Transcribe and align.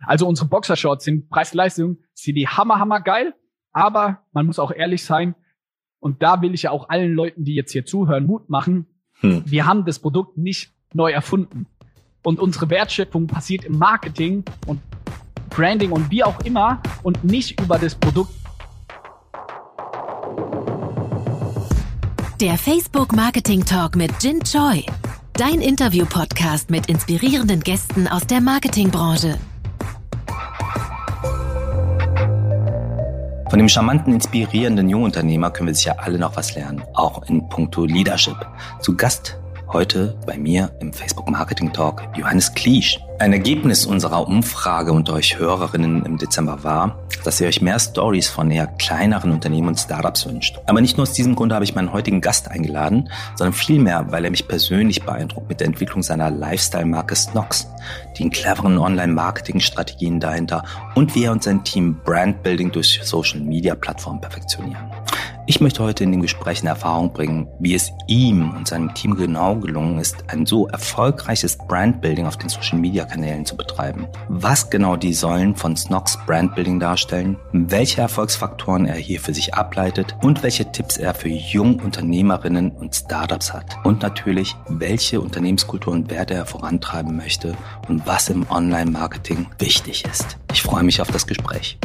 Also 0.00 0.26
unsere 0.26 0.48
Boxershorts 0.48 1.04
sind 1.04 1.28
Preis-Leistung, 1.28 1.98
sind 2.14 2.36
die 2.36 2.48
hammer, 2.48 2.78
hammer 2.78 3.00
geil. 3.00 3.34
Aber 3.72 4.22
man 4.32 4.46
muss 4.46 4.58
auch 4.58 4.70
ehrlich 4.70 5.04
sein. 5.04 5.34
Und 6.00 6.22
da 6.22 6.40
will 6.42 6.54
ich 6.54 6.62
ja 6.62 6.70
auch 6.70 6.88
allen 6.88 7.12
Leuten, 7.12 7.44
die 7.44 7.54
jetzt 7.54 7.72
hier 7.72 7.84
zuhören, 7.84 8.26
Mut 8.26 8.48
machen. 8.48 8.86
Hm. 9.20 9.42
Wir 9.44 9.66
haben 9.66 9.84
das 9.84 9.98
Produkt 9.98 10.38
nicht 10.38 10.72
neu 10.94 11.10
erfunden. 11.10 11.66
Und 12.22 12.40
unsere 12.40 12.70
Wertschöpfung 12.70 13.26
passiert 13.26 13.64
im 13.64 13.78
Marketing 13.78 14.44
und 14.66 14.80
Branding 15.50 15.92
und 15.92 16.10
wie 16.10 16.22
auch 16.22 16.40
immer 16.40 16.80
und 17.02 17.24
nicht 17.24 17.60
über 17.60 17.78
das 17.78 17.94
Produkt. 17.94 18.32
Der 22.40 22.56
Facebook 22.56 23.12
Marketing 23.12 23.64
Talk 23.64 23.96
mit 23.96 24.12
Jin 24.22 24.40
Choi. 24.44 24.84
Dein 25.32 25.60
Interview-Podcast 25.60 26.70
mit 26.70 26.88
inspirierenden 26.88 27.60
Gästen 27.60 28.06
aus 28.06 28.26
der 28.26 28.40
Marketingbranche. 28.40 29.38
Von 33.58 33.64
dem 33.64 33.70
charmanten, 33.70 34.12
inspirierenden 34.12 34.88
Jungunternehmer 34.88 35.50
können 35.50 35.66
wir 35.66 35.74
sicher 35.74 35.96
alle 35.98 36.16
noch 36.16 36.36
was 36.36 36.54
lernen, 36.54 36.80
auch 36.94 37.24
in 37.28 37.48
puncto 37.48 37.86
Leadership. 37.86 38.36
Zu 38.80 38.96
Gast 38.96 39.36
heute 39.72 40.16
bei 40.24 40.38
mir 40.38 40.70
im 40.78 40.92
Facebook 40.92 41.28
Marketing 41.28 41.72
Talk 41.72 42.04
Johannes 42.16 42.54
Kliesch. 42.54 43.00
Ein 43.20 43.32
Ergebnis 43.32 43.84
unserer 43.84 44.28
Umfrage 44.28 44.92
unter 44.92 45.14
euch 45.14 45.40
Hörerinnen 45.40 46.04
im 46.04 46.18
Dezember 46.18 46.62
war, 46.62 47.00
dass 47.24 47.40
ihr 47.40 47.48
euch 47.48 47.60
mehr 47.60 47.80
Stories 47.80 48.28
von 48.28 48.48
eher 48.48 48.68
kleineren 48.68 49.32
Unternehmen 49.32 49.66
und 49.66 49.80
Startups 49.80 50.24
wünscht. 50.24 50.60
Aber 50.66 50.80
nicht 50.80 50.96
nur 50.96 51.02
aus 51.02 51.14
diesem 51.14 51.34
Grund 51.34 51.52
habe 51.52 51.64
ich 51.64 51.74
meinen 51.74 51.92
heutigen 51.92 52.20
Gast 52.20 52.48
eingeladen, 52.48 53.10
sondern 53.34 53.54
vielmehr, 53.54 54.06
weil 54.10 54.24
er 54.24 54.30
mich 54.30 54.46
persönlich 54.46 55.02
beeindruckt 55.02 55.48
mit 55.48 55.58
der 55.58 55.66
Entwicklung 55.66 56.04
seiner 56.04 56.30
Lifestyle-Marke 56.30 57.16
Snox, 57.16 57.68
den 58.20 58.30
cleveren 58.30 58.78
Online-Marketing-Strategien 58.78 60.20
dahinter 60.20 60.62
und 60.94 61.16
wie 61.16 61.24
er 61.24 61.32
und 61.32 61.42
sein 61.42 61.64
Team 61.64 61.98
Brandbuilding 62.04 62.70
durch 62.70 63.00
Social-Media-Plattformen 63.02 64.20
perfektionieren. 64.20 64.92
Ich 65.50 65.62
möchte 65.62 65.82
heute 65.82 66.04
in 66.04 66.12
dem 66.12 66.20
Gespräch 66.20 66.60
in 66.60 66.66
Erfahrung 66.66 67.14
bringen, 67.14 67.48
wie 67.58 67.74
es 67.74 67.90
ihm 68.06 68.50
und 68.50 68.68
seinem 68.68 68.92
Team 68.92 69.16
genau 69.16 69.56
gelungen 69.56 69.98
ist, 69.98 70.16
ein 70.26 70.44
so 70.44 70.68
erfolgreiches 70.68 71.56
Brandbuilding 71.56 72.26
auf 72.26 72.36
den 72.36 72.50
Social-Media-Kanälen 73.08 73.44
zu 73.44 73.56
betreiben. 73.56 74.06
Was 74.28 74.70
genau 74.70 74.96
die 74.96 75.14
Säulen 75.14 75.56
von 75.56 75.76
Snox 75.76 76.18
Brandbuilding 76.26 76.78
darstellen, 76.78 77.36
welche 77.52 78.00
Erfolgsfaktoren 78.00 78.86
er 78.86 78.96
hier 78.96 79.20
für 79.20 79.34
sich 79.34 79.54
ableitet 79.54 80.14
und 80.22 80.42
welche 80.42 80.70
Tipps 80.70 80.96
er 80.96 81.14
für 81.14 81.28
Jungunternehmerinnen 81.28 82.70
und 82.70 82.94
Startups 82.94 83.52
hat. 83.52 83.76
Und 83.84 84.02
natürlich, 84.02 84.54
welche 84.68 85.20
Unternehmenskultur 85.20 85.92
und 85.92 86.10
Werte 86.10 86.34
er 86.34 86.46
vorantreiben 86.46 87.16
möchte 87.16 87.56
und 87.88 88.06
was 88.06 88.28
im 88.28 88.48
Online-Marketing 88.50 89.46
wichtig 89.58 90.04
ist. 90.04 90.38
Ich 90.52 90.62
freue 90.62 90.82
mich 90.82 91.00
auf 91.00 91.10
das 91.10 91.26
Gespräch. 91.26 91.78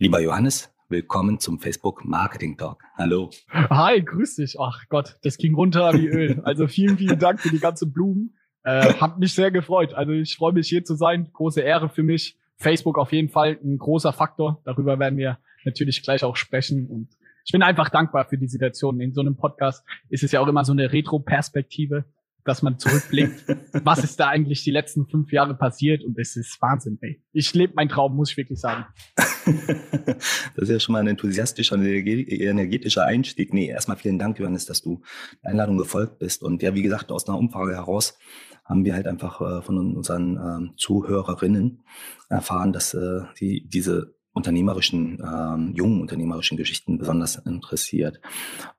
Lieber 0.00 0.20
Johannes, 0.20 0.70
willkommen 0.90 1.38
zum 1.38 1.58
Facebook 1.60 2.04
Marketing 2.06 2.56
Talk. 2.56 2.82
Hallo. 2.96 3.30
Hi, 3.50 4.02
grüß 4.02 4.36
dich. 4.36 4.58
Ach 4.58 4.84
Gott, 4.88 5.18
das 5.22 5.36
ging 5.36 5.54
runter 5.54 5.92
wie 5.92 6.06
Öl. 6.06 6.40
Also 6.44 6.66
vielen, 6.66 6.96
vielen 6.96 7.18
Dank 7.18 7.40
für 7.40 7.50
die 7.50 7.58
ganzen 7.58 7.92
Blumen. 7.92 8.34
Äh, 8.64 8.94
hat 8.94 9.18
mich 9.18 9.34
sehr 9.34 9.50
gefreut. 9.50 9.92
Also 9.92 10.12
ich 10.12 10.36
freue 10.36 10.54
mich 10.54 10.68
hier 10.68 10.84
zu 10.84 10.94
sein. 10.94 11.30
Große 11.32 11.60
Ehre 11.60 11.90
für 11.90 12.02
mich. 12.02 12.38
Facebook 12.56 12.98
auf 12.98 13.12
jeden 13.12 13.28
Fall 13.28 13.58
ein 13.62 13.78
großer 13.78 14.12
Faktor. 14.12 14.62
Darüber 14.64 14.98
werden 14.98 15.18
wir 15.18 15.38
natürlich 15.64 16.02
gleich 16.02 16.24
auch 16.24 16.36
sprechen. 16.36 16.86
Und 16.86 17.08
ich 17.44 17.52
bin 17.52 17.62
einfach 17.62 17.90
dankbar 17.90 18.24
für 18.24 18.38
die 18.38 18.48
Situation. 18.48 19.00
In 19.00 19.12
so 19.12 19.20
einem 19.20 19.36
Podcast 19.36 19.84
ist 20.08 20.24
es 20.24 20.32
ja 20.32 20.40
auch 20.40 20.48
immer 20.48 20.64
so 20.64 20.72
eine 20.72 20.90
Retro-Perspektive 20.90 22.04
dass 22.48 22.62
man 22.62 22.78
zurückblickt, 22.78 23.44
was 23.84 24.02
ist 24.02 24.18
da 24.18 24.28
eigentlich 24.28 24.64
die 24.64 24.70
letzten 24.70 25.06
fünf 25.06 25.32
Jahre 25.32 25.54
passiert 25.54 26.02
und 26.02 26.18
es 26.18 26.36
ist 26.36 26.60
Wahnsinn, 26.60 26.98
ey. 27.02 27.22
Ich 27.32 27.54
lebe 27.54 27.74
meinen 27.74 27.88
Traum, 27.88 28.16
muss 28.16 28.30
ich 28.30 28.36
wirklich 28.36 28.60
sagen. 28.60 28.86
das 29.16 30.64
ist 30.64 30.70
ja 30.70 30.80
schon 30.80 30.94
mal 30.94 31.00
ein 31.00 31.08
enthusiastischer 31.08 31.76
und 31.76 31.84
energetischer 31.84 33.04
Einstieg. 33.04 33.52
Nee, 33.52 33.68
erstmal 33.68 33.96
vielen 33.96 34.18
Dank, 34.18 34.38
Johannes, 34.38 34.66
dass 34.66 34.82
du 34.82 35.02
der 35.42 35.50
Einladung 35.50 35.78
gefolgt 35.78 36.18
bist. 36.18 36.42
Und 36.42 36.62
ja, 36.62 36.74
wie 36.74 36.82
gesagt, 36.82 37.12
aus 37.12 37.28
einer 37.28 37.38
Umfrage 37.38 37.74
heraus 37.74 38.18
haben 38.64 38.84
wir 38.84 38.94
halt 38.94 39.06
einfach 39.06 39.40
äh, 39.40 39.62
von 39.62 39.96
unseren 39.96 40.36
ähm, 40.36 40.74
Zuhörerinnen 40.76 41.82
erfahren, 42.28 42.72
dass 42.72 42.94
äh, 42.94 43.20
die 43.40 43.66
diese 43.66 44.17
unternehmerischen, 44.38 45.22
ähm, 45.22 45.74
jungen 45.76 46.00
unternehmerischen 46.00 46.56
Geschichten 46.56 46.98
besonders 46.98 47.36
interessiert. 47.36 48.20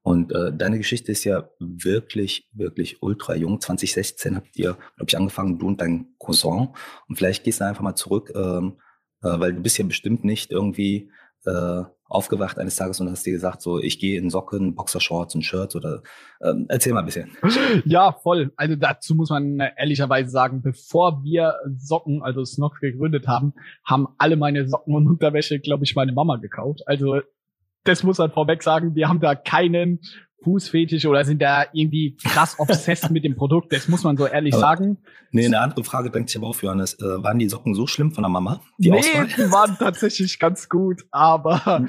Und 0.01 0.31
äh, 0.31 0.51
deine 0.51 0.77
Geschichte 0.77 1.11
ist 1.11 1.23
ja 1.23 1.49
wirklich, 1.59 2.49
wirklich 2.53 3.01
ultra 3.03 3.35
jung. 3.35 3.61
2016 3.61 4.35
habt 4.35 4.57
ihr, 4.57 4.73
glaube 4.95 5.05
ich, 5.07 5.17
angefangen, 5.17 5.59
du 5.59 5.67
und 5.67 5.81
dein 5.81 6.15
Cousin. 6.17 6.69
Und 7.07 7.15
vielleicht 7.15 7.43
gehst 7.43 7.61
du 7.61 7.65
einfach 7.65 7.83
mal 7.83 7.95
zurück, 7.95 8.31
ähm, 8.35 8.79
äh, 9.21 9.39
weil 9.39 9.53
du 9.53 9.61
bist 9.61 9.77
ja 9.77 9.85
bestimmt 9.85 10.23
nicht 10.23 10.51
irgendwie 10.51 11.11
äh, 11.45 11.83
aufgewacht 12.09 12.57
eines 12.57 12.75
Tages 12.75 12.99
und 12.99 13.09
hast 13.09 13.25
dir 13.25 13.31
gesagt, 13.31 13.61
so 13.61 13.79
ich 13.79 13.99
gehe 13.99 14.19
in 14.19 14.29
Socken, 14.29 14.75
Boxershorts 14.75 15.35
und 15.35 15.43
Shirts 15.43 15.75
oder 15.75 16.01
ähm, 16.43 16.65
erzähl 16.67 16.93
mal 16.93 16.99
ein 16.99 17.05
bisschen. 17.05 17.29
Ja, 17.85 18.11
voll. 18.11 18.51
Also 18.57 18.75
dazu 18.75 19.15
muss 19.15 19.29
man 19.29 19.59
ehrlicherweise 19.77 20.29
sagen, 20.29 20.61
bevor 20.61 21.23
wir 21.23 21.55
Socken, 21.77 22.21
also 22.23 22.43
Snox 22.43 22.79
gegründet 22.79 23.27
haben, 23.27 23.53
haben 23.85 24.07
alle 24.17 24.35
meine 24.35 24.67
Socken 24.67 24.95
und 24.95 25.07
Unterwäsche, 25.07 25.59
glaube 25.59 25.83
ich, 25.83 25.95
meine 25.95 26.11
Mama 26.11 26.37
gekauft. 26.37 26.81
Also 26.87 27.21
das 27.83 28.03
muss 28.03 28.17
man 28.17 28.31
vorweg 28.31 28.63
sagen, 28.63 28.95
wir 28.95 29.07
haben 29.07 29.19
da 29.19 29.35
keinen 29.35 29.99
Fußfetisch 30.43 31.05
oder 31.05 31.25
sind 31.25 31.41
da 31.41 31.65
irgendwie 31.73 32.15
krass 32.15 32.55
obsessed 32.59 33.11
mit 33.11 33.23
dem 33.23 33.35
Produkt. 33.35 33.73
Das 33.73 33.87
muss 33.87 34.03
man 34.03 34.17
so 34.17 34.25
ehrlich 34.25 34.53
aber, 34.53 34.61
sagen. 34.61 34.97
Nee, 35.31 35.45
eine 35.45 35.59
andere 35.59 35.83
Frage 35.83 36.09
drängt 36.09 36.29
sich 36.29 36.37
aber 36.37 36.47
auf, 36.47 36.63
Johannes. 36.63 36.93
Äh, 36.99 37.23
waren 37.23 37.39
die 37.39 37.49
Socken 37.49 37.75
so 37.75 37.87
schlimm 37.87 38.11
von 38.11 38.23
der 38.23 38.29
Mama? 38.29 38.61
Die 38.77 38.89
nee, 38.91 38.99
Auswahl? 38.99 39.27
die 39.27 39.51
waren 39.51 39.77
tatsächlich 39.77 40.39
ganz 40.39 40.69
gut, 40.69 41.05
aber 41.11 41.79
hm. 41.79 41.87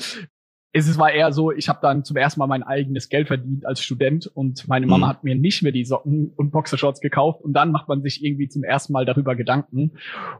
es 0.73 0.99
war 0.99 1.13
eher 1.13 1.33
so, 1.33 1.53
ich 1.53 1.69
habe 1.69 1.79
dann 1.83 2.05
zum 2.05 2.17
ersten 2.17 2.41
Mal 2.41 2.47
mein 2.47 2.63
eigenes 2.63 3.09
Geld 3.09 3.29
verdient 3.29 3.67
als 3.67 3.83
Student 3.83 4.27
und 4.27 4.67
meine 4.69 4.87
Mama 4.87 5.07
hm. 5.07 5.11
hat 5.11 5.25
mir 5.25 5.35
nicht 5.35 5.63
mehr 5.63 5.73
die 5.73 5.85
Socken 5.85 6.33
und 6.37 6.51
Boxershorts 6.51 7.01
gekauft 7.01 7.43
und 7.43 7.53
dann 7.53 7.71
macht 7.71 7.89
man 7.89 8.03
sich 8.03 8.25
irgendwie 8.25 8.49
zum 8.49 8.65
ersten 8.65 8.93
Mal 8.93 9.05
darüber 9.05 9.37
Gedanken. 9.37 9.93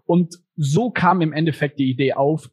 Und 0.05 0.41
so 0.57 0.91
kam 0.91 1.21
im 1.21 1.33
Endeffekt 1.33 1.79
die 1.79 1.91
Idee 1.91 2.15
auf, 2.15 2.51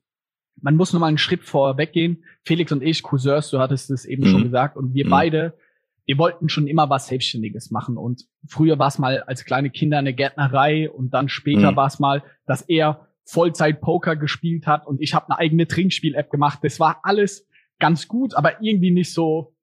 man 0.61 0.75
muss 0.75 0.93
noch 0.93 0.99
mal 0.99 1.07
einen 1.07 1.17
Schritt 1.17 1.43
vorweg 1.43 1.93
gehen. 1.93 2.23
Felix 2.43 2.71
und 2.71 2.83
ich, 2.83 3.03
Cousins, 3.03 3.49
du 3.49 3.59
hattest 3.59 3.89
es 3.91 4.05
eben 4.05 4.23
mhm. 4.23 4.31
schon 4.31 4.43
gesagt, 4.43 4.77
und 4.77 4.93
wir 4.93 5.05
mhm. 5.05 5.09
beide, 5.09 5.57
wir 6.05 6.17
wollten 6.17 6.49
schon 6.49 6.67
immer 6.67 6.89
was 6.89 7.07
Selbstständiges 7.07 7.71
machen. 7.71 7.97
Und 7.97 8.23
früher 8.47 8.79
war 8.79 8.87
es 8.87 8.97
mal 8.97 9.21
als 9.23 9.45
kleine 9.45 9.69
Kinder 9.69 9.97
eine 9.97 10.13
Gärtnerei 10.13 10.89
und 10.89 11.13
dann 11.13 11.29
später 11.29 11.71
mhm. 11.71 11.75
war 11.75 11.87
es 11.87 11.99
mal, 11.99 12.23
dass 12.45 12.61
er 12.61 13.07
Vollzeit 13.25 13.81
Poker 13.81 14.15
gespielt 14.15 14.67
hat 14.67 14.87
und 14.87 15.01
ich 15.01 15.13
habe 15.13 15.29
eine 15.29 15.37
eigene 15.37 15.67
Trinkspiel-App 15.67 16.31
gemacht. 16.31 16.59
Das 16.61 16.79
war 16.79 17.01
alles 17.03 17.45
ganz 17.77 18.07
gut, 18.07 18.35
aber 18.35 18.61
irgendwie 18.61 18.91
nicht 18.91 19.13
so 19.13 19.53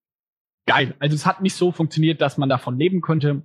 geil. 0.67 0.95
Also 0.99 1.15
es 1.15 1.25
hat 1.25 1.41
nicht 1.41 1.55
so 1.55 1.73
funktioniert, 1.73 2.21
dass 2.21 2.37
man 2.37 2.51
davon 2.51 2.79
leben 2.79 3.01
könnte. 3.01 3.43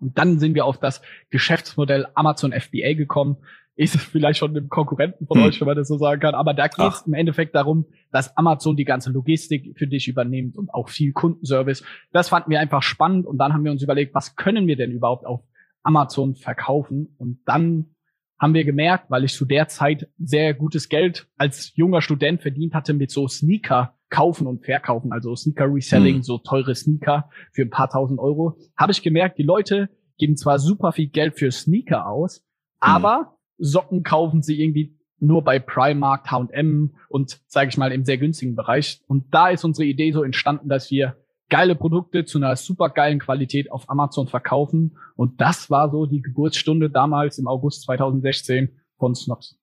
Und 0.00 0.18
dann 0.18 0.40
sind 0.40 0.56
wir 0.56 0.64
auf 0.64 0.80
das 0.80 1.00
Geschäftsmodell 1.30 2.08
Amazon 2.14 2.52
FBA 2.52 2.94
gekommen 2.94 3.36
ist 3.74 3.94
es 3.94 4.02
vielleicht 4.02 4.38
schon 4.38 4.50
einem 4.50 4.68
Konkurrenten 4.68 5.26
von 5.26 5.38
hm. 5.38 5.46
euch, 5.46 5.60
wenn 5.60 5.66
man 5.66 5.76
das 5.76 5.88
so 5.88 5.96
sagen 5.96 6.20
kann. 6.20 6.34
Aber 6.34 6.54
da 6.54 6.68
geht 6.68 6.92
es 6.92 7.06
im 7.06 7.14
Endeffekt 7.14 7.54
darum, 7.54 7.86
dass 8.10 8.36
Amazon 8.36 8.76
die 8.76 8.84
ganze 8.84 9.10
Logistik 9.10 9.76
für 9.76 9.86
dich 9.86 10.08
übernimmt 10.08 10.56
und 10.56 10.72
auch 10.74 10.88
viel 10.88 11.12
Kundenservice. 11.12 11.82
Das 12.12 12.28
fanden 12.28 12.50
wir 12.50 12.60
einfach 12.60 12.82
spannend 12.82 13.26
und 13.26 13.38
dann 13.38 13.52
haben 13.52 13.64
wir 13.64 13.72
uns 13.72 13.82
überlegt, 13.82 14.14
was 14.14 14.36
können 14.36 14.66
wir 14.66 14.76
denn 14.76 14.90
überhaupt 14.90 15.24
auf 15.24 15.42
Amazon 15.82 16.34
verkaufen? 16.34 17.14
Und 17.18 17.40
dann 17.46 17.94
haben 18.38 18.54
wir 18.54 18.64
gemerkt, 18.64 19.10
weil 19.10 19.24
ich 19.24 19.34
zu 19.34 19.44
der 19.44 19.68
Zeit 19.68 20.08
sehr 20.18 20.52
gutes 20.52 20.88
Geld 20.88 21.28
als 21.38 21.72
junger 21.76 22.02
Student 22.02 22.42
verdient 22.42 22.74
hatte 22.74 22.92
mit 22.92 23.10
so 23.10 23.28
Sneaker 23.28 23.96
kaufen 24.10 24.46
und 24.46 24.64
verkaufen, 24.64 25.12
also 25.12 25.34
Sneaker 25.34 25.72
Reselling, 25.72 26.16
hm. 26.16 26.22
so 26.22 26.38
teure 26.38 26.74
Sneaker 26.74 27.30
für 27.52 27.62
ein 27.62 27.70
paar 27.70 27.88
tausend 27.88 28.20
Euro, 28.20 28.58
habe 28.76 28.92
ich 28.92 29.02
gemerkt, 29.02 29.38
die 29.38 29.42
Leute 29.42 29.88
geben 30.18 30.36
zwar 30.36 30.58
super 30.58 30.92
viel 30.92 31.08
Geld 31.08 31.38
für 31.38 31.50
Sneaker 31.50 32.06
aus, 32.06 32.38
hm. 32.38 32.44
aber 32.80 33.38
Socken 33.58 34.02
kaufen 34.02 34.42
sie 34.42 34.60
irgendwie 34.60 34.98
nur 35.22 35.42
bei 35.42 35.58
Primark, 35.60 36.30
H&M 36.30 36.94
und 37.08 37.40
sage 37.46 37.68
ich 37.68 37.76
mal 37.76 37.92
im 37.92 38.04
sehr 38.04 38.18
günstigen 38.18 38.56
Bereich. 38.56 39.00
Und 39.06 39.32
da 39.32 39.48
ist 39.50 39.64
unsere 39.64 39.86
Idee 39.86 40.12
so 40.12 40.24
entstanden, 40.24 40.68
dass 40.68 40.90
wir 40.90 41.16
geile 41.48 41.76
Produkte 41.76 42.24
zu 42.24 42.38
einer 42.38 42.56
super 42.56 42.88
geilen 42.88 43.20
Qualität 43.20 43.70
auf 43.70 43.88
Amazon 43.88 44.26
verkaufen. 44.26 44.96
Und 45.14 45.40
das 45.40 45.70
war 45.70 45.90
so 45.90 46.06
die 46.06 46.22
Geburtsstunde 46.22 46.90
damals 46.90 47.38
im 47.38 47.46
August 47.46 47.82
2016 47.82 48.80
von 48.98 49.14
Snops. 49.14 49.58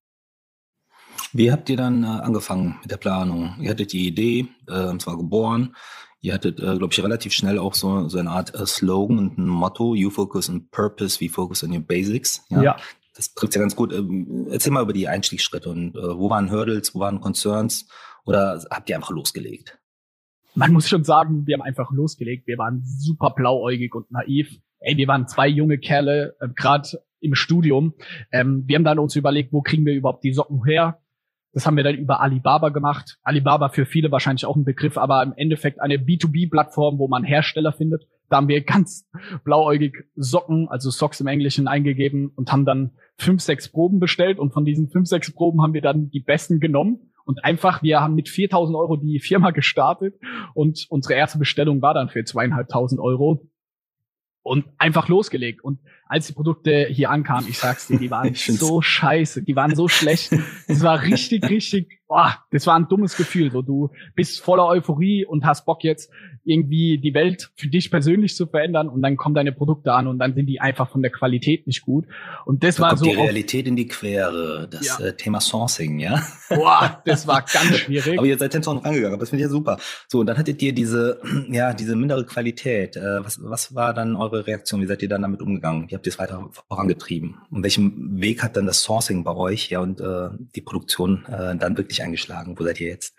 Wie 1.33 1.51
habt 1.51 1.69
ihr 1.69 1.77
dann 1.77 2.03
äh, 2.03 2.07
angefangen 2.07 2.77
mit 2.81 2.91
der 2.91 2.97
Planung? 2.97 3.55
Ihr 3.59 3.71
hattet 3.71 3.91
die 3.91 4.07
Idee, 4.07 4.47
äh, 4.67 4.97
zwar 4.97 5.17
geboren. 5.17 5.75
Ihr 6.21 6.33
hattet, 6.33 6.59
äh, 6.59 6.77
glaube 6.77 6.89
ich, 6.91 7.03
relativ 7.03 7.33
schnell 7.33 7.59
auch 7.59 7.73
so, 7.73 8.07
so 8.07 8.17
eine 8.17 8.31
Art 8.31 8.53
äh, 8.53 8.65
Slogan 8.65 9.19
und 9.19 9.37
ein 9.37 9.47
Motto, 9.47 9.93
You 9.93 10.09
Focus 10.09 10.49
on 10.49 10.69
Purpose, 10.69 11.19
We 11.19 11.29
Focus 11.29 11.63
on 11.63 11.71
Your 11.71 11.81
Basics. 11.81 12.45
Ja. 12.49 12.61
ja 12.61 12.77
das 13.19 13.33
trifft 13.33 13.53
ja 13.53 13.59
ganz 13.59 13.75
gut. 13.75 13.91
Ähm, 13.91 14.47
erzähl 14.49 14.71
mal 14.71 14.81
über 14.81 14.93
die 14.93 15.09
Einstiegsschritte 15.09 15.69
und 15.69 15.93
äh, 15.93 16.17
wo 16.17 16.29
waren 16.29 16.51
Hurdles, 16.51 16.95
wo 16.95 17.01
waren 17.01 17.19
Concerns 17.19 17.89
oder 18.23 18.63
habt 18.71 18.89
ihr 18.89 18.95
einfach 18.95 19.09
losgelegt? 19.09 19.77
Man 20.55 20.71
muss 20.71 20.87
schon 20.87 21.03
sagen, 21.03 21.45
wir 21.45 21.55
haben 21.55 21.61
einfach 21.61 21.91
losgelegt. 21.91 22.47
Wir 22.47 22.57
waren 22.57 22.81
super 22.85 23.31
blauäugig 23.31 23.93
und 23.93 24.09
naiv. 24.09 24.49
ey, 24.79 24.95
wir 24.95 25.09
waren 25.09 25.27
zwei 25.27 25.49
junge 25.49 25.79
Kerle, 25.79 26.37
äh, 26.39 26.47
gerade 26.55 27.03
im 27.19 27.35
Studium. 27.35 27.93
Ähm, 28.31 28.63
wir 28.67 28.77
haben 28.77 28.85
dann 28.85 28.99
uns 28.99 29.17
überlegt, 29.17 29.51
wo 29.51 29.61
kriegen 29.61 29.85
wir 29.85 29.93
überhaupt 29.93 30.23
die 30.23 30.31
Socken 30.31 30.63
her? 30.63 31.01
Das 31.51 31.65
haben 31.65 31.75
wir 31.75 31.83
dann 31.83 31.95
über 31.95 32.21
Alibaba 32.21 32.69
gemacht. 32.69 33.19
Alibaba 33.21 33.67
für 33.67 33.85
viele 33.85 34.13
wahrscheinlich 34.13 34.45
auch 34.45 34.55
ein 34.55 34.63
Begriff, 34.63 34.97
aber 34.97 35.21
im 35.23 35.33
Endeffekt 35.35 35.81
eine 35.81 35.95
B2B-Plattform, 35.95 36.99
wo 36.99 37.09
man 37.09 37.25
Hersteller 37.25 37.73
findet. 37.73 38.07
Da 38.29 38.37
haben 38.37 38.47
wir 38.47 38.61
ganz 38.63 39.07
blauäugig 39.43 40.05
Socken, 40.15 40.67
also 40.69 40.89
Socks 40.89 41.19
im 41.19 41.27
Englischen 41.27 41.67
eingegeben 41.67 42.31
und 42.35 42.51
haben 42.51 42.65
dann 42.65 42.91
fünf, 43.17 43.41
sechs 43.41 43.69
Proben 43.69 43.99
bestellt. 43.99 44.39
Und 44.39 44.53
von 44.53 44.65
diesen 44.65 44.89
fünf, 44.89 45.07
sechs 45.07 45.31
Proben 45.31 45.61
haben 45.61 45.73
wir 45.73 45.81
dann 45.81 46.09
die 46.09 46.19
besten 46.19 46.59
genommen. 46.59 47.11
Und 47.25 47.43
einfach, 47.43 47.83
wir 47.83 48.01
haben 48.01 48.15
mit 48.15 48.29
4000 48.29 48.75
Euro 48.77 48.95
die 48.95 49.19
Firma 49.19 49.51
gestartet 49.51 50.15
und 50.53 50.87
unsere 50.89 51.13
erste 51.15 51.37
Bestellung 51.37 51.81
war 51.81 51.93
dann 51.93 52.09
für 52.09 52.23
zweieinhalbtausend 52.23 52.99
Euro 52.99 53.47
und 54.41 54.65
einfach 54.77 55.07
losgelegt. 55.07 55.63
Und 55.63 55.79
als 56.09 56.27
die 56.27 56.33
Produkte 56.33 56.87
hier 56.89 57.11
ankamen, 57.11 57.47
ich 57.47 57.59
sag's 57.59 57.87
dir, 57.87 57.97
die 57.99 58.11
waren 58.11 58.33
so 58.33 58.81
scheiße, 58.81 59.43
die 59.43 59.55
waren 59.55 59.75
so 59.75 59.87
schlecht. 59.87 60.31
Es 60.67 60.81
war 60.83 61.01
richtig, 61.03 61.43
richtig, 61.49 62.01
boah, 62.07 62.35
das 62.51 62.65
war 62.67 62.75
ein 62.75 62.87
dummes 62.89 63.15
Gefühl. 63.15 63.51
So, 63.51 63.61
du 63.61 63.91
bist 64.15 64.41
voller 64.41 64.65
Euphorie 64.65 65.23
und 65.25 65.45
hast 65.45 65.65
Bock 65.65 65.83
jetzt 65.83 66.11
irgendwie 66.43 66.97
die 66.97 67.13
Welt 67.13 67.51
für 67.55 67.67
dich 67.67 67.91
persönlich 67.91 68.35
zu 68.35 68.47
verändern 68.47 68.89
und 68.89 69.03
dann 69.03 69.17
kommen 69.17 69.35
deine 69.35 69.51
Produkte 69.51 69.93
an 69.93 70.07
und 70.07 70.17
dann 70.17 70.33
sind 70.33 70.47
die 70.47 70.59
einfach 70.59 70.89
von 70.89 71.03
der 71.03 71.11
Qualität 71.11 71.67
nicht 71.67 71.83
gut. 71.83 72.05
Und 72.45 72.63
das 72.63 72.77
da 72.77 72.83
war 72.83 72.89
kommt 72.89 72.99
so. 73.01 73.05
die 73.05 73.15
Realität 73.15 73.67
in 73.67 73.75
die 73.75 73.87
Quere, 73.87 74.67
das 74.69 74.97
Ja. 74.99 75.05
äh, 75.05 75.15
Thema 75.15 75.39
Sourcing, 75.41 75.99
ja. 75.99 76.23
Boah, 76.49 77.03
das 77.05 77.27
war 77.27 77.41
ganz 77.41 77.77
schwierig. 77.77 78.17
Aber 78.17 78.25
ihr 78.25 78.37
seid 78.39 78.55
hands-on 78.55 78.79
rangegangen, 78.79 79.13
aber 79.13 79.19
das 79.19 79.29
finde 79.29 79.43
ich 79.43 79.47
ja 79.47 79.51
super. 79.51 79.77
So, 80.07 80.21
und 80.21 80.25
dann 80.25 80.39
hattet 80.39 80.59
ihr 80.63 80.73
diese, 80.73 81.21
ja, 81.49 81.73
diese 81.73 81.95
mindere 81.95 82.25
Qualität. 82.25 82.95
Äh, 82.97 83.23
was, 83.23 83.39
was 83.43 83.75
war 83.75 83.93
dann 83.93 84.15
eure 84.15 84.47
Reaktion? 84.47 84.81
Wie 84.81 84.87
seid 84.87 85.03
ihr 85.03 85.09
dann 85.09 85.21
damit 85.21 85.41
umgegangen? 85.43 85.87
Habt 85.99 86.07
ihr 86.07 86.13
es 86.13 86.19
weiter 86.19 86.49
vorangetrieben? 86.69 87.39
Und 87.51 87.61
welchen 87.61 88.21
Weg 88.21 88.41
hat 88.41 88.55
dann 88.55 88.65
das 88.65 88.83
Sourcing 88.83 89.25
bei 89.25 89.35
euch, 89.35 89.69
ja, 89.69 89.81
und 89.81 89.99
äh, 89.99 90.29
die 90.55 90.61
Produktion 90.61 91.25
äh, 91.25 91.57
dann 91.57 91.75
wirklich 91.75 92.01
eingeschlagen? 92.01 92.57
Wo 92.57 92.63
seid 92.63 92.79
ihr 92.79 92.87
jetzt? 92.87 93.17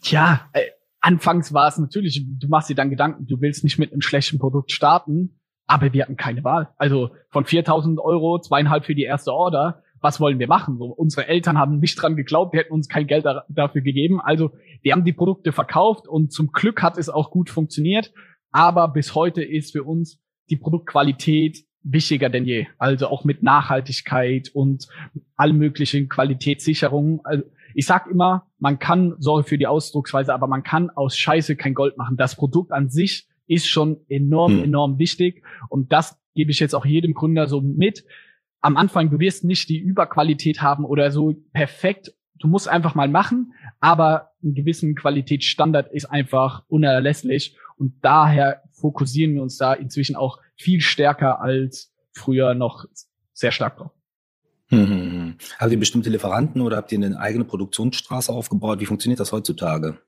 Tja, 0.00 0.48
äh, 0.54 0.62
anfangs 1.02 1.52
war 1.52 1.68
es 1.68 1.76
natürlich, 1.76 2.24
du 2.26 2.48
machst 2.48 2.70
dir 2.70 2.74
dann 2.74 2.88
Gedanken, 2.88 3.26
du 3.26 3.42
willst 3.42 3.64
nicht 3.64 3.78
mit 3.78 3.92
einem 3.92 4.00
schlechten 4.00 4.38
Produkt 4.38 4.72
starten, 4.72 5.40
aber 5.66 5.92
wir 5.92 6.04
hatten 6.04 6.16
keine 6.16 6.42
Wahl. 6.42 6.70
Also 6.78 7.10
von 7.28 7.44
4000 7.44 8.00
Euro, 8.00 8.40
zweieinhalb 8.40 8.86
für 8.86 8.94
die 8.94 9.02
erste 9.02 9.30
Order, 9.34 9.82
was 10.00 10.18
wollen 10.18 10.38
wir 10.38 10.48
machen? 10.48 10.78
So, 10.78 10.86
unsere 10.86 11.28
Eltern 11.28 11.58
haben 11.58 11.80
nicht 11.80 12.00
dran 12.00 12.16
geglaubt, 12.16 12.54
die 12.54 12.58
hätten 12.60 12.72
uns 12.72 12.88
kein 12.88 13.06
Geld 13.06 13.26
da, 13.26 13.44
dafür 13.50 13.82
gegeben. 13.82 14.22
Also 14.22 14.52
wir 14.80 14.92
haben 14.92 15.04
die 15.04 15.12
Produkte 15.12 15.52
verkauft 15.52 16.08
und 16.08 16.32
zum 16.32 16.50
Glück 16.50 16.80
hat 16.80 16.96
es 16.96 17.10
auch 17.10 17.30
gut 17.30 17.50
funktioniert. 17.50 18.10
Aber 18.52 18.88
bis 18.88 19.14
heute 19.14 19.42
ist 19.42 19.72
für 19.72 19.84
uns 19.84 20.18
die 20.48 20.56
Produktqualität 20.56 21.66
wichtiger 21.84 22.28
denn 22.28 22.44
je. 22.44 22.66
Also 22.78 23.08
auch 23.08 23.24
mit 23.24 23.42
Nachhaltigkeit 23.42 24.50
und 24.54 24.88
all 25.36 25.52
möglichen 25.52 26.08
Qualitätssicherungen. 26.08 27.20
Also 27.24 27.44
ich 27.74 27.86
sag 27.86 28.06
immer, 28.06 28.46
man 28.58 28.78
kann, 28.78 29.14
sorry 29.18 29.44
für 29.44 29.58
die 29.58 29.66
Ausdrucksweise, 29.66 30.34
aber 30.34 30.46
man 30.46 30.62
kann 30.62 30.90
aus 30.90 31.16
Scheiße 31.16 31.56
kein 31.56 31.74
Gold 31.74 31.96
machen. 31.96 32.16
Das 32.16 32.36
Produkt 32.36 32.72
an 32.72 32.88
sich 32.88 33.28
ist 33.46 33.66
schon 33.68 33.98
enorm, 34.08 34.52
Hm. 34.58 34.64
enorm 34.64 34.98
wichtig. 34.98 35.42
Und 35.68 35.92
das 35.92 36.18
gebe 36.34 36.50
ich 36.50 36.60
jetzt 36.60 36.74
auch 36.74 36.86
jedem 36.86 37.14
Gründer 37.14 37.46
so 37.46 37.60
mit. 37.60 38.04
Am 38.60 38.76
Anfang, 38.76 39.10
du 39.10 39.18
wirst 39.18 39.44
nicht 39.44 39.68
die 39.68 39.78
Überqualität 39.78 40.62
haben 40.62 40.84
oder 40.84 41.10
so 41.10 41.34
perfekt. 41.52 42.14
Du 42.38 42.48
musst 42.48 42.68
einfach 42.68 42.94
mal 42.94 43.08
machen, 43.08 43.52
aber 43.80 44.30
einen 44.42 44.54
gewissen 44.54 44.94
Qualitätsstandard 44.94 45.92
ist 45.92 46.06
einfach 46.06 46.64
unerlässlich. 46.68 47.56
Und 47.76 47.94
daher 48.02 48.62
fokussieren 48.70 49.34
wir 49.34 49.42
uns 49.42 49.56
da 49.56 49.72
inzwischen 49.72 50.16
auch 50.16 50.38
viel 50.62 50.80
stärker 50.80 51.40
als 51.40 51.92
früher 52.12 52.54
noch 52.54 52.84
sehr 53.32 53.52
stark 53.52 53.76
drauf. 53.78 53.90
Hm, 54.68 54.86
hm, 54.88 55.10
hm. 55.12 55.34
Habt 55.58 55.72
ihr 55.72 55.78
bestimmte 55.78 56.08
Lieferanten 56.10 56.60
oder 56.62 56.76
habt 56.78 56.92
ihr 56.92 56.98
eine 56.98 57.18
eigene 57.18 57.44
Produktionsstraße 57.44 58.32
aufgebaut? 58.32 58.80
Wie 58.80 58.86
funktioniert 58.86 59.20
das 59.20 59.32
heutzutage? 59.32 59.98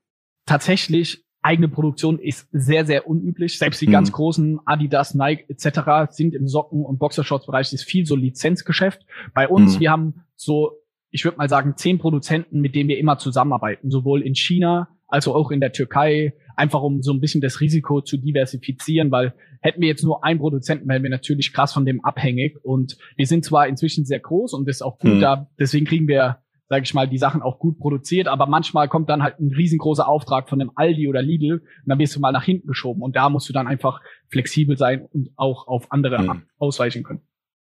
tatsächlich 0.47 1.23
eigene 1.41 1.67
Produktion 1.67 2.19
ist 2.19 2.47
sehr, 2.51 2.85
sehr 2.85 3.07
unüblich. 3.07 3.57
Selbst 3.59 3.81
die 3.81 3.87
Mhm. 3.87 3.91
ganz 3.91 4.11
großen 4.11 4.59
Adidas, 4.65 5.13
Nike 5.15 5.45
etc. 5.49 6.11
sind 6.11 6.33
im 6.35 6.47
Socken- 6.47 6.83
und 6.85 6.97
Boxershorts-Bereich 6.99 7.71
ist 7.73 7.83
viel 7.83 8.05
so 8.05 8.15
Lizenzgeschäft. 8.15 9.05
Bei 9.33 9.47
uns, 9.47 9.75
Mhm. 9.75 9.79
wir 9.79 9.91
haben 9.91 10.13
so, 10.35 10.71
ich 11.11 11.23
würde 11.23 11.37
mal 11.37 11.49
sagen, 11.49 11.73
zehn 11.77 11.97
Produzenten, 11.99 12.61
mit 12.61 12.75
denen 12.75 12.89
wir 12.89 12.97
immer 12.97 13.17
zusammenarbeiten, 13.17 13.89
sowohl 13.91 14.21
in 14.21 14.35
China 14.35 14.87
als 15.07 15.27
auch 15.27 15.51
in 15.51 15.59
der 15.61 15.71
Türkei, 15.71 16.33
einfach 16.57 16.81
um 16.81 17.01
so 17.01 17.11
ein 17.13 17.19
bisschen 17.21 17.41
das 17.41 17.59
Risiko 17.61 18.01
zu 18.01 18.17
diversifizieren, 18.17 19.11
weil 19.11 19.33
hätten 19.61 19.81
wir 19.81 19.87
jetzt 19.87 20.03
nur 20.03 20.23
einen 20.23 20.39
Produzenten, 20.39 20.87
wären 20.87 21.03
wir 21.03 21.09
natürlich 21.09 21.53
krass 21.53 21.73
von 21.73 21.85
dem 21.85 22.03
abhängig. 22.05 22.57
Und 22.63 22.97
wir 23.17 23.27
sind 23.27 23.43
zwar 23.45 23.67
inzwischen 23.67 24.05
sehr 24.05 24.19
groß 24.19 24.53
und 24.53 24.67
das 24.67 24.77
ist 24.77 24.81
auch 24.81 24.97
gut 24.99 25.15
Mhm. 25.15 25.19
da, 25.21 25.49
deswegen 25.59 25.85
kriegen 25.85 26.07
wir 26.07 26.37
sage 26.67 26.81
ich 26.83 26.95
mal, 26.95 27.07
die 27.07 27.19
Sachen 27.19 27.43
auch 27.43 27.59
gut 27.59 27.77
produziert, 27.77 28.27
aber 28.27 28.47
manchmal 28.47 28.87
kommt 28.89 29.07
dann 29.11 29.21
halt 29.21 29.39
ein 29.39 29.53
riesengroßer 29.53 30.07
Auftrag 30.07 30.49
von 30.49 30.59
einem 30.59 30.71
Aldi 30.73 31.07
oder 31.07 31.21
Lidl 31.21 31.59
und 31.59 31.63
dann 31.85 31.99
wirst 31.99 32.15
du 32.15 32.19
mal 32.19 32.31
nach 32.31 32.43
hinten 32.43 32.65
geschoben 32.67 33.03
und 33.03 33.15
da 33.15 33.29
musst 33.29 33.47
du 33.47 33.53
dann 33.53 33.67
einfach 33.67 34.01
flexibel 34.29 34.75
sein 34.75 35.05
und 35.13 35.29
auch 35.35 35.67
auf 35.67 35.91
andere 35.91 36.17
Hm. 36.17 36.29
ab- 36.31 36.41
ausweichen 36.57 37.03
können. 37.03 37.21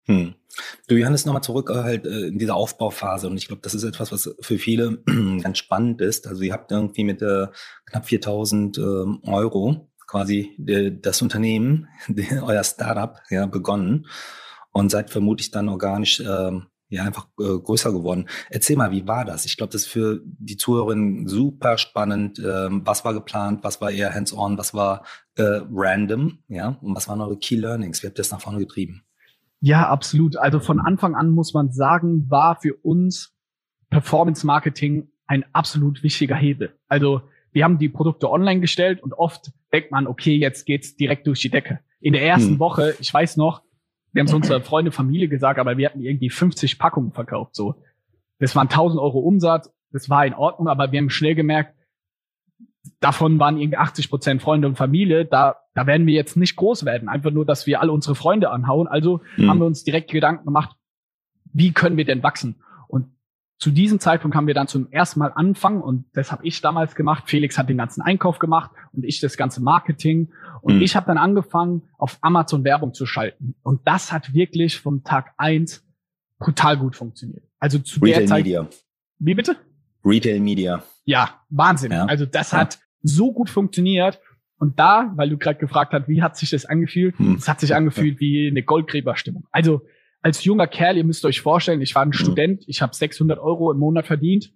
Hm. 0.09 0.33
Du 0.87 0.95
Johannes, 0.95 1.27
nochmal 1.27 1.43
zurück 1.43 1.69
äh, 1.69 1.83
halt 1.83 2.07
äh, 2.07 2.27
in 2.27 2.39
dieser 2.39 2.55
Aufbauphase 2.55 3.29
und 3.29 3.37
ich 3.37 3.47
glaube, 3.47 3.61
das 3.61 3.75
ist 3.75 3.83
etwas, 3.83 4.11
was 4.11 4.35
für 4.41 4.57
viele 4.57 5.03
ganz 5.43 5.59
spannend 5.59 6.01
ist. 6.01 6.25
Also 6.25 6.41
ihr 6.41 6.51
habt 6.51 6.71
irgendwie 6.71 7.03
mit 7.03 7.21
äh, 7.21 7.45
knapp 7.85 8.07
4000 8.07 8.79
ähm, 8.79 9.19
Euro 9.27 9.87
quasi 10.07 10.57
äh, 10.67 10.91
das 10.99 11.21
Unternehmen, 11.21 11.87
euer 12.41 12.63
Startup, 12.63 13.19
ja, 13.29 13.45
begonnen 13.45 14.07
und 14.71 14.89
seid 14.89 15.11
vermutlich 15.11 15.51
dann 15.51 15.69
organisch 15.69 16.21
ähm, 16.21 16.65
ja 16.89 17.03
einfach 17.03 17.27
äh, 17.39 17.59
größer 17.59 17.91
geworden. 17.91 18.27
Erzähl 18.49 18.77
mal, 18.77 18.89
wie 18.89 19.07
war 19.07 19.25
das? 19.25 19.45
Ich 19.45 19.57
glaube, 19.57 19.71
das 19.71 19.83
ist 19.83 19.89
für 19.89 20.21
die 20.25 20.57
Zuhörerinnen 20.57 21.27
super 21.27 21.77
spannend. 21.77 22.39
Ähm, 22.39 22.81
was 22.83 23.05
war 23.05 23.13
geplant? 23.13 23.63
Was 23.63 23.79
war 23.79 23.91
eher 23.91 24.15
hands-on? 24.15 24.57
Was 24.57 24.73
war 24.73 25.05
äh, 25.35 25.61
random? 25.71 26.39
Ja, 26.47 26.79
und 26.81 26.95
was 26.95 27.07
waren 27.07 27.21
eure 27.21 27.37
Key 27.37 27.57
Learnings? 27.57 28.01
Wie 28.01 28.07
habt 28.07 28.17
ihr 28.17 28.23
das 28.23 28.31
nach 28.31 28.41
vorne 28.41 28.57
getrieben? 28.57 29.03
Ja, 29.61 29.89
absolut. 29.89 30.37
Also 30.37 30.59
von 30.59 30.79
Anfang 30.79 31.15
an 31.15 31.29
muss 31.31 31.53
man 31.53 31.71
sagen, 31.71 32.29
war 32.29 32.59
für 32.61 32.75
uns 32.75 33.35
Performance 33.89 34.45
Marketing 34.45 35.09
ein 35.27 35.45
absolut 35.53 36.03
wichtiger 36.03 36.35
Hebel. 36.35 36.73
Also 36.87 37.21
wir 37.51 37.63
haben 37.63 37.77
die 37.77 37.89
Produkte 37.89 38.29
online 38.29 38.61
gestellt 38.61 39.01
und 39.01 39.13
oft 39.13 39.51
denkt 39.73 39.91
man, 39.91 40.07
okay, 40.07 40.35
jetzt 40.35 40.65
geht's 40.65 40.95
direkt 40.95 41.27
durch 41.27 41.41
die 41.41 41.49
Decke. 41.49 41.79
In 41.99 42.13
der 42.13 42.23
ersten 42.25 42.53
Hm. 42.53 42.59
Woche, 42.59 42.95
ich 42.99 43.13
weiß 43.13 43.37
noch, 43.37 43.63
wir 44.11 44.21
haben 44.21 44.27
es 44.27 44.33
unserer 44.33 44.61
Freunde, 44.61 44.91
Familie 44.91 45.27
gesagt, 45.27 45.59
aber 45.59 45.77
wir 45.77 45.87
hatten 45.87 46.01
irgendwie 46.01 46.29
50 46.29 46.79
Packungen 46.79 47.11
verkauft. 47.11 47.55
So, 47.55 47.75
das 48.39 48.55
waren 48.55 48.67
1000 48.67 48.99
Euro 48.99 49.19
Umsatz. 49.19 49.71
Das 49.91 50.09
war 50.09 50.25
in 50.25 50.33
Ordnung, 50.33 50.67
aber 50.67 50.91
wir 50.91 50.99
haben 50.99 51.09
schnell 51.09 51.35
gemerkt, 51.35 51.75
davon 52.99 53.39
waren 53.39 53.57
irgendwie 53.57 53.77
80 53.77 54.09
Prozent 54.09 54.41
Freunde 54.41 54.67
und 54.67 54.75
Familie. 54.77 55.25
Da, 55.25 55.57
da 55.73 55.87
werden 55.87 56.05
wir 56.07 56.13
jetzt 56.13 56.35
nicht 56.37 56.55
groß 56.55 56.85
werden. 56.85 57.09
Einfach 57.09 57.31
nur, 57.31 57.45
dass 57.45 57.67
wir 57.67 57.81
alle 57.81 57.91
unsere 57.91 58.15
Freunde 58.15 58.49
anhauen. 58.51 58.87
Also 58.87 59.21
Hm. 59.35 59.49
haben 59.49 59.59
wir 59.59 59.65
uns 59.65 59.83
direkt 59.83 60.11
Gedanken 60.11 60.45
gemacht, 60.45 60.75
wie 61.53 61.71
können 61.71 61.97
wir 61.97 62.05
denn 62.05 62.21
wachsen? 62.23 62.55
Und 62.87 63.07
zu 63.57 63.71
diesem 63.71 63.99
Zeitpunkt 63.99 64.37
haben 64.37 64.47
wir 64.47 64.53
dann 64.53 64.67
zum 64.67 64.89
ersten 64.91 65.19
Mal 65.19 65.31
anfangen 65.35 65.81
und 65.81 66.05
das 66.13 66.31
habe 66.31 66.45
ich 66.47 66.61
damals 66.61 66.95
gemacht. 66.95 67.25
Felix 67.27 67.57
hat 67.57 67.67
den 67.69 67.77
ganzen 67.77 68.01
Einkauf 68.01 68.39
gemacht 68.39 68.71
und 68.93 69.03
ich 69.03 69.19
das 69.19 69.35
ganze 69.35 69.61
Marketing. 69.61 70.31
Und 70.61 70.75
Mhm. 70.77 70.81
ich 70.81 70.95
habe 70.95 71.07
dann 71.07 71.17
angefangen, 71.17 71.83
auf 71.97 72.17
Amazon 72.21 72.63
Werbung 72.63 72.93
zu 72.93 73.05
schalten. 73.05 73.55
Und 73.63 73.81
das 73.85 74.11
hat 74.13 74.33
wirklich 74.33 74.79
vom 74.79 75.03
Tag 75.03 75.33
eins 75.37 75.85
brutal 76.37 76.77
gut 76.77 76.95
funktioniert. 76.95 77.43
Also 77.59 77.79
zu 77.79 77.99
Retail 77.99 78.19
der 78.19 78.27
Zeit. 78.27 78.43
Media. 78.45 78.67
Wie 79.19 79.33
bitte? 79.33 79.57
Retail 80.05 80.39
Media. 80.39 80.83
Ja, 81.05 81.41
Wahnsinn. 81.49 81.91
Ja. 81.91 82.05
Also 82.05 82.25
das 82.25 82.51
Ja. 82.51 82.59
hat 82.59 82.79
so 83.01 83.31
gut 83.33 83.49
funktioniert. 83.49 84.19
Und 84.57 84.77
da, 84.77 85.13
weil 85.15 85.29
du 85.29 85.37
gerade 85.37 85.57
gefragt 85.57 85.93
hast, 85.93 86.09
wie 86.09 86.21
hat 86.21 86.35
sich 86.35 86.49
das 86.49 86.65
angefühlt? 86.65 87.17
Hm. 87.17 87.35
Es 87.35 87.47
hat 87.47 87.61
sich 87.61 87.73
angefühlt 87.73 88.19
wie 88.19 88.47
eine 88.49 88.61
Goldgräberstimmung. 88.61 89.45
Also 89.51 89.81
als 90.21 90.43
junger 90.43 90.67
Kerl, 90.67 90.97
ihr 90.97 91.05
müsst 91.05 91.23
euch 91.23 91.39
vorstellen, 91.39 91.81
ich 91.81 91.95
war 91.95 92.01
ein 92.03 92.11
Student, 92.11 92.63
ich 92.67 92.81
habe 92.81 92.93
600 92.93 93.39
Euro 93.39 93.71
im 93.71 93.77
Monat 93.79 94.05
verdient. 94.05 94.51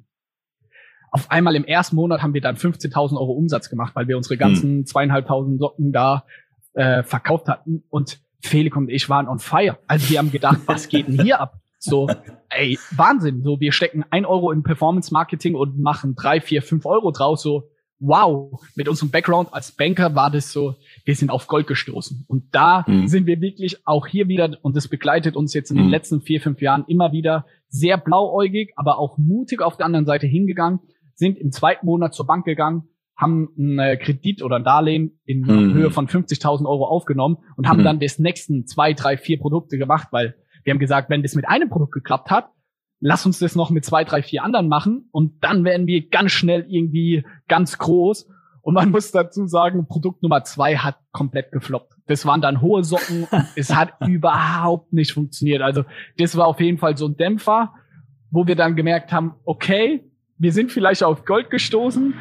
Auf 1.11 1.31
einmal 1.31 1.55
im 1.55 1.63
ersten 1.63 1.95
Monat 1.95 2.21
haben 2.21 2.33
wir 2.33 2.41
dann 2.41 2.57
15.000 2.57 3.13
Euro 3.17 3.31
Umsatz 3.31 3.69
gemacht, 3.69 3.95
weil 3.95 4.07
wir 4.09 4.17
unsere 4.17 4.35
ganzen 4.35 4.85
zweieinhalbtausend 4.85 5.59
Socken 5.59 5.93
da 5.93 6.25
äh, 6.73 7.03
verkauft 7.03 7.47
hatten. 7.47 7.83
Und 7.89 8.19
Felix 8.41 8.75
und 8.75 8.89
ich 8.89 9.07
waren 9.09 9.29
on 9.29 9.39
fire. 9.39 9.77
Also 9.87 10.09
wir 10.09 10.19
haben 10.19 10.31
gedacht, 10.31 10.59
was 10.65 10.89
geht 10.89 11.07
denn 11.07 11.21
hier 11.21 11.39
ab? 11.39 11.61
So, 11.83 12.07
ey, 12.49 12.79
Wahnsinn. 12.95 13.43
So, 13.43 13.59
wir 13.59 13.73
stecken 13.73 14.05
ein 14.09 14.25
Euro 14.25 14.51
in 14.51 14.63
Performance 14.63 15.13
Marketing 15.13 15.53
und 15.55 15.77
machen 15.79 16.15
drei, 16.15 16.39
vier, 16.39 16.61
fünf 16.61 16.85
Euro 16.85 17.11
draus. 17.11 17.41
So, 17.41 17.69
wow. 17.99 18.57
Mit 18.75 18.87
unserem 18.87 19.11
Background 19.11 19.49
als 19.53 19.73
Banker 19.73 20.15
war 20.15 20.31
das 20.31 20.53
so, 20.53 20.75
wir 21.03 21.15
sind 21.15 21.29
auf 21.29 21.47
Gold 21.47 21.67
gestoßen. 21.67 22.23
Und 22.27 22.55
da 22.55 22.85
Mhm. 22.87 23.07
sind 23.07 23.27
wir 23.27 23.41
wirklich 23.41 23.85
auch 23.85 24.07
hier 24.07 24.29
wieder, 24.29 24.57
und 24.61 24.77
das 24.77 24.87
begleitet 24.87 25.35
uns 25.35 25.53
jetzt 25.53 25.71
in 25.71 25.77
den 25.77 25.87
Mhm. 25.87 25.91
letzten 25.91 26.21
vier, 26.21 26.39
fünf 26.39 26.61
Jahren 26.61 26.85
immer 26.87 27.11
wieder 27.11 27.45
sehr 27.67 27.97
blauäugig, 27.97 28.71
aber 28.77 28.97
auch 28.97 29.17
mutig 29.17 29.61
auf 29.61 29.75
der 29.75 29.85
anderen 29.85 30.05
Seite 30.05 30.25
hingegangen, 30.25 30.79
sind 31.15 31.37
im 31.37 31.51
zweiten 31.51 31.85
Monat 31.85 32.13
zur 32.13 32.25
Bank 32.25 32.45
gegangen, 32.45 32.83
haben 33.17 33.49
einen 33.57 33.99
Kredit 33.99 34.41
oder 34.41 34.55
ein 34.55 34.63
Darlehen 34.63 35.19
in 35.25 35.41
mhm. 35.41 35.73
Höhe 35.73 35.91
von 35.91 36.07
50.000 36.07 36.65
Euro 36.65 36.85
aufgenommen 36.85 37.39
und 37.57 37.67
haben 37.67 37.79
mhm. 37.81 37.83
dann 37.83 37.99
des 37.99 38.19
nächsten 38.19 38.67
zwei, 38.67 38.93
drei, 38.93 39.17
vier 39.17 39.37
Produkte 39.37 39.77
gemacht, 39.77 40.07
weil 40.11 40.35
wir 40.63 40.71
haben 40.71 40.79
gesagt, 40.79 41.09
wenn 41.09 41.23
das 41.23 41.35
mit 41.35 41.47
einem 41.47 41.69
Produkt 41.69 41.93
geklappt 41.93 42.31
hat, 42.31 42.49
lass 42.99 43.25
uns 43.25 43.39
das 43.39 43.55
noch 43.55 43.69
mit 43.69 43.83
zwei, 43.83 44.03
drei, 44.03 44.23
vier 44.23 44.43
anderen 44.43 44.67
machen 44.67 45.09
und 45.11 45.43
dann 45.43 45.65
werden 45.65 45.87
wir 45.87 46.09
ganz 46.09 46.31
schnell 46.31 46.65
irgendwie 46.67 47.25
ganz 47.47 47.77
groß. 47.77 48.29
Und 48.61 48.75
man 48.75 48.91
muss 48.91 49.11
dazu 49.11 49.45
sagen, 49.45 49.87
Produkt 49.87 50.23
Nummer 50.23 50.45
zwei 50.45 50.77
hat 50.77 50.97
komplett 51.11 51.51
gefloppt. 51.51 51.93
Das 52.07 52.25
waren 52.25 52.39
dann 52.39 52.61
hohe 52.61 52.85
Socken. 52.85 53.27
es 53.57 53.75
hat 53.75 53.93
überhaupt 54.07 54.93
nicht 54.93 55.11
funktioniert. 55.11 55.61
Also 55.61 55.83
das 56.17 56.37
war 56.37 56.47
auf 56.47 56.61
jeden 56.61 56.77
Fall 56.77 56.97
so 56.97 57.07
ein 57.07 57.17
Dämpfer, 57.17 57.73
wo 58.31 58.47
wir 58.47 58.55
dann 58.55 58.77
gemerkt 58.77 59.11
haben, 59.11 59.33
okay, 59.43 60.09
wir 60.37 60.53
sind 60.53 60.71
vielleicht 60.71 61.03
auf 61.03 61.25
Gold 61.25 61.49
gestoßen, 61.49 62.15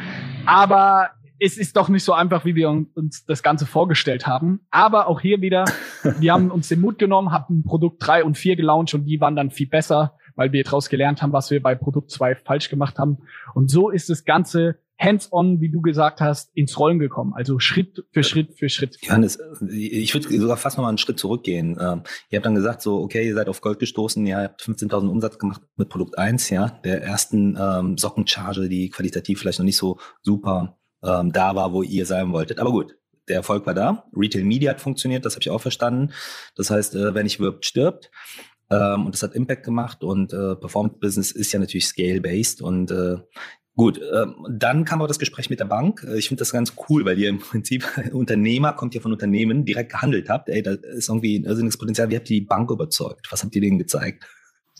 aber 0.44 1.11
es 1.42 1.58
ist 1.58 1.76
doch 1.76 1.88
nicht 1.88 2.04
so 2.04 2.12
einfach, 2.12 2.44
wie 2.44 2.54
wir 2.54 2.70
uns 2.70 3.25
das 3.26 3.42
Ganze 3.42 3.66
vorgestellt 3.66 4.26
haben. 4.26 4.61
Aber 4.70 5.08
auch 5.08 5.20
hier 5.20 5.40
wieder, 5.40 5.64
wir 6.20 6.32
haben 6.32 6.50
uns 6.50 6.68
den 6.68 6.80
Mut 6.80 6.99
genommen, 6.99 7.32
hatten 7.32 7.64
Produkt 7.64 7.96
drei 8.06 8.22
und 8.22 8.38
vier 8.38 8.54
gelauncht 8.54 8.94
und 8.94 9.04
die 9.06 9.20
waren 9.20 9.37
dann 9.37 9.50
viel 9.50 9.68
besser 9.68 10.16
weil 10.34 10.50
wir 10.50 10.64
daraus 10.64 10.88
gelernt 10.88 11.20
haben, 11.20 11.34
was 11.34 11.50
wir 11.50 11.62
bei 11.62 11.75
Produkt 11.75 12.11
2 12.11 12.37
falsch 12.37 12.70
gemacht 12.70 12.99
haben. 12.99 13.18
Und 13.54 13.70
so 13.70 13.90
ist 13.90 14.08
das 14.08 14.25
Ganze 14.25 14.78
hands-on, 14.99 15.61
wie 15.61 15.68
du 15.68 15.80
gesagt 15.80 16.20
hast, 16.20 16.56
ins 16.56 16.78
Rollen 16.78 16.99
gekommen. 16.99 17.32
Also 17.34 17.58
Schritt 17.58 18.04
für 18.12 18.22
Schritt 18.22 18.56
für 18.56 18.68
Schritt. 18.68 18.99
Johannes, 19.02 19.38
ich 19.68 20.14
würde 20.14 20.28
sogar 20.38 20.56
fast 20.56 20.76
noch 20.76 20.84
mal 20.84 20.90
einen 20.90 20.99
Schritt 20.99 21.18
zurückgehen. 21.18 21.76
Ähm, 21.80 22.02
ihr 22.30 22.38
habt 22.38 22.46
dann 22.46 22.54
gesagt, 22.54 22.82
so, 22.82 23.00
okay, 23.00 23.26
ihr 23.26 23.34
seid 23.34 23.49
auf 23.49 23.61
Gold 23.61 23.80
gestoßen, 23.80 24.25
ihr 24.25 24.38
habt 24.38 24.62
15.000 24.62 25.08
Umsatz 25.08 25.38
gemacht 25.38 25.61
mit 25.76 25.88
Produkt 25.88 26.18
1, 26.18 26.50
ja, 26.50 26.68
der 26.84 27.02
ersten 27.02 27.58
ähm, 27.61 27.99
Sockencharge, 27.99 28.68
die 28.68 28.90
qualitativ 28.90 29.40
vielleicht 29.40 29.58
noch 29.58 29.66
nicht 29.66 29.76
so 29.76 29.99
super 30.22 30.78
ähm, 31.04 31.32
da 31.32 31.54
war, 31.54 31.73
wo 31.73 31.82
ihr 31.82 32.06
sein 32.06 32.32
wolltet. 32.32 32.59
Aber 32.59 32.71
gut, 32.71 32.97
der 33.28 33.37
Erfolg 33.37 33.66
war 33.66 33.75
da. 33.75 34.04
Retail 34.16 34.44
Media 34.44 34.71
hat 34.71 34.80
funktioniert, 34.80 35.25
das 35.25 35.35
habe 35.35 35.42
ich 35.42 35.50
auch 35.50 35.61
verstanden. 35.61 36.12
Das 36.56 36.71
heißt, 36.71 36.94
äh, 36.94 37.14
wer 37.14 37.23
nicht 37.23 37.40
wirbt, 37.40 37.66
stirbt. 37.66 38.11
Ähm, 38.71 39.06
und 39.06 39.14
das 39.14 39.23
hat 39.23 39.35
Impact 39.35 39.64
gemacht 39.64 40.02
und 40.02 40.32
äh, 40.32 40.56
Performance 40.56 40.99
Business 40.99 41.30
ist 41.30 41.52
ja 41.52 41.61
natürlich 41.61 41.87
scale-based 41.87 42.62
und 42.62 42.90
äh, 42.90 43.18
Gut, 43.75 43.99
ähm, 44.14 44.47
dann 44.50 44.85
kam 44.85 45.00
auch 45.00 45.06
das 45.06 45.18
Gespräch 45.18 45.49
mit 45.49 45.59
der 45.59 45.64
Bank. 45.64 46.04
Äh, 46.06 46.18
ich 46.18 46.28
finde 46.28 46.40
das 46.40 46.52
ganz 46.52 46.75
cool, 46.88 47.06
weil 47.06 47.18
ihr 47.18 47.30
im 47.30 47.38
Prinzip 47.38 47.87
Unternehmer, 48.12 48.75
kommt 48.75 48.94
ja 48.94 49.00
von 49.00 49.12
Unternehmen, 49.12 49.64
direkt 49.64 49.92
gehandelt 49.92 50.28
habt. 50.28 50.50
Ey, 50.50 50.62
da 50.62 50.73
ist 50.73 51.09
irgendwie 51.09 51.38
ein 51.38 51.44
irrsinniges 51.44 51.78
Potenzial. 51.78 52.11
Wie 52.11 52.16
habt 52.16 52.28
ihr 52.28 52.40
die 52.40 52.47
Bank 52.47 52.71
überzeugt? 52.71 53.28
Was 53.30 53.42
habt 53.42 53.54
ihr 53.54 53.62
denen 53.62 53.78
gezeigt? 53.78 54.26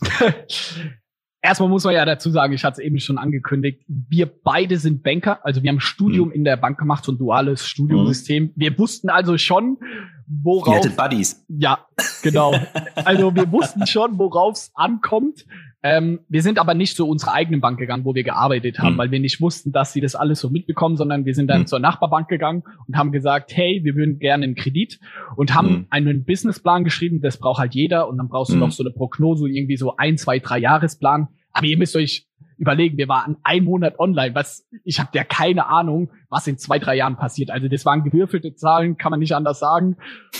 Erstmal 1.45 1.67
muss 1.67 1.83
man 1.83 1.93
ja 1.93 2.05
dazu 2.05 2.31
sagen, 2.31 2.53
ich 2.53 2.63
hatte 2.63 2.81
es 2.81 2.85
eben 2.85 2.99
schon 2.99 3.17
angekündigt, 3.17 3.83
wir 3.87 4.27
beide 4.27 4.77
sind 4.77 5.03
Banker, 5.03 5.45
also 5.45 5.61
wir 5.61 5.69
haben 5.69 5.81
Studium 5.81 6.29
mhm. 6.29 6.35
in 6.35 6.43
der 6.45 6.55
Bank 6.55 6.77
gemacht, 6.77 7.03
so 7.03 7.11
ein 7.11 7.17
duales 7.17 7.67
Studiumsystem. 7.67 8.43
Mhm. 8.43 8.51
Wir 8.55 8.79
wussten 8.79 9.09
also 9.09 9.37
schon, 9.37 9.77
worauf. 10.25 10.69
Ihr 10.69 10.75
hattet 10.77 10.95
Buddies. 10.95 11.45
Ja, 11.49 11.85
genau. 12.21 12.55
also 12.95 13.35
wir 13.35 13.51
wussten 13.51 13.85
schon, 13.85 14.17
worauf 14.17 14.55
es 14.55 14.71
ankommt. 14.73 15.45
Ähm, 15.85 16.21
wir 16.29 16.41
sind 16.41 16.59
aber 16.59 16.73
nicht 16.73 16.95
zu 16.95 17.05
unserer 17.05 17.33
eigenen 17.33 17.59
Bank 17.59 17.77
gegangen, 17.77 18.05
wo 18.05 18.15
wir 18.15 18.23
gearbeitet 18.23 18.79
haben, 18.79 18.93
mhm. 18.93 18.97
weil 18.97 19.11
wir 19.11 19.19
nicht 19.19 19.41
wussten, 19.41 19.73
dass 19.73 19.91
sie 19.91 19.99
das 19.99 20.15
alles 20.15 20.39
so 20.39 20.49
mitbekommen, 20.49 20.95
sondern 20.95 21.25
wir 21.25 21.35
sind 21.35 21.47
dann 21.47 21.61
mhm. 21.61 21.67
zur 21.67 21.79
Nachbarbank 21.79 22.29
gegangen 22.29 22.63
und 22.87 22.95
haben 22.95 23.11
gesagt, 23.11 23.51
hey, 23.53 23.81
wir 23.83 23.95
würden 23.95 24.17
gerne 24.17 24.45
einen 24.45 24.55
Kredit 24.55 25.01
und 25.35 25.53
haben 25.53 25.69
mhm. 25.69 25.87
einen 25.89 26.23
Businessplan 26.23 26.85
geschrieben, 26.85 27.19
das 27.19 27.37
braucht 27.37 27.59
halt 27.59 27.75
jeder 27.75 28.07
und 28.07 28.17
dann 28.17 28.29
brauchst 28.29 28.51
du 28.51 28.55
mhm. 28.55 28.61
noch 28.61 28.71
so 28.71 28.81
eine 28.81 28.91
Prognose, 28.91 29.49
irgendwie 29.49 29.75
so 29.75 29.97
ein, 29.97 30.17
zwei, 30.17 30.39
drei 30.39 30.59
Jahresplan. 30.59 31.27
Aber 31.51 31.65
ihr 31.65 31.77
müsst 31.77 31.97
euch 31.97 32.27
überlegen, 32.57 32.97
wir 32.97 33.09
waren 33.09 33.35
ein 33.43 33.65
Monat 33.65 33.99
online, 33.99 34.33
was 34.35 34.65
ich 34.85 35.01
habe 35.01 35.09
ja 35.13 35.25
keine 35.25 35.67
Ahnung, 35.67 36.11
was 36.29 36.47
in 36.47 36.57
zwei, 36.57 36.79
drei 36.79 36.95
Jahren 36.95 37.17
passiert. 37.17 37.51
Also 37.51 37.67
das 37.67 37.85
waren 37.85 38.05
gewürfelte 38.05 38.55
Zahlen, 38.55 38.97
kann 38.97 39.09
man 39.09 39.19
nicht 39.19 39.35
anders 39.35 39.59
sagen. 39.59 39.97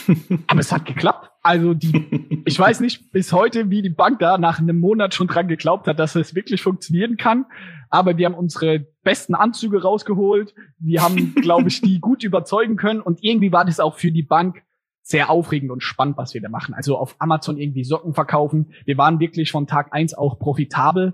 Aber 0.48 0.62
es 0.62 0.72
hat 0.72 0.86
geklappt. 0.86 1.33
Also 1.44 1.74
die, 1.74 2.42
ich 2.46 2.58
weiß 2.58 2.80
nicht 2.80 3.12
bis 3.12 3.34
heute, 3.34 3.70
wie 3.70 3.82
die 3.82 3.90
Bank 3.90 4.20
da 4.20 4.38
nach 4.38 4.60
einem 4.60 4.80
Monat 4.80 5.14
schon 5.14 5.28
dran 5.28 5.48
geglaubt 5.48 5.88
hat, 5.88 6.00
dass 6.00 6.16
es 6.16 6.34
wirklich 6.34 6.62
funktionieren 6.62 7.18
kann. 7.18 7.46
Aber 7.90 8.18
wir 8.18 8.26
haben 8.26 8.34
unsere 8.34 8.88
besten 9.04 9.36
Anzüge 9.36 9.84
rausgeholt. 9.84 10.56
Wir 10.80 11.04
haben, 11.04 11.36
glaube 11.42 11.68
ich, 11.68 11.82
die 11.82 12.00
gut 12.00 12.24
überzeugen 12.24 12.78
können. 12.78 13.02
Und 13.02 13.20
irgendwie 13.22 13.52
war 13.52 13.66
das 13.66 13.80
auch 13.80 13.98
für 13.98 14.12
die 14.12 14.24
Bank 14.24 14.64
sehr 15.04 15.30
aufregend 15.30 15.70
und 15.70 15.84
spannend, 15.84 16.18
was 16.18 16.34
wir 16.34 16.42
da 16.42 16.48
machen. 16.48 16.74
Also 16.74 16.98
auf 16.98 17.18
Amazon 17.20 17.58
irgendwie 17.58 17.84
Socken 17.84 18.14
verkaufen. 18.14 18.74
Wir 18.86 18.98
waren 18.98 19.20
wirklich 19.20 19.52
von 19.52 19.68
Tag 19.68 19.90
eins 19.92 20.14
auch 20.14 20.40
profitabel. 20.40 21.14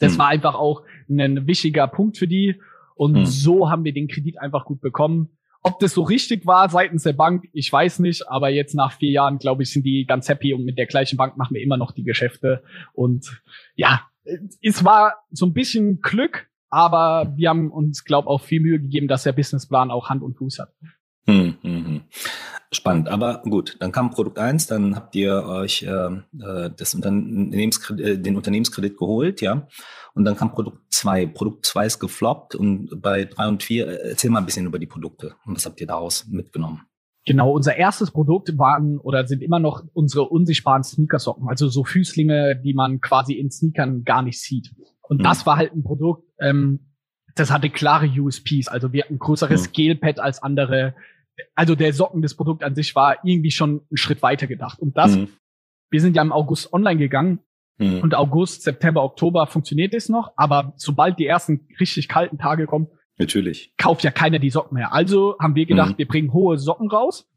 Das 0.00 0.12
hm. 0.12 0.18
war 0.18 0.28
einfach 0.28 0.56
auch 0.56 0.82
ein 1.08 1.46
wichtiger 1.46 1.86
Punkt 1.86 2.18
für 2.18 2.26
die. 2.26 2.60
Und 2.96 3.14
hm. 3.14 3.26
so 3.26 3.70
haben 3.70 3.84
wir 3.84 3.94
den 3.94 4.08
Kredit 4.08 4.40
einfach 4.40 4.64
gut 4.64 4.80
bekommen. 4.80 5.30
Ob 5.62 5.78
das 5.78 5.92
so 5.92 6.02
richtig 6.02 6.46
war 6.46 6.70
seitens 6.70 7.02
der 7.02 7.12
Bank, 7.12 7.48
ich 7.52 7.70
weiß 7.70 7.98
nicht, 7.98 8.28
aber 8.28 8.48
jetzt 8.48 8.74
nach 8.74 8.92
vier 8.92 9.10
Jahren, 9.10 9.38
glaube 9.38 9.62
ich, 9.62 9.70
sind 9.70 9.84
die 9.84 10.06
ganz 10.06 10.28
happy 10.28 10.54
und 10.54 10.64
mit 10.64 10.78
der 10.78 10.86
gleichen 10.86 11.16
Bank 11.16 11.36
machen 11.36 11.54
wir 11.54 11.62
immer 11.62 11.76
noch 11.76 11.92
die 11.92 12.04
Geschäfte. 12.04 12.62
Und 12.94 13.42
ja, 13.74 14.08
es 14.62 14.84
war 14.84 15.14
so 15.30 15.46
ein 15.46 15.52
bisschen 15.52 16.00
Glück, 16.00 16.48
aber 16.70 17.34
wir 17.36 17.50
haben 17.50 17.70
uns, 17.70 18.04
glaube 18.04 18.28
auch 18.28 18.40
viel 18.40 18.60
Mühe 18.60 18.80
gegeben, 18.80 19.08
dass 19.08 19.24
der 19.24 19.32
Businessplan 19.32 19.90
auch 19.90 20.08
Hand 20.08 20.22
und 20.22 20.38
Fuß 20.38 20.60
hat. 20.60 20.72
Hm, 21.26 21.56
hm, 21.60 21.86
hm. 21.86 22.00
Spannend, 22.72 23.08
aber 23.08 23.42
gut, 23.42 23.76
dann 23.80 23.90
kam 23.90 24.10
Produkt 24.10 24.38
1, 24.38 24.68
dann 24.68 24.94
habt 24.94 25.16
ihr 25.16 25.44
euch 25.44 25.82
äh, 25.82 25.88
äh 25.88 26.70
das 26.76 26.94
Unternehmenskredit, 26.94 28.06
äh, 28.06 28.18
den 28.18 28.36
Unternehmenskredit 28.36 28.96
geholt, 28.96 29.40
ja. 29.40 29.66
Und 30.14 30.24
dann 30.24 30.36
kam 30.36 30.52
Produkt 30.52 30.78
2. 30.90 31.26
Produkt 31.26 31.66
2 31.66 31.86
ist 31.86 31.98
gefloppt 31.98 32.54
und 32.54 33.02
bei 33.02 33.24
3 33.24 33.48
und 33.48 33.62
4, 33.64 33.88
äh, 33.88 34.10
erzähl 34.10 34.30
mal 34.30 34.38
ein 34.38 34.46
bisschen 34.46 34.66
über 34.66 34.78
die 34.78 34.86
Produkte 34.86 35.34
und 35.44 35.56
was 35.56 35.66
habt 35.66 35.80
ihr 35.80 35.88
daraus 35.88 36.26
mitgenommen? 36.28 36.82
Genau, 37.26 37.50
unser 37.52 37.76
erstes 37.76 38.12
Produkt 38.12 38.56
waren 38.56 38.98
oder 38.98 39.26
sind 39.26 39.42
immer 39.42 39.58
noch 39.58 39.84
unsere 39.92 40.28
unsichtbaren 40.28 40.84
Sneakersocken, 40.84 41.48
also 41.48 41.68
so 41.68 41.82
Füßlinge, 41.84 42.54
die 42.56 42.72
man 42.72 43.00
quasi 43.00 43.34
in 43.34 43.50
Sneakern 43.50 44.04
gar 44.04 44.22
nicht 44.22 44.40
sieht. 44.40 44.72
Und 45.02 45.18
hm. 45.18 45.24
das 45.24 45.44
war 45.44 45.56
halt 45.56 45.72
ein 45.74 45.82
Produkt, 45.82 46.22
ähm, 46.38 46.94
das 47.34 47.50
hatte 47.50 47.68
klare 47.68 48.06
USPs, 48.06 48.68
also 48.68 48.92
wir 48.92 49.02
hatten 49.02 49.14
ein 49.14 49.18
größeres 49.18 49.66
hm. 49.66 49.72
Gelpad 49.72 50.20
als 50.20 50.42
andere, 50.42 50.94
also 51.54 51.74
der 51.74 51.92
Socken, 51.92 52.22
das 52.22 52.34
Produkt 52.34 52.62
an 52.62 52.74
sich 52.74 52.94
war 52.94 53.18
irgendwie 53.24 53.50
schon 53.50 53.82
einen 53.90 53.96
Schritt 53.96 54.22
weiter 54.22 54.46
gedacht. 54.46 54.78
Und 54.80 54.96
das, 54.96 55.16
mhm. 55.16 55.28
wir 55.90 56.00
sind 56.00 56.16
ja 56.16 56.22
im 56.22 56.32
August 56.32 56.72
online 56.72 56.98
gegangen 56.98 57.40
mhm. 57.78 58.00
und 58.00 58.14
August, 58.14 58.62
September, 58.62 59.02
Oktober 59.02 59.46
funktioniert 59.46 59.94
es 59.94 60.08
noch, 60.08 60.32
aber 60.36 60.72
sobald 60.76 61.18
die 61.18 61.26
ersten 61.26 61.68
richtig 61.78 62.08
kalten 62.08 62.38
Tage 62.38 62.66
kommen, 62.66 62.88
Natürlich. 63.18 63.74
kauft 63.76 64.02
ja 64.02 64.10
keiner 64.10 64.38
die 64.38 64.50
Socken 64.50 64.76
mehr. 64.76 64.92
Also 64.92 65.36
haben 65.38 65.54
wir 65.54 65.66
gedacht, 65.66 65.92
mhm. 65.92 65.98
wir 65.98 66.08
bringen 66.08 66.32
hohe 66.32 66.58
Socken 66.58 66.90
raus. 66.90 67.28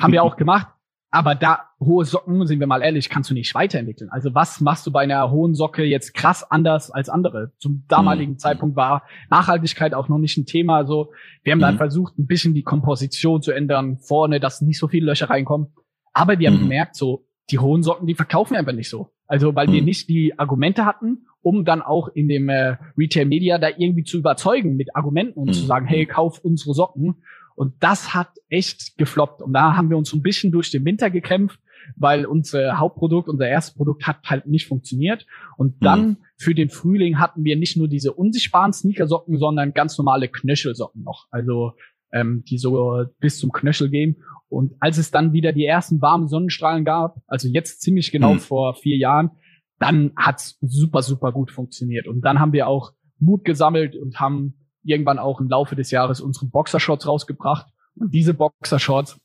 haben 0.00 0.12
wir 0.12 0.22
auch 0.22 0.36
gemacht. 0.36 0.68
Aber 1.10 1.34
da 1.34 1.70
hohe 1.80 2.04
Socken, 2.04 2.46
sind 2.46 2.60
wir 2.60 2.66
mal 2.66 2.82
ehrlich, 2.82 3.08
kannst 3.08 3.30
du 3.30 3.34
nicht 3.34 3.54
weiterentwickeln. 3.54 4.10
Also 4.10 4.34
was 4.34 4.60
machst 4.60 4.86
du 4.86 4.92
bei 4.92 5.02
einer 5.02 5.30
hohen 5.30 5.54
Socke 5.54 5.84
jetzt 5.84 6.12
krass 6.12 6.48
anders 6.48 6.90
als 6.90 7.08
andere? 7.08 7.52
Zum 7.58 7.84
damaligen 7.88 8.32
mhm. 8.32 8.38
Zeitpunkt 8.38 8.76
war 8.76 9.04
Nachhaltigkeit 9.30 9.94
auch 9.94 10.08
noch 10.08 10.18
nicht 10.18 10.36
ein 10.36 10.44
Thema. 10.44 10.76
Also 10.76 11.12
wir 11.42 11.52
haben 11.52 11.58
mhm. 11.58 11.62
dann 11.62 11.76
versucht, 11.78 12.18
ein 12.18 12.26
bisschen 12.26 12.52
die 12.52 12.62
Komposition 12.62 13.40
zu 13.40 13.52
ändern, 13.52 13.98
vorne, 13.98 14.38
dass 14.38 14.60
nicht 14.60 14.78
so 14.78 14.86
viele 14.86 15.06
Löcher 15.06 15.30
reinkommen. 15.30 15.68
Aber 16.12 16.38
wir 16.38 16.48
haben 16.48 16.56
mhm. 16.56 16.62
gemerkt, 16.62 16.96
so 16.96 17.26
die 17.50 17.58
hohen 17.58 17.82
Socken, 17.82 18.06
die 18.06 18.14
verkaufen 18.14 18.52
wir 18.52 18.58
einfach 18.58 18.72
nicht 18.72 18.90
so. 18.90 19.10
Also 19.26 19.54
weil 19.54 19.70
wir 19.72 19.80
mhm. 19.80 19.86
nicht 19.86 20.08
die 20.10 20.38
Argumente 20.38 20.84
hatten, 20.84 21.26
um 21.40 21.64
dann 21.64 21.80
auch 21.80 22.08
in 22.08 22.28
dem 22.28 22.48
äh, 22.48 22.76
Retail 22.96 23.26
Media 23.26 23.58
da 23.58 23.68
irgendwie 23.68 24.04
zu 24.04 24.18
überzeugen 24.18 24.76
mit 24.76 24.94
Argumenten 24.94 25.38
und 25.38 25.54
zu 25.54 25.62
mhm. 25.62 25.66
sagen, 25.66 25.86
hey, 25.86 26.04
kauf 26.04 26.40
unsere 26.44 26.74
Socken. 26.74 27.22
Und 27.58 27.74
das 27.80 28.14
hat 28.14 28.30
echt 28.48 28.96
gefloppt. 28.98 29.42
Und 29.42 29.52
da 29.52 29.76
haben 29.76 29.90
wir 29.90 29.96
uns 29.96 30.10
so 30.10 30.16
ein 30.16 30.22
bisschen 30.22 30.52
durch 30.52 30.70
den 30.70 30.84
Winter 30.84 31.10
gekämpft, 31.10 31.58
weil 31.96 32.24
unser 32.24 32.78
Hauptprodukt, 32.78 33.28
unser 33.28 33.48
erstes 33.48 33.74
Produkt 33.74 34.06
hat 34.06 34.18
halt 34.26 34.46
nicht 34.46 34.68
funktioniert. 34.68 35.26
Und 35.56 35.82
dann 35.82 36.06
mhm. 36.06 36.16
für 36.36 36.54
den 36.54 36.70
Frühling 36.70 37.18
hatten 37.18 37.42
wir 37.42 37.56
nicht 37.56 37.76
nur 37.76 37.88
diese 37.88 38.12
unsichtbaren 38.12 38.72
Sneakersocken, 38.72 39.38
sondern 39.38 39.72
ganz 39.74 39.98
normale 39.98 40.28
Knöchelsocken 40.28 41.02
noch. 41.02 41.26
Also 41.32 41.72
ähm, 42.12 42.44
die 42.48 42.58
so 42.58 43.04
bis 43.18 43.40
zum 43.40 43.50
Knöchel 43.50 43.90
gehen. 43.90 44.22
Und 44.48 44.74
als 44.78 44.96
es 44.96 45.10
dann 45.10 45.32
wieder 45.32 45.52
die 45.52 45.66
ersten 45.66 46.00
warmen 46.00 46.28
Sonnenstrahlen 46.28 46.84
gab, 46.84 47.16
also 47.26 47.48
jetzt 47.48 47.82
ziemlich 47.82 48.12
genau 48.12 48.34
mhm. 48.34 48.38
vor 48.38 48.74
vier 48.74 48.98
Jahren, 48.98 49.32
dann 49.80 50.12
hat's 50.14 50.58
super, 50.60 51.02
super 51.02 51.32
gut 51.32 51.50
funktioniert. 51.50 52.06
Und 52.06 52.20
dann 52.20 52.38
haben 52.38 52.52
wir 52.52 52.68
auch 52.68 52.92
Mut 53.18 53.44
gesammelt 53.44 53.96
und 53.96 54.20
haben 54.20 54.54
irgendwann 54.82 55.18
auch 55.18 55.40
im 55.40 55.48
Laufe 55.48 55.76
des 55.76 55.90
Jahres 55.90 56.20
unsere 56.20 56.46
Boxershorts 56.46 57.06
rausgebracht. 57.06 57.66
Und 57.96 58.14
diese 58.14 58.34
Boxershorts 58.34 59.20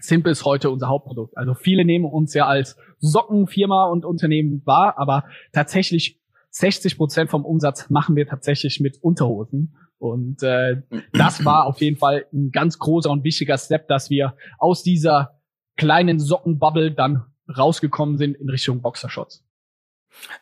sind 0.00 0.24
bis 0.24 0.44
heute 0.44 0.70
unser 0.70 0.88
Hauptprodukt. 0.88 1.36
Also 1.36 1.54
viele 1.54 1.84
nehmen 1.84 2.04
uns 2.04 2.34
ja 2.34 2.46
als 2.46 2.76
Sockenfirma 2.98 3.86
und 3.86 4.04
Unternehmen 4.04 4.62
wahr, 4.64 4.94
aber 4.96 5.24
tatsächlich 5.52 6.20
60 6.50 6.96
Prozent 6.96 7.30
vom 7.30 7.44
Umsatz 7.44 7.88
machen 7.90 8.16
wir 8.16 8.26
tatsächlich 8.26 8.80
mit 8.80 9.02
Unterhosen. 9.02 9.76
Und 9.98 10.42
äh, 10.42 10.82
das 11.12 11.44
war 11.44 11.66
auf 11.66 11.80
jeden 11.80 11.96
Fall 11.96 12.26
ein 12.32 12.50
ganz 12.50 12.78
großer 12.78 13.10
und 13.10 13.24
wichtiger 13.24 13.56
Step, 13.56 13.88
dass 13.88 14.10
wir 14.10 14.34
aus 14.58 14.82
dieser 14.82 15.40
kleinen 15.76 16.18
Sockenbubble 16.18 16.92
dann 16.92 17.24
rausgekommen 17.56 18.18
sind 18.18 18.36
in 18.36 18.50
Richtung 18.50 18.82
Boxershorts. 18.82 19.44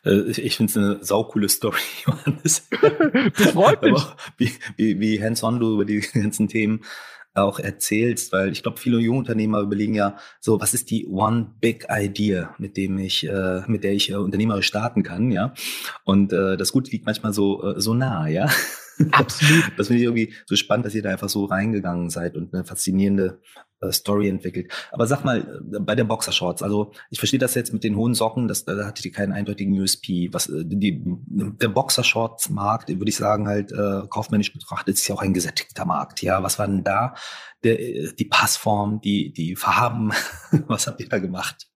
Äh, 0.05 0.31
ich 0.31 0.57
finde 0.57 0.69
es 0.71 0.77
eine 0.77 1.03
saukoole 1.03 1.49
Story, 1.49 1.79
Johannes. 2.05 2.67
das 3.37 3.51
freut 3.51 3.81
mich. 3.81 4.01
wie, 4.37 4.51
wie, 4.77 4.99
wie 4.99 5.23
hands-on 5.23 5.59
du 5.59 5.73
über 5.73 5.85
die 5.85 5.99
ganzen 6.13 6.47
Themen 6.47 6.81
auch 7.33 7.59
erzählst, 7.59 8.33
weil 8.33 8.51
ich 8.51 8.61
glaube, 8.61 8.77
viele 8.77 8.99
Jungunternehmer 8.99 9.61
überlegen 9.61 9.93
ja 9.93 10.17
so, 10.41 10.59
was 10.59 10.73
ist 10.73 10.91
die 10.91 11.07
one 11.07 11.53
big 11.61 11.87
idea, 11.89 12.53
mit 12.57 12.75
dem 12.75 12.97
ich, 12.97 13.25
äh, 13.25 13.61
mit 13.67 13.85
der 13.85 13.93
ich 13.93 14.09
äh, 14.11 14.15
unternehmerisch 14.15 14.67
starten 14.67 15.01
kann, 15.01 15.31
ja. 15.31 15.53
Und 16.03 16.33
äh, 16.33 16.57
das 16.57 16.73
Gute 16.73 16.91
liegt 16.91 17.05
manchmal 17.05 17.31
so, 17.31 17.63
äh, 17.63 17.79
so 17.79 17.93
nah, 17.93 18.27
ja. 18.27 18.49
Absolut. 19.11 19.71
Das 19.77 19.87
finde 19.87 20.01
ich 20.01 20.05
irgendwie 20.05 20.33
so 20.45 20.55
spannend, 20.55 20.85
dass 20.85 20.95
ihr 20.95 21.01
da 21.01 21.09
einfach 21.09 21.29
so 21.29 21.45
reingegangen 21.45 22.09
seid 22.09 22.35
und 22.35 22.53
eine 22.53 22.63
faszinierende 22.63 23.39
äh, 23.81 23.91
Story 23.91 24.29
entwickelt. 24.29 24.71
Aber 24.91 25.07
sag 25.07 25.23
mal, 25.23 25.39
äh, 25.73 25.79
bei 25.79 25.95
den 25.95 26.07
Boxershorts, 26.07 26.61
also 26.61 26.91
ich 27.09 27.19
verstehe 27.19 27.39
das 27.39 27.55
jetzt 27.55 27.73
mit 27.73 27.83
den 27.83 27.95
hohen 27.95 28.13
Socken, 28.13 28.47
das, 28.47 28.65
da 28.65 28.85
hattet 28.85 29.05
ihr 29.05 29.11
keinen 29.11 29.33
eindeutigen 29.33 29.79
USP. 29.79 30.29
Was, 30.31 30.47
äh, 30.47 30.63
die, 30.65 31.01
der 31.03 31.69
Boxershorts-Markt, 31.69 32.89
würde 32.89 33.09
ich 33.09 33.15
sagen, 33.15 33.47
halt 33.47 33.71
äh, 33.71 34.07
kaufmännisch 34.09 34.53
betrachtet, 34.53 34.95
ist 34.95 35.07
ja 35.07 35.15
auch 35.15 35.21
ein 35.21 35.33
gesättigter 35.33 35.85
Markt. 35.85 36.21
Ja, 36.21 36.43
was 36.43 36.59
war 36.59 36.67
denn 36.67 36.83
da 36.83 37.15
der, 37.63 38.11
die 38.13 38.25
Passform, 38.25 39.01
die, 39.01 39.33
die 39.33 39.55
Farben? 39.55 40.11
was 40.67 40.87
habt 40.87 40.99
ihr 40.99 41.09
da 41.09 41.19
gemacht? 41.19 41.67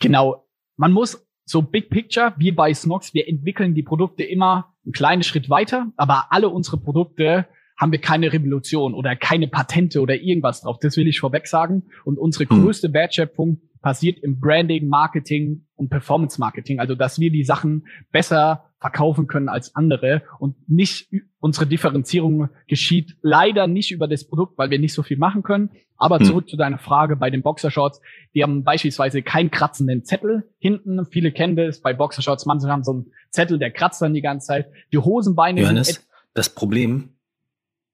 Genau. 0.00 0.48
Man 0.76 0.92
muss 0.92 1.24
so 1.44 1.62
Big 1.62 1.90
Picture, 1.90 2.34
wir 2.36 2.54
bei 2.54 2.72
Snox, 2.72 3.14
wir 3.14 3.28
entwickeln 3.28 3.74
die 3.74 3.82
Produkte 3.82 4.22
immer 4.22 4.74
einen 4.84 4.92
kleinen 4.92 5.22
Schritt 5.22 5.50
weiter, 5.50 5.92
aber 5.96 6.26
alle 6.30 6.48
unsere 6.48 6.78
Produkte 6.78 7.46
haben 7.76 7.92
wir 7.92 8.00
keine 8.00 8.32
Revolution 8.32 8.94
oder 8.94 9.16
keine 9.16 9.48
Patente 9.48 10.00
oder 10.00 10.14
irgendwas 10.14 10.62
drauf. 10.62 10.78
Das 10.80 10.96
will 10.96 11.08
ich 11.08 11.20
vorweg 11.20 11.46
sagen. 11.46 11.84
Und 12.04 12.18
unsere 12.18 12.48
hm. 12.48 12.62
größte 12.62 12.92
Wertschöpfung 12.92 13.60
passiert 13.82 14.18
im 14.20 14.40
Branding, 14.40 14.88
Marketing 14.88 15.66
und 15.74 15.90
Performance 15.90 16.40
Marketing. 16.40 16.78
Also, 16.78 16.94
dass 16.94 17.18
wir 17.18 17.30
die 17.30 17.44
Sachen 17.44 17.86
besser 18.12 18.70
verkaufen 18.84 19.28
können 19.28 19.48
als 19.48 19.74
andere 19.74 20.24
und 20.38 20.68
nicht 20.68 21.08
unsere 21.40 21.66
Differenzierung 21.66 22.50
geschieht 22.66 23.16
leider 23.22 23.66
nicht 23.66 23.90
über 23.92 24.06
das 24.06 24.24
Produkt, 24.24 24.58
weil 24.58 24.68
wir 24.68 24.78
nicht 24.78 24.92
so 24.92 25.02
viel 25.02 25.16
machen 25.16 25.42
können. 25.42 25.70
Aber 25.96 26.18
hm. 26.18 26.26
zurück 26.26 26.50
zu 26.50 26.58
deiner 26.58 26.76
Frage 26.76 27.16
bei 27.16 27.30
den 27.30 27.40
Boxershorts. 27.40 28.02
Die 28.34 28.42
haben 28.42 28.62
beispielsweise 28.62 29.22
keinen 29.22 29.50
kratzenden 29.50 30.04
Zettel 30.04 30.50
hinten. 30.58 31.06
Viele 31.06 31.32
kennen 31.32 31.56
das 31.56 31.80
bei 31.80 31.94
Boxershorts. 31.94 32.44
Manche 32.44 32.68
haben 32.68 32.84
so 32.84 32.92
einen 32.92 33.06
Zettel, 33.30 33.58
der 33.58 33.70
kratzt 33.70 34.02
dann 34.02 34.12
die 34.12 34.20
ganze 34.20 34.48
Zeit. 34.48 34.66
Die 34.92 34.98
Hosenbeine 34.98 35.62
Johannes, 35.62 36.06
das 36.34 36.50
Problem 36.50 37.14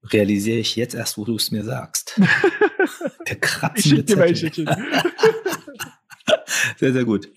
realisiere 0.03 0.59
ich 0.59 0.75
jetzt 0.75 0.95
erst, 0.95 1.19
wo 1.19 1.25
du 1.25 1.37
es 1.37 1.53
mir 1.53 1.63
sagst. 1.63 2.21
Der 3.29 3.37
kratzende 3.37 4.05
Zettel. 4.05 4.67
sehr, 6.77 6.93
sehr 6.93 7.05
gut. 7.05 7.29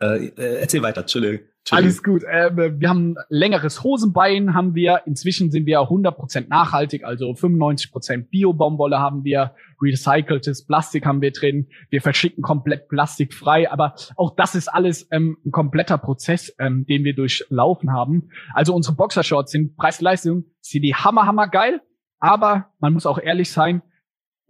Äh, 0.00 0.26
äh, 0.26 0.60
erzähl 0.60 0.82
weiter, 0.82 1.02
Entschuldigung. 1.02 1.46
Alles 1.70 2.02
gut. 2.02 2.22
Ähm, 2.28 2.80
wir 2.80 2.88
haben 2.88 3.14
längeres 3.28 3.84
Hosenbein, 3.84 4.54
haben 4.54 4.74
wir. 4.74 5.02
Inzwischen 5.06 5.50
sind 5.50 5.66
wir 5.66 5.80
100% 5.80 6.48
nachhaltig, 6.48 7.04
also 7.04 7.30
95% 7.30 8.28
Bio-Baumwolle 8.30 8.98
haben 8.98 9.24
wir, 9.24 9.54
recyceltes 9.80 10.64
Plastik 10.64 11.06
haben 11.06 11.20
wir 11.20 11.32
drin. 11.32 11.68
Wir 11.90 12.00
verschicken 12.00 12.42
komplett 12.42 12.88
plastikfrei, 12.88 13.70
aber 13.70 13.94
auch 14.16 14.34
das 14.34 14.54
ist 14.54 14.68
alles 14.68 15.06
ähm, 15.10 15.36
ein 15.44 15.52
kompletter 15.52 15.98
Prozess, 15.98 16.54
ähm, 16.58 16.86
den 16.86 17.04
wir 17.04 17.14
durchlaufen 17.14 17.92
haben. 17.92 18.30
Also 18.54 18.74
unsere 18.74 18.96
Boxershorts 18.96 19.52
sind 19.52 19.76
Preis-Leistung, 19.76 20.44
sind 20.60 20.82
die 20.82 20.94
hammer, 20.94 21.26
hammer 21.26 21.48
geil. 21.48 21.80
Aber 22.18 22.70
man 22.80 22.92
muss 22.92 23.06
auch 23.06 23.18
ehrlich 23.18 23.50
sein, 23.50 23.82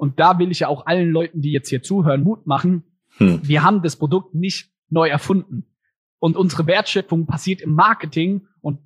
und 0.01 0.19
da 0.19 0.39
will 0.39 0.51
ich 0.51 0.61
ja 0.61 0.69
auch 0.69 0.87
allen 0.87 1.11
Leuten, 1.11 1.43
die 1.43 1.53
jetzt 1.53 1.69
hier 1.69 1.83
zuhören, 1.83 2.23
Mut 2.23 2.47
machen. 2.47 2.85
Hm. 3.21 3.41
Wir 3.43 3.63
haben 3.63 3.83
das 3.83 3.97
Produkt 3.97 4.35
nicht 4.35 4.71
neu 4.89 5.09
erfunden. 5.09 5.67
Und 6.19 6.37
unsere 6.37 6.67
Wertschöpfung 6.67 7.27
passiert 7.27 7.61
im 7.61 7.75
Marketing 7.75 8.47
und 8.61 8.81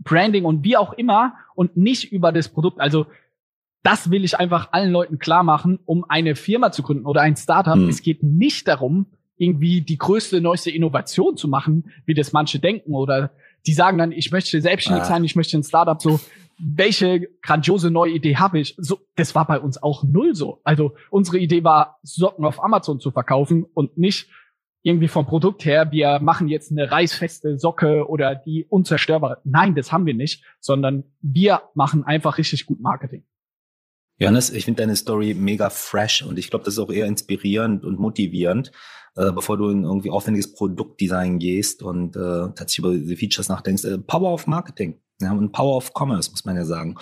Branding 0.00 0.44
und 0.44 0.64
wie 0.64 0.76
auch 0.76 0.92
immer 0.92 1.34
und 1.54 1.76
nicht 1.76 2.12
über 2.12 2.32
das 2.32 2.48
Produkt. 2.48 2.80
Also 2.80 3.06
das 3.82 4.10
will 4.10 4.24
ich 4.24 4.38
einfach 4.38 4.72
allen 4.72 4.90
Leuten 4.90 5.18
klar 5.18 5.42
machen, 5.42 5.78
um 5.84 6.04
eine 6.08 6.34
Firma 6.34 6.72
zu 6.72 6.82
gründen 6.82 7.06
oder 7.06 7.22
ein 7.22 7.36
Startup. 7.36 7.76
Hm. 7.76 7.88
Es 7.88 8.02
geht 8.02 8.22
nicht 8.22 8.66
darum, 8.66 9.06
irgendwie 9.38 9.82
die 9.82 9.98
größte, 9.98 10.40
neueste 10.40 10.70
Innovation 10.70 11.36
zu 11.36 11.46
machen, 11.46 11.92
wie 12.04 12.14
das 12.14 12.32
manche 12.32 12.58
denken 12.58 12.94
oder 12.94 13.30
die 13.66 13.72
sagen 13.72 13.98
dann, 13.98 14.12
ich 14.12 14.30
möchte 14.30 14.60
selbstständig 14.60 15.02
ah. 15.02 15.06
sein, 15.06 15.24
ich 15.24 15.36
möchte 15.36 15.58
ein 15.58 15.62
Startup 15.62 16.00
so 16.00 16.20
welche 16.58 17.28
grandiose 17.42 17.90
neue 17.90 18.12
Idee 18.12 18.36
habe 18.36 18.58
ich? 18.58 18.74
So, 18.78 19.00
das 19.16 19.34
war 19.34 19.46
bei 19.46 19.60
uns 19.60 19.82
auch 19.82 20.04
null 20.04 20.34
so. 20.34 20.60
Also 20.64 20.94
unsere 21.10 21.38
Idee 21.38 21.64
war, 21.64 21.98
Socken 22.02 22.44
auf 22.44 22.62
Amazon 22.62 23.00
zu 23.00 23.10
verkaufen 23.10 23.64
und 23.64 23.98
nicht 23.98 24.28
irgendwie 24.82 25.08
vom 25.08 25.26
Produkt 25.26 25.64
her, 25.64 25.90
wir 25.90 26.20
machen 26.20 26.46
jetzt 26.46 26.70
eine 26.70 26.90
reißfeste 26.90 27.58
Socke 27.58 28.08
oder 28.08 28.36
die 28.36 28.66
unzerstörbar. 28.68 29.40
Nein, 29.42 29.74
das 29.74 29.90
haben 29.90 30.06
wir 30.06 30.14
nicht, 30.14 30.44
sondern 30.60 31.02
wir 31.20 31.62
machen 31.74 32.04
einfach 32.04 32.38
richtig 32.38 32.66
gut 32.66 32.80
Marketing. 32.80 33.24
Johannes, 34.18 34.50
ich 34.50 34.64
finde 34.64 34.82
deine 34.82 34.94
Story 34.94 35.34
mega 35.34 35.70
fresh 35.70 36.22
und 36.22 36.38
ich 36.38 36.50
glaube, 36.50 36.64
das 36.64 36.74
ist 36.74 36.78
auch 36.78 36.92
eher 36.92 37.06
inspirierend 37.06 37.84
und 37.84 37.98
motivierend, 37.98 38.70
äh, 39.16 39.32
bevor 39.32 39.58
du 39.58 39.70
in 39.70 39.82
irgendwie 39.82 40.10
aufwendiges 40.10 40.54
Produktdesign 40.54 41.40
gehst 41.40 41.82
und 41.82 42.14
äh, 42.14 42.20
tatsächlich 42.54 42.78
über 42.78 42.94
diese 42.94 43.16
Features 43.16 43.48
nachdenkst. 43.48 43.84
Äh, 43.84 43.98
Power 43.98 44.32
of 44.32 44.46
Marketing. 44.46 45.00
Ja, 45.20 45.32
und 45.32 45.52
Power 45.52 45.76
of 45.76 45.92
Commerce, 45.94 46.30
muss 46.30 46.44
man 46.44 46.56
ja 46.56 46.64
sagen. 46.64 46.96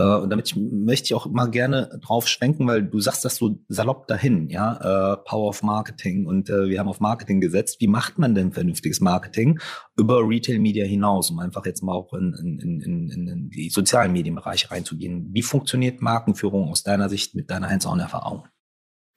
Äh, 0.00 0.16
und 0.16 0.30
damit 0.30 0.54
möchte 0.56 1.06
ich 1.06 1.14
auch 1.14 1.26
mal 1.26 1.50
gerne 1.50 1.98
drauf 2.02 2.26
schwenken, 2.26 2.66
weil 2.66 2.82
du 2.82 3.00
sagst 3.00 3.24
das 3.24 3.36
so 3.36 3.58
salopp 3.68 4.06
dahin, 4.06 4.48
ja, 4.48 5.12
äh, 5.12 5.16
Power 5.24 5.48
of 5.48 5.62
Marketing 5.62 6.26
und 6.26 6.48
äh, 6.48 6.68
wir 6.68 6.78
haben 6.78 6.88
auf 6.88 7.00
Marketing 7.00 7.40
gesetzt. 7.40 7.80
Wie 7.80 7.86
macht 7.86 8.18
man 8.18 8.34
denn 8.34 8.52
vernünftiges 8.52 9.00
Marketing 9.00 9.60
über 9.96 10.26
Retail 10.26 10.58
Media 10.58 10.84
hinaus, 10.84 11.30
um 11.30 11.38
einfach 11.38 11.66
jetzt 11.66 11.82
mal 11.82 11.92
auch 11.92 12.14
in, 12.14 12.34
in, 12.34 12.80
in, 12.80 13.10
in 13.10 13.50
die 13.50 13.68
sozialen 13.68 14.12
Medienbereiche 14.12 14.70
reinzugehen? 14.70 15.28
Wie 15.32 15.42
funktioniert 15.42 16.00
Markenführung 16.00 16.70
aus 16.70 16.82
deiner 16.82 17.08
Sicht 17.08 17.34
mit 17.34 17.50
deiner 17.50 17.68
Hands-on-Erfahrung? 17.68 18.46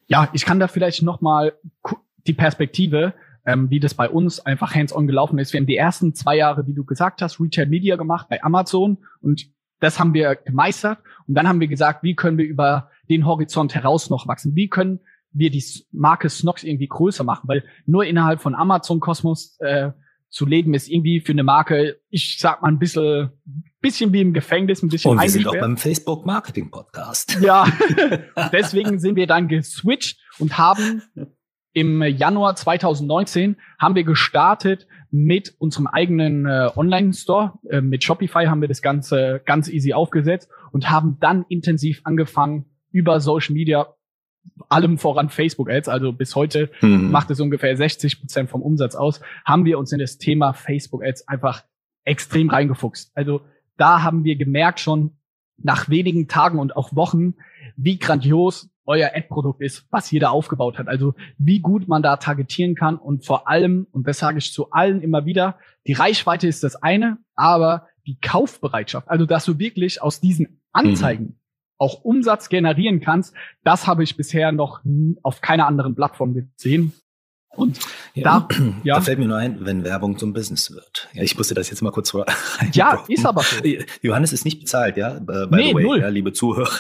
Ja, 0.08 0.30
ich 0.34 0.46
kann 0.46 0.60
da 0.60 0.68
vielleicht 0.68 1.02
noch 1.02 1.22
mal 1.22 1.54
die 2.28 2.34
Perspektive 2.34 3.14
ähm, 3.46 3.70
wie 3.70 3.80
das 3.80 3.94
bei 3.94 4.10
uns 4.10 4.40
einfach 4.40 4.74
hands-on 4.74 5.08
gelaufen 5.08 5.38
ist. 5.40 5.54
Wir 5.54 5.60
haben 5.60 5.68
die 5.68 5.78
ersten 5.78 6.14
zwei 6.14 6.38
Jahre, 6.38 6.66
wie 6.68 6.74
du 6.74 6.86
gesagt 6.86 7.22
hast, 7.22 7.40
Retail 7.40 7.68
Media 7.68 7.96
gemacht 7.96 8.28
bei 8.30 8.42
Amazon 8.44 9.00
und 9.22 9.48
das 9.80 10.00
haben 10.00 10.14
wir 10.14 10.36
gemeistert. 10.36 11.00
Und 11.28 11.36
dann 11.36 11.48
haben 11.48 11.60
wir 11.60 11.68
gesagt, 11.68 12.04
wie 12.04 12.16
können 12.16 12.38
wir 12.38 12.46
über 12.46 12.90
den 13.10 13.26
Horizont 13.26 13.76
heraus 13.76 14.10
noch 14.10 14.28
wachsen? 14.28 14.56
Wie 14.56 14.70
können 14.70 15.02
wir 15.32 15.50
die 15.50 15.64
Marke 15.92 16.30
Snox 16.30 16.64
irgendwie 16.64 16.88
größer 16.88 17.26
machen? 17.26 17.48
Weil 17.48 17.66
nur 17.86 18.06
innerhalb 18.06 18.42
von 18.42 18.56
Amazon 18.56 19.02
Kosmos 19.02 19.58
äh, 19.60 19.92
zu 20.30 20.46
leben 20.46 20.74
ist 20.74 20.88
irgendwie 20.88 21.20
für 21.20 21.34
eine 21.34 21.44
Marke, 21.44 22.00
ich 22.10 22.38
sag 22.40 22.62
mal 22.62 22.70
ein 22.70 22.80
bisschen, 22.80 23.32
bisschen 23.82 24.14
wie 24.14 24.22
im 24.22 24.34
Gefängnis, 24.34 24.82
ein 24.82 24.88
bisschen 24.88 25.12
Und 25.12 25.22
wir 25.22 25.30
sind 25.30 25.48
auch 25.48 25.60
beim 25.60 25.78
Facebook 25.78 26.26
Marketing 26.26 26.72
Podcast. 26.72 27.38
Ja, 27.42 27.68
deswegen 28.54 29.00
sind 29.00 29.16
wir 29.16 29.28
dann 29.28 29.48
geswitcht 29.48 30.20
und 30.40 30.58
haben 30.58 31.04
im 31.74 32.04
Januar 32.04 32.56
2019 32.56 33.58
haben 33.80 33.96
wir 33.96 34.04
gestartet 34.04 34.88
mit 35.10 35.56
unserem 35.58 35.88
eigenen 35.88 36.46
äh, 36.46 36.70
Online-Store. 36.76 37.54
Äh, 37.70 37.82
mit 37.82 38.04
Shopify 38.04 38.46
haben 38.46 38.62
wir 38.62 38.68
das 38.68 38.82
Ganze 38.82 39.42
ganz 39.46 39.68
easy 39.70 39.94
aufgesetzt 39.94 40.50
und 40.72 40.90
haben 40.90 41.18
dann 41.20 41.46
intensiv 41.50 42.02
angefangen, 42.04 42.66
über 42.92 43.20
Social 43.20 43.54
Media, 43.54 43.88
allem 44.70 45.00
voran 45.00 45.30
Facebook 45.30 45.70
Ads, 45.70 45.90
also 45.90 46.14
bis 46.14 46.36
heute 46.36 46.70
mhm. 46.82 47.10
macht 47.10 47.32
es 47.32 47.40
ungefähr 47.40 47.76
60 47.76 48.20
Prozent 48.20 48.50
vom 48.50 48.62
Umsatz 48.62 48.94
aus, 48.94 49.20
haben 49.46 49.66
wir 49.66 49.80
uns 49.80 49.92
in 49.92 50.00
das 50.00 50.20
Thema 50.20 50.54
Facebook 50.54 51.04
Ads 51.04 51.28
einfach 51.28 51.64
extrem 52.04 52.50
reingefuchst. 52.50 53.12
Also 53.16 53.42
da 53.78 54.04
haben 54.04 54.24
wir 54.24 54.36
gemerkt 54.36 54.80
schon 54.80 55.18
nach 55.58 55.90
wenigen 55.90 56.28
Tagen 56.28 56.60
und 56.60 56.76
auch 56.76 56.96
Wochen, 56.96 57.36
wie 57.78 57.98
grandios 57.98 58.70
euer 58.86 59.12
Ad-Produkt 59.14 59.62
ist, 59.62 59.86
was 59.92 60.12
jeder 60.12 60.32
aufgebaut 60.32 60.78
hat. 60.78 60.88
Also 60.88 61.16
wie 61.38 61.60
gut 61.60 61.88
man 61.88 62.04
da 62.04 62.18
targetieren 62.18 62.76
kann 62.76 62.98
und 62.98 63.26
vor 63.26 63.48
allem, 63.48 63.88
und 63.92 64.08
das 64.08 64.20
sage 64.20 64.38
ich 64.40 64.52
zu 64.52 64.72
allen 64.72 65.02
immer 65.02 65.26
wieder, 65.26 65.58
die 65.88 65.94
Reichweite 65.94 66.48
ist 66.48 66.64
das 66.64 66.76
eine, 66.76 67.18
aber 67.36 67.88
die 68.06 68.20
Kaufbereitschaft, 68.20 69.10
also 69.10 69.26
dass 69.26 69.46
du 69.46 69.60
wirklich 69.60 70.02
aus 70.02 70.20
diesen 70.20 70.62
Anzeigen 70.72 71.24
mhm. 71.24 71.36
auch 71.78 72.04
Umsatz 72.04 72.50
generieren 72.50 73.00
kannst, 73.00 73.34
das 73.64 73.88
habe 73.88 74.04
ich 74.04 74.18
bisher 74.18 74.52
noch 74.52 74.82
auf 75.22 75.42
keiner 75.42 75.68
anderen 75.68 75.96
Plattform 75.96 76.34
gesehen. 76.34 76.94
Und 77.56 77.80
ja, 78.16 78.24
da, 78.24 78.48
ja. 78.84 78.96
da 78.96 79.02
fällt 79.02 79.20
mir 79.20 79.28
nur 79.28 79.38
ein, 79.38 79.64
wenn 79.66 79.84
Werbung 79.84 80.18
zum 80.18 80.34
Business 80.34 80.72
wird. 80.72 81.08
Ja, 81.14 81.22
ich 81.22 81.38
musste 81.38 81.54
das 81.54 81.70
jetzt 81.70 81.82
mal 81.82 81.92
kurz 81.92 82.14
rein. 82.16 82.26
Ja, 82.74 83.04
ist 83.08 83.26
aber 83.26 83.44
so. 83.44 83.64
Johannes 84.02 84.34
ist 84.34 84.44
nicht 84.44 84.60
bezahlt, 84.60 84.98
ja, 84.98 85.20
by 85.20 85.48
nee, 85.52 85.70
the 85.70 85.76
way, 85.76 85.84
null. 85.84 86.00
Ja, 86.00 86.08
liebe 86.10 86.34
Zuhörer. 86.34 86.72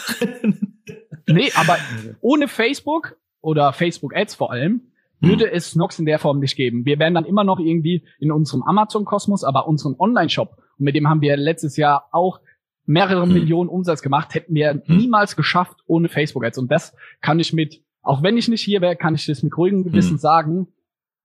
Nee, 1.27 1.51
aber 1.55 1.77
ohne 2.21 2.47
Facebook 2.47 3.17
oder 3.41 3.73
Facebook 3.73 4.15
Ads 4.15 4.35
vor 4.35 4.51
allem 4.51 4.81
würde 5.19 5.45
hm. 5.45 5.51
es 5.53 5.75
Nox 5.75 5.99
in 5.99 6.05
der 6.05 6.19
Form 6.19 6.39
nicht 6.39 6.55
geben. 6.55 6.85
Wir 6.85 6.99
wären 6.99 7.13
dann 7.13 7.25
immer 7.25 7.43
noch 7.43 7.59
irgendwie 7.59 8.03
in 8.19 8.31
unserem 8.31 8.63
Amazon-Kosmos, 8.63 9.43
aber 9.43 9.67
unseren 9.67 9.95
Online-Shop, 9.97 10.57
und 10.77 10.85
mit 10.85 10.95
dem 10.95 11.07
haben 11.07 11.21
wir 11.21 11.37
letztes 11.37 11.77
Jahr 11.77 12.09
auch 12.11 12.41
mehrere 12.85 13.23
hm. 13.23 13.33
Millionen 13.33 13.69
Umsatz 13.69 14.01
gemacht, 14.01 14.33
hätten 14.33 14.53
wir 14.53 14.71
hm. 14.71 14.97
niemals 14.97 15.35
geschafft 15.35 15.77
ohne 15.87 16.09
Facebook 16.09 16.43
Ads. 16.43 16.57
Und 16.57 16.71
das 16.71 16.95
kann 17.21 17.39
ich 17.39 17.53
mit, 17.53 17.81
auch 18.01 18.21
wenn 18.21 18.37
ich 18.37 18.47
nicht 18.49 18.61
hier 18.61 18.81
wäre, 18.81 18.95
kann 18.95 19.15
ich 19.15 19.25
das 19.25 19.43
mit 19.43 19.57
ruhigem 19.57 19.83
Gewissen 19.83 20.17
sagen. 20.17 20.67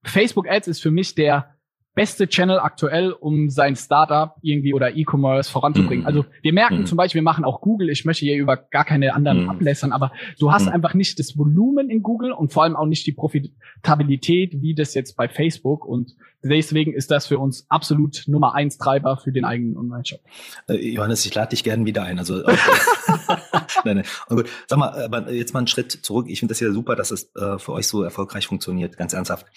Facebook 0.03 0.49
Ads 0.49 0.69
ist 0.69 0.81
für 0.81 0.91
mich 0.91 1.15
der 1.15 1.55
beste 1.95 2.27
Channel 2.27 2.59
aktuell, 2.59 3.11
um 3.11 3.49
sein 3.49 3.75
Startup 3.75 4.35
irgendwie 4.41 4.73
oder 4.73 4.95
E-Commerce 4.95 5.51
voranzubringen. 5.51 6.01
Mhm. 6.01 6.07
Also 6.07 6.25
wir 6.41 6.53
merken 6.53 6.79
mhm. 6.79 6.85
zum 6.85 6.97
Beispiel, 6.97 7.19
wir 7.19 7.23
machen 7.23 7.43
auch 7.43 7.61
Google. 7.61 7.89
Ich 7.89 8.05
möchte 8.05 8.25
hier 8.25 8.37
über 8.37 8.57
gar 8.57 8.85
keine 8.85 9.13
anderen 9.13 9.43
mhm. 9.43 9.49
ablässern, 9.49 9.91
aber 9.91 10.11
du 10.39 10.51
hast 10.51 10.67
mhm. 10.67 10.73
einfach 10.73 10.93
nicht 10.93 11.19
das 11.19 11.37
Volumen 11.37 11.89
in 11.89 12.01
Google 12.01 12.31
und 12.31 12.53
vor 12.53 12.63
allem 12.63 12.75
auch 12.75 12.85
nicht 12.85 13.05
die 13.05 13.11
Profitabilität, 13.11 14.61
wie 14.61 14.75
das 14.75 14.93
jetzt 14.93 15.17
bei 15.17 15.27
Facebook. 15.27 15.85
Und 15.85 16.15
deswegen 16.43 16.93
ist 16.93 17.11
das 17.11 17.27
für 17.27 17.39
uns 17.39 17.65
absolut 17.69 18.23
Nummer 18.27 18.55
eins 18.55 18.77
Treiber 18.77 19.17
für 19.17 19.31
den 19.31 19.43
eigenen 19.43 19.75
Online-Shop. 19.75 20.21
Äh, 20.69 20.75
Johannes, 20.75 21.25
ich 21.25 21.33
lade 21.33 21.49
dich 21.49 21.63
gerne 21.63 21.85
wieder 21.85 22.03
ein. 22.03 22.19
Also 22.19 22.35
nein, 23.83 23.97
nein. 23.97 24.05
Gut, 24.29 24.47
sag 24.67 24.79
mal, 24.79 25.03
aber 25.03 25.31
jetzt 25.31 25.53
mal 25.53 25.59
einen 25.59 25.67
Schritt 25.67 25.91
zurück. 25.91 26.27
Ich 26.29 26.39
finde 26.39 26.53
das 26.53 26.59
ja 26.59 26.71
super, 26.71 26.95
dass 26.95 27.11
es 27.11 27.35
äh, 27.35 27.57
für 27.57 27.73
euch 27.73 27.87
so 27.87 28.03
erfolgreich 28.03 28.47
funktioniert, 28.47 28.95
ganz 28.95 29.13
ernsthaft 29.13 29.47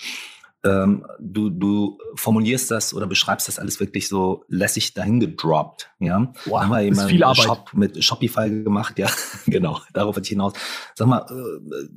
ähm, 0.65 1.05
du, 1.19 1.51
du 1.51 1.99
formulierst 2.15 2.71
das 2.71 2.95
oder 2.95 3.07
beschreibst 3.07 3.49
das 3.49 3.59
alles 3.59 3.81
wirklich 3.81 4.09
so 4.09 4.45
lässig 4.49 4.95
dahin 4.95 5.19
gedroppt. 5.19 5.91
Ja, 5.99 6.33
wow, 6.47 6.63
haben 6.63 6.71
wir 6.71 6.83
ist 6.83 7.03
viel 7.05 7.25
Arbeit. 7.25 7.45
Shop 7.45 7.71
mit 7.75 8.03
Shopify 8.03 8.49
gemacht. 8.49 8.99
Ja, 8.99 9.09
genau, 9.47 9.81
darauf 9.93 10.17
wollte 10.17 10.27
ich 10.27 10.31
hinaus. 10.31 10.53
Sag 10.95 11.09
mal, 11.09 11.27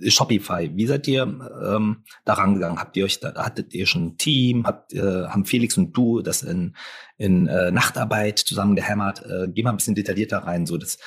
äh, 0.02 0.10
Shopify, 0.10 0.72
wie 0.74 0.88
seid 0.88 1.08
ihr 1.08 1.24
ähm, 1.24 2.04
da 2.24 2.34
rangegangen? 2.34 2.80
Habt 2.80 2.98
ihr 2.98 3.06
euch 3.06 3.20
da, 3.20 3.36
hattet 3.36 3.74
ihr 3.76 3.86
schon 3.86 4.06
ein 4.06 4.18
Team? 4.18 4.66
Habt, 4.66 4.94
äh, 4.94 5.28
haben 5.28 5.46
Felix 5.46 5.78
und 5.78 5.94
du 5.94 6.22
das 6.22 6.42
in, 6.42 6.76
in 7.18 7.48
äh, 7.48 7.70
Nachtarbeit 7.70 8.40
zusammen 8.40 8.76
gehämmert? 8.76 9.24
Äh, 9.26 9.48
geh 9.50 9.62
mal 9.62 9.72
ein 9.72 9.78
bisschen 9.78 9.96
detaillierter 9.96 10.40
rein, 10.40 10.66
so 10.66 10.78
dass 10.78 10.98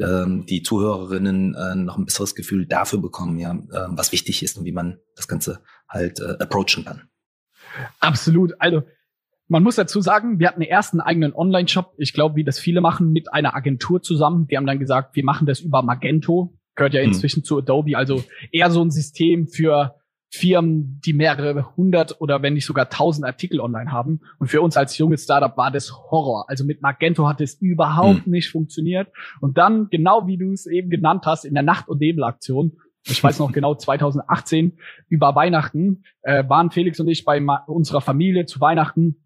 ähm, 0.00 0.46
die 0.46 0.62
Zuhörerinnen 0.62 1.54
äh, 1.54 1.74
noch 1.74 1.98
ein 1.98 2.04
besseres 2.04 2.36
Gefühl 2.36 2.66
dafür 2.66 3.00
bekommen, 3.00 3.38
ja, 3.38 3.52
äh, 3.52 3.88
was 3.90 4.12
wichtig 4.12 4.42
ist 4.44 4.56
und 4.56 4.64
wie 4.64 4.72
man 4.72 4.98
das 5.16 5.26
Ganze 5.26 5.62
halt 5.88 6.20
äh, 6.20 6.36
approachen 6.38 6.84
kann. 6.84 7.07
Absolut. 8.00 8.54
Also 8.58 8.82
man 9.48 9.62
muss 9.62 9.76
dazu 9.76 10.00
sagen, 10.00 10.38
wir 10.38 10.48
hatten 10.48 10.62
erst 10.62 10.92
einen 10.92 11.00
eigenen 11.00 11.34
Online-Shop. 11.34 11.94
Ich 11.96 12.12
glaube, 12.12 12.36
wie 12.36 12.44
das 12.44 12.58
viele 12.58 12.80
machen, 12.80 13.12
mit 13.12 13.32
einer 13.32 13.56
Agentur 13.56 14.02
zusammen. 14.02 14.46
Die 14.46 14.56
haben 14.56 14.66
dann 14.66 14.78
gesagt, 14.78 15.16
wir 15.16 15.24
machen 15.24 15.46
das 15.46 15.60
über 15.60 15.82
Magento. 15.82 16.54
Gehört 16.74 16.94
ja 16.94 17.00
hm. 17.00 17.08
inzwischen 17.08 17.40
hm. 17.40 17.44
zu 17.44 17.58
Adobe. 17.58 17.96
Also 17.96 18.22
eher 18.52 18.70
so 18.70 18.82
ein 18.82 18.90
System 18.90 19.48
für 19.48 19.94
Firmen, 20.30 21.00
die 21.06 21.14
mehrere 21.14 21.74
hundert 21.76 22.20
oder 22.20 22.42
wenn 22.42 22.52
nicht 22.52 22.66
sogar 22.66 22.90
tausend 22.90 23.24
Artikel 23.24 23.60
online 23.60 23.90
haben. 23.90 24.20
Und 24.38 24.48
für 24.48 24.60
uns 24.60 24.76
als 24.76 24.98
junges 24.98 25.24
Startup 25.24 25.56
war 25.56 25.70
das 25.70 25.90
Horror. 25.92 26.44
Also 26.48 26.64
mit 26.64 26.82
Magento 26.82 27.26
hat 27.26 27.40
es 27.40 27.54
überhaupt 27.54 28.26
hm. 28.26 28.32
nicht 28.32 28.50
funktioniert. 28.50 29.08
Und 29.40 29.56
dann, 29.56 29.88
genau 29.88 30.26
wie 30.26 30.36
du 30.36 30.52
es 30.52 30.66
eben 30.66 30.90
genannt 30.90 31.24
hast, 31.24 31.46
in 31.46 31.54
der 31.54 31.62
Nacht- 31.62 31.88
und 31.88 32.00
Nebelaktion, 32.00 32.76
ich 33.08 33.22
weiß 33.22 33.38
noch 33.38 33.52
genau, 33.52 33.74
2018 33.74 34.78
über 35.08 35.34
Weihnachten 35.34 36.04
äh, 36.22 36.48
waren 36.48 36.70
Felix 36.70 37.00
und 37.00 37.08
ich 37.08 37.24
bei 37.24 37.40
unserer 37.66 38.00
Familie 38.00 38.46
zu 38.46 38.60
Weihnachten. 38.60 39.16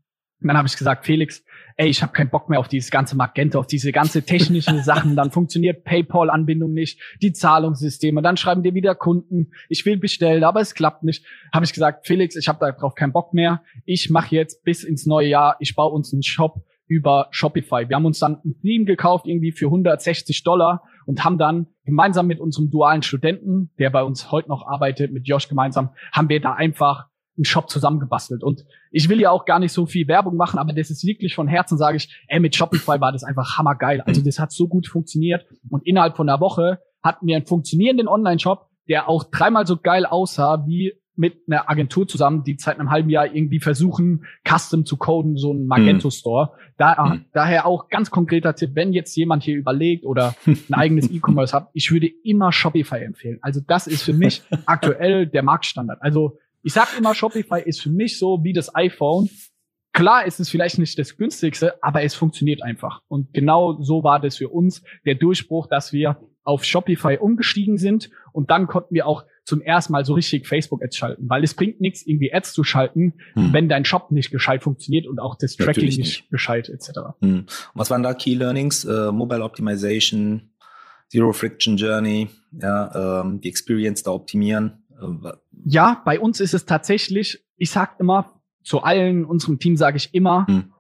Und 0.40 0.48
dann 0.48 0.56
habe 0.56 0.66
ich 0.66 0.76
gesagt, 0.76 1.06
Felix, 1.06 1.44
ey, 1.76 1.88
ich 1.88 2.02
habe 2.02 2.12
keinen 2.12 2.30
Bock 2.30 2.48
mehr 2.48 2.58
auf 2.58 2.66
dieses 2.66 2.90
ganze 2.90 3.16
Magento, 3.16 3.60
auf 3.60 3.68
diese 3.68 3.92
ganze 3.92 4.22
technischen 4.22 4.82
Sachen. 4.82 5.14
Dann 5.14 5.30
funktioniert 5.30 5.84
PayPal-Anbindung 5.84 6.72
nicht, 6.72 7.00
die 7.22 7.32
Zahlungssysteme. 7.32 8.22
Dann 8.22 8.36
schreiben 8.36 8.62
dir 8.62 8.74
wieder 8.74 8.94
Kunden, 8.94 9.52
ich 9.68 9.86
will 9.86 9.96
bestellen, 9.98 10.42
aber 10.42 10.60
es 10.60 10.74
klappt 10.74 11.04
nicht. 11.04 11.24
Habe 11.52 11.64
ich 11.64 11.72
gesagt, 11.72 12.06
Felix, 12.06 12.34
ich 12.34 12.48
habe 12.48 12.58
darauf 12.58 12.94
keinen 12.94 13.12
Bock 13.12 13.34
mehr. 13.34 13.62
Ich 13.84 14.10
mache 14.10 14.34
jetzt 14.34 14.64
bis 14.64 14.82
ins 14.82 15.06
neue 15.06 15.28
Jahr, 15.28 15.56
ich 15.60 15.76
baue 15.76 15.92
uns 15.92 16.12
einen 16.12 16.24
Shop 16.24 16.64
über 16.86 17.28
Shopify. 17.30 17.88
Wir 17.88 17.96
haben 17.96 18.06
uns 18.06 18.18
dann 18.18 18.38
ein 18.44 18.60
Theme 18.60 18.84
gekauft, 18.84 19.26
irgendwie 19.26 19.52
für 19.52 19.66
160 19.66 20.42
Dollar 20.42 20.82
und 21.06 21.24
haben 21.24 21.38
dann 21.38 21.66
gemeinsam 21.84 22.26
mit 22.26 22.40
unserem 22.40 22.70
dualen 22.70 23.02
Studenten, 23.02 23.70
der 23.78 23.90
bei 23.90 24.02
uns 24.02 24.30
heute 24.30 24.48
noch 24.48 24.66
arbeitet, 24.66 25.12
mit 25.12 25.26
Josh 25.26 25.48
gemeinsam, 25.48 25.90
haben 26.12 26.28
wir 26.28 26.40
da 26.40 26.52
einfach 26.54 27.06
einen 27.36 27.44
Shop 27.44 27.70
zusammengebastelt. 27.70 28.42
Und 28.42 28.64
ich 28.90 29.08
will 29.08 29.20
ja 29.20 29.30
auch 29.30 29.44
gar 29.44 29.58
nicht 29.58 29.72
so 29.72 29.86
viel 29.86 30.06
Werbung 30.06 30.36
machen, 30.36 30.58
aber 30.58 30.72
das 30.72 30.90
ist 30.90 31.04
wirklich 31.06 31.34
von 31.34 31.48
Herzen, 31.48 31.78
sage 31.78 31.96
ich, 31.96 32.24
ey, 32.28 32.40
mit 32.40 32.54
Shopify 32.54 33.00
war 33.00 33.12
das 33.12 33.24
einfach 33.24 33.56
hammergeil. 33.56 34.02
Also 34.02 34.22
das 34.22 34.38
hat 34.38 34.52
so 34.52 34.68
gut 34.68 34.86
funktioniert. 34.86 35.46
Und 35.70 35.86
innerhalb 35.86 36.16
von 36.16 36.28
einer 36.28 36.40
Woche 36.40 36.80
hatten 37.02 37.26
wir 37.26 37.36
einen 37.36 37.46
funktionierenden 37.46 38.08
Online-Shop, 38.08 38.68
der 38.88 39.08
auch 39.08 39.24
dreimal 39.24 39.66
so 39.66 39.76
geil 39.76 40.06
aussah 40.06 40.66
wie 40.66 40.92
mit 41.14 41.42
einer 41.46 41.68
Agentur 41.68 42.08
zusammen, 42.08 42.42
die 42.44 42.56
seit 42.58 42.80
einem 42.80 42.90
halben 42.90 43.10
Jahr 43.10 43.26
irgendwie 43.26 43.60
versuchen, 43.60 44.24
Custom 44.48 44.86
zu 44.86 44.96
coden, 44.96 45.36
so 45.36 45.52
ein 45.52 45.66
Magento 45.66 46.08
mhm. 46.08 46.12
Store. 46.12 46.52
Da, 46.78 47.04
mhm. 47.04 47.24
Daher 47.32 47.66
auch 47.66 47.88
ganz 47.88 48.10
konkreter 48.10 48.54
Tipp, 48.54 48.70
wenn 48.74 48.92
jetzt 48.92 49.14
jemand 49.16 49.42
hier 49.42 49.56
überlegt 49.56 50.04
oder 50.04 50.34
ein 50.46 50.74
eigenes 50.74 51.10
E-Commerce 51.10 51.54
hat, 51.54 51.68
ich 51.74 51.90
würde 51.90 52.08
immer 52.24 52.52
Shopify 52.52 53.04
empfehlen. 53.04 53.38
Also 53.42 53.60
das 53.66 53.86
ist 53.86 54.02
für 54.02 54.14
mich 54.14 54.42
aktuell 54.66 55.26
der 55.26 55.42
Marktstandard. 55.42 56.00
Also 56.00 56.38
ich 56.62 56.72
sag 56.72 56.96
immer, 56.96 57.14
Shopify 57.14 57.60
ist 57.62 57.82
für 57.82 57.90
mich 57.90 58.18
so 58.18 58.42
wie 58.42 58.52
das 58.52 58.74
iPhone. 58.74 59.28
Klar 59.92 60.24
ist 60.24 60.40
es 60.40 60.48
vielleicht 60.48 60.78
nicht 60.78 60.98
das 60.98 61.18
günstigste, 61.18 61.82
aber 61.82 62.02
es 62.02 62.14
funktioniert 62.14 62.62
einfach. 62.62 63.02
Und 63.08 63.34
genau 63.34 63.82
so 63.82 64.02
war 64.02 64.20
das 64.20 64.36
für 64.36 64.48
uns 64.48 64.82
der 65.04 65.16
Durchbruch, 65.16 65.66
dass 65.66 65.92
wir 65.92 66.16
auf 66.44 66.64
Shopify 66.64 67.18
umgestiegen 67.18 67.76
sind 67.76 68.10
und 68.32 68.50
dann 68.50 68.66
konnten 68.66 68.94
wir 68.94 69.06
auch 69.06 69.24
zum 69.44 69.60
ersten 69.60 69.92
Mal 69.92 70.04
so 70.04 70.14
richtig 70.14 70.46
Facebook-Ads 70.46 70.96
schalten, 70.96 71.28
weil 71.28 71.42
es 71.42 71.54
bringt 71.54 71.80
nichts, 71.80 72.06
irgendwie 72.06 72.32
Ads 72.32 72.52
zu 72.52 72.62
schalten, 72.62 73.14
hm. 73.34 73.52
wenn 73.52 73.68
dein 73.68 73.84
Shop 73.84 74.10
nicht 74.12 74.30
gescheit 74.30 74.62
funktioniert 74.62 75.06
und 75.06 75.18
auch 75.18 75.36
das 75.36 75.56
Tracking 75.56 75.84
nicht. 75.84 75.98
nicht 75.98 76.30
gescheit 76.30 76.68
etc. 76.68 76.90
Hm. 77.20 77.46
Was 77.74 77.90
waren 77.90 78.02
da 78.02 78.14
Key 78.14 78.34
Learnings? 78.34 78.84
Äh, 78.84 79.10
Mobile 79.10 79.42
Optimization, 79.42 80.50
Zero 81.08 81.32
Friction 81.32 81.76
Journey, 81.76 82.28
ja, 82.52 83.22
ähm, 83.22 83.40
die 83.40 83.48
Experience 83.48 84.02
da 84.02 84.12
optimieren. 84.12 84.84
Äh, 85.00 85.32
ja, 85.64 86.00
bei 86.04 86.20
uns 86.20 86.40
ist 86.40 86.54
es 86.54 86.64
tatsächlich, 86.64 87.44
ich 87.56 87.70
sag 87.70 87.98
immer, 87.98 88.40
zu 88.62 88.82
allen 88.82 89.24
unserem 89.24 89.58
Team 89.58 89.76
sage 89.76 89.96
ich 89.96 90.14
immer, 90.14 90.46
hm. 90.46 90.72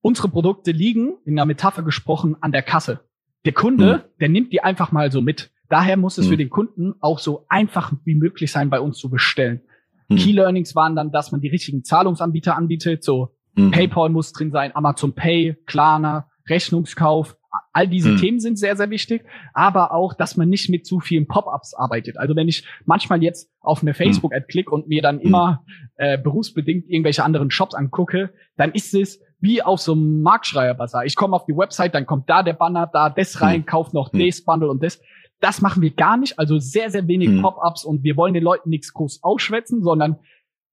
unsere 0.00 0.28
Produkte 0.28 0.70
liegen, 0.70 1.18
in 1.26 1.36
der 1.36 1.44
Metapher 1.44 1.82
gesprochen, 1.82 2.36
an 2.40 2.50
der 2.50 2.62
Kasse. 2.62 3.00
Der 3.44 3.52
Kunde, 3.52 3.94
hm. 3.94 4.02
der 4.20 4.28
nimmt 4.30 4.52
die 4.54 4.62
einfach 4.62 4.90
mal 4.90 5.12
so 5.12 5.20
mit. 5.20 5.50
Daher 5.74 5.96
muss 5.96 6.18
es 6.18 6.26
hm. 6.26 6.30
für 6.30 6.36
den 6.36 6.50
Kunden 6.50 6.94
auch 7.00 7.18
so 7.18 7.46
einfach 7.48 7.92
wie 8.04 8.14
möglich 8.14 8.52
sein, 8.52 8.70
bei 8.70 8.78
uns 8.78 8.96
zu 8.96 9.10
bestellen. 9.10 9.60
Hm. 10.08 10.18
Key 10.18 10.30
Learnings 10.30 10.76
waren 10.76 10.94
dann, 10.94 11.10
dass 11.10 11.32
man 11.32 11.40
die 11.40 11.48
richtigen 11.48 11.82
Zahlungsanbieter 11.82 12.56
anbietet. 12.56 13.02
So 13.02 13.30
hm. 13.56 13.72
PayPal 13.72 14.08
muss 14.08 14.32
drin 14.32 14.52
sein, 14.52 14.70
Amazon 14.76 15.14
Pay, 15.14 15.56
Klarna, 15.66 16.28
Rechnungskauf. 16.48 17.36
All 17.72 17.88
diese 17.88 18.10
hm. 18.10 18.18
Themen 18.18 18.38
sind 18.38 18.56
sehr, 18.56 18.76
sehr 18.76 18.88
wichtig, 18.90 19.24
aber 19.52 19.92
auch, 19.92 20.14
dass 20.14 20.36
man 20.36 20.48
nicht 20.48 20.70
mit 20.70 20.86
zu 20.86 21.00
vielen 21.00 21.26
Pop-ups 21.26 21.74
arbeitet. 21.74 22.18
Also 22.18 22.36
wenn 22.36 22.46
ich 22.46 22.64
manchmal 22.84 23.20
jetzt 23.24 23.50
auf 23.58 23.82
eine 23.82 23.90
hm. 23.90 23.96
Facebook-Ad 23.96 24.46
klicke 24.46 24.70
und 24.70 24.86
mir 24.86 25.02
dann 25.02 25.18
immer 25.18 25.64
äh, 25.96 26.16
berufsbedingt 26.16 26.88
irgendwelche 26.88 27.24
anderen 27.24 27.50
Shops 27.50 27.74
angucke, 27.74 28.32
dann 28.56 28.70
ist 28.70 28.94
es 28.94 29.20
wie 29.40 29.60
auf 29.60 29.80
so 29.80 29.90
einem 29.90 30.22
Marktschreierbasar. 30.22 31.04
Ich 31.04 31.16
komme 31.16 31.34
auf 31.34 31.46
die 31.46 31.56
Website, 31.56 31.96
dann 31.96 32.06
kommt 32.06 32.30
da 32.30 32.44
der 32.44 32.52
Banner, 32.52 32.88
da 32.92 33.10
das 33.10 33.40
rein, 33.40 33.62
hm. 33.62 33.66
kauf 33.66 33.92
noch 33.92 34.12
hm. 34.12 34.20
das 34.24 34.44
Bundle 34.44 34.70
und 34.70 34.80
das. 34.84 35.00
Das 35.44 35.60
machen 35.60 35.82
wir 35.82 35.90
gar 35.90 36.16
nicht, 36.16 36.38
also 36.38 36.58
sehr, 36.58 36.88
sehr 36.88 37.06
wenig 37.06 37.28
hm. 37.28 37.42
Pop-ups 37.42 37.84
und 37.84 38.02
wir 38.02 38.16
wollen 38.16 38.32
den 38.32 38.42
Leuten 38.42 38.70
nichts 38.70 38.94
groß 38.94 39.22
aufschwätzen, 39.22 39.82
sondern 39.82 40.16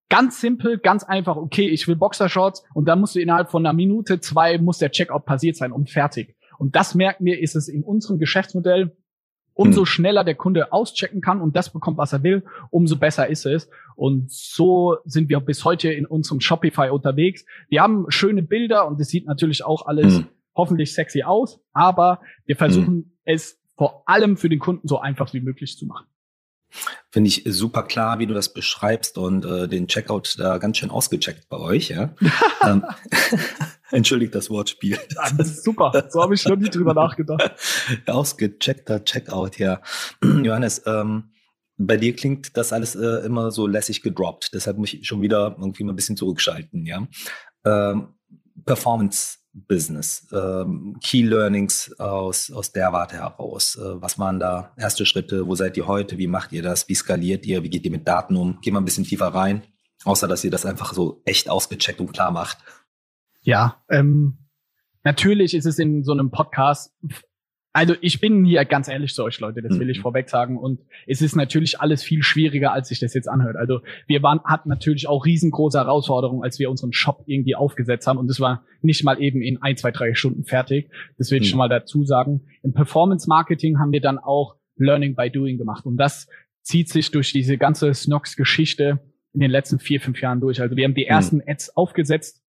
ganz 0.09 0.39
simpel, 0.39 0.77
ganz 0.77 1.03
einfach, 1.03 1.35
okay, 1.35 1.67
ich 1.67 1.89
will 1.89 1.97
Boxershorts 1.97 2.63
und 2.73 2.85
dann 2.85 3.01
musst 3.01 3.15
du 3.15 3.19
innerhalb 3.19 3.51
von 3.51 3.65
einer 3.65 3.73
Minute, 3.73 4.21
zwei, 4.21 4.57
muss 4.59 4.77
der 4.77 4.91
Checkout 4.91 5.25
passiert 5.25 5.57
sein 5.57 5.73
und 5.73 5.89
fertig. 5.89 6.37
Und 6.57 6.77
das 6.77 6.95
merken 6.95 7.25
wir, 7.25 7.41
ist 7.41 7.55
es 7.55 7.67
in 7.67 7.83
unserem 7.83 8.17
Geschäftsmodell 8.17 8.95
Umso 9.53 9.81
hm. 9.81 9.85
schneller 9.85 10.23
der 10.23 10.35
Kunde 10.35 10.71
auschecken 10.71 11.21
kann 11.21 11.41
und 11.41 11.55
das 11.55 11.73
bekommt, 11.73 11.97
was 11.97 12.13
er 12.13 12.23
will, 12.23 12.43
umso 12.69 12.95
besser 12.95 13.27
ist 13.27 13.45
es. 13.45 13.69
Und 13.95 14.31
so 14.31 14.97
sind 15.03 15.29
wir 15.29 15.39
bis 15.41 15.65
heute 15.65 15.91
in 15.91 16.05
unserem 16.05 16.39
Shopify 16.39 16.89
unterwegs. 16.89 17.45
Wir 17.67 17.81
haben 17.81 18.05
schöne 18.09 18.43
Bilder 18.43 18.87
und 18.87 18.99
es 19.01 19.09
sieht 19.09 19.25
natürlich 19.25 19.65
auch 19.65 19.85
alles 19.85 20.19
hm. 20.19 20.27
hoffentlich 20.55 20.93
sexy 20.93 21.23
aus, 21.23 21.59
aber 21.73 22.21
wir 22.45 22.55
versuchen 22.55 22.87
hm. 22.87 23.11
es 23.25 23.60
vor 23.81 24.03
allem 24.07 24.37
für 24.37 24.47
den 24.47 24.59
Kunden 24.59 24.87
so 24.87 24.99
einfach 24.99 25.33
wie 25.33 25.41
möglich 25.41 25.75
zu 25.75 25.87
machen. 25.87 26.05
Finde 27.09 27.29
ich 27.29 27.41
super 27.47 27.81
klar, 27.81 28.19
wie 28.19 28.27
du 28.27 28.35
das 28.35 28.53
beschreibst 28.53 29.17
und 29.17 29.43
äh, 29.43 29.67
den 29.67 29.87
Checkout 29.87 30.35
da 30.37 30.59
ganz 30.59 30.77
schön 30.77 30.91
ausgecheckt 30.91 31.49
bei 31.49 31.57
euch, 31.57 31.89
ja. 31.89 32.13
ähm, 32.63 32.85
entschuldigt 33.89 34.35
das 34.35 34.51
Wortspiel. 34.51 34.99
Das 35.15 35.31
ist 35.31 35.63
super. 35.63 35.91
So 36.11 36.21
habe 36.21 36.35
ich 36.35 36.45
noch 36.45 36.57
nie 36.57 36.69
drüber 36.69 36.93
nachgedacht. 36.93 37.55
Ausgecheckter 38.05 39.03
Checkout, 39.03 39.57
ja. 39.57 39.81
Johannes, 40.21 40.83
ähm, 40.85 41.31
bei 41.77 41.97
dir 41.97 42.15
klingt 42.15 42.55
das 42.57 42.73
alles 42.73 42.93
äh, 42.93 43.25
immer 43.25 43.49
so 43.49 43.65
lässig 43.65 44.03
gedroppt. 44.03 44.51
Deshalb 44.53 44.77
muss 44.77 44.93
ich 44.93 45.07
schon 45.07 45.23
wieder 45.23 45.55
irgendwie 45.59 45.85
mal 45.85 45.93
ein 45.93 45.95
bisschen 45.95 46.17
zurückschalten, 46.17 46.85
ja. 46.85 47.07
Ähm, 47.65 48.13
Performance 48.63 49.39
Business, 49.53 50.27
ähm, 50.31 50.97
Key 51.03 51.23
Learnings 51.23 51.93
aus, 51.99 52.51
aus 52.51 52.71
der 52.71 52.93
Warte 52.93 53.17
heraus. 53.17 53.75
Äh, 53.75 54.01
was 54.01 54.17
waren 54.17 54.39
da 54.39 54.73
erste 54.77 55.05
Schritte? 55.05 55.47
Wo 55.47 55.55
seid 55.55 55.75
ihr 55.77 55.87
heute? 55.87 56.17
Wie 56.17 56.27
macht 56.27 56.51
ihr 56.53 56.63
das? 56.63 56.87
Wie 56.87 56.95
skaliert 56.95 57.45
ihr? 57.45 57.63
Wie 57.63 57.69
geht 57.69 57.83
ihr 57.83 57.91
mit 57.91 58.07
Daten 58.07 58.35
um? 58.35 58.59
Geh 58.61 58.71
mal 58.71 58.79
ein 58.79 58.85
bisschen 58.85 59.03
tiefer 59.03 59.27
rein, 59.27 59.63
außer 60.05 60.27
dass 60.27 60.43
ihr 60.43 60.51
das 60.51 60.65
einfach 60.65 60.93
so 60.93 61.21
echt 61.25 61.49
ausgecheckt 61.49 61.99
und 61.99 62.13
klar 62.13 62.31
macht. 62.31 62.59
Ja, 63.41 63.83
ähm, 63.89 64.37
natürlich 65.03 65.53
ist 65.53 65.65
es 65.65 65.79
in 65.79 66.03
so 66.03 66.13
einem 66.13 66.31
Podcast 66.31 66.93
Also 67.73 67.95
ich 68.01 68.19
bin 68.19 68.43
hier 68.43 68.65
ganz 68.65 68.89
ehrlich 68.89 69.13
zu 69.13 69.23
euch, 69.23 69.39
Leute, 69.39 69.61
das 69.61 69.79
will 69.79 69.89
ich 69.89 69.99
mhm. 69.99 70.01
vorweg 70.01 70.29
sagen. 70.29 70.57
Und 70.57 70.81
es 71.07 71.21
ist 71.21 71.35
natürlich 71.35 71.79
alles 71.79 72.03
viel 72.03 72.21
schwieriger, 72.21 72.73
als 72.73 72.89
sich 72.89 72.99
das 72.99 73.13
jetzt 73.13 73.29
anhört. 73.29 73.55
Also 73.55 73.79
wir 74.07 74.21
waren, 74.21 74.41
hatten 74.43 74.67
natürlich 74.67 75.07
auch 75.07 75.25
riesengroße 75.25 75.77
Herausforderungen, 75.77 76.43
als 76.43 76.59
wir 76.59 76.69
unseren 76.69 76.91
Shop 76.91 77.23
irgendwie 77.27 77.55
aufgesetzt 77.55 78.07
haben. 78.07 78.19
Und 78.19 78.27
das 78.27 78.41
war 78.41 78.65
nicht 78.81 79.05
mal 79.05 79.21
eben 79.21 79.41
in 79.41 79.61
ein, 79.61 79.77
zwei, 79.77 79.91
drei 79.91 80.13
Stunden 80.13 80.43
fertig. 80.43 80.89
Das 81.17 81.31
will 81.31 81.41
ich 81.41 81.47
mhm. 81.47 81.51
schon 81.51 81.57
mal 81.59 81.69
dazu 81.69 82.03
sagen. 82.03 82.41
Im 82.61 82.73
Performance 82.73 83.29
Marketing 83.29 83.79
haben 83.79 83.93
wir 83.93 84.01
dann 84.01 84.17
auch 84.17 84.55
Learning 84.75 85.15
by 85.15 85.29
Doing 85.29 85.57
gemacht. 85.57 85.85
Und 85.85 85.95
das 85.95 86.27
zieht 86.63 86.89
sich 86.89 87.11
durch 87.11 87.31
diese 87.31 87.57
ganze 87.57 87.93
Snox-Geschichte 87.93 88.99
in 89.33 89.39
den 89.39 89.51
letzten 89.51 89.79
vier, 89.79 90.01
fünf 90.01 90.21
Jahren 90.21 90.41
durch. 90.41 90.61
Also 90.61 90.75
wir 90.75 90.83
haben 90.83 90.93
die 90.93 91.05
mhm. 91.05 91.11
ersten. 91.11 91.41
Ads 91.45 91.77
aufgesetzt, 91.77 92.40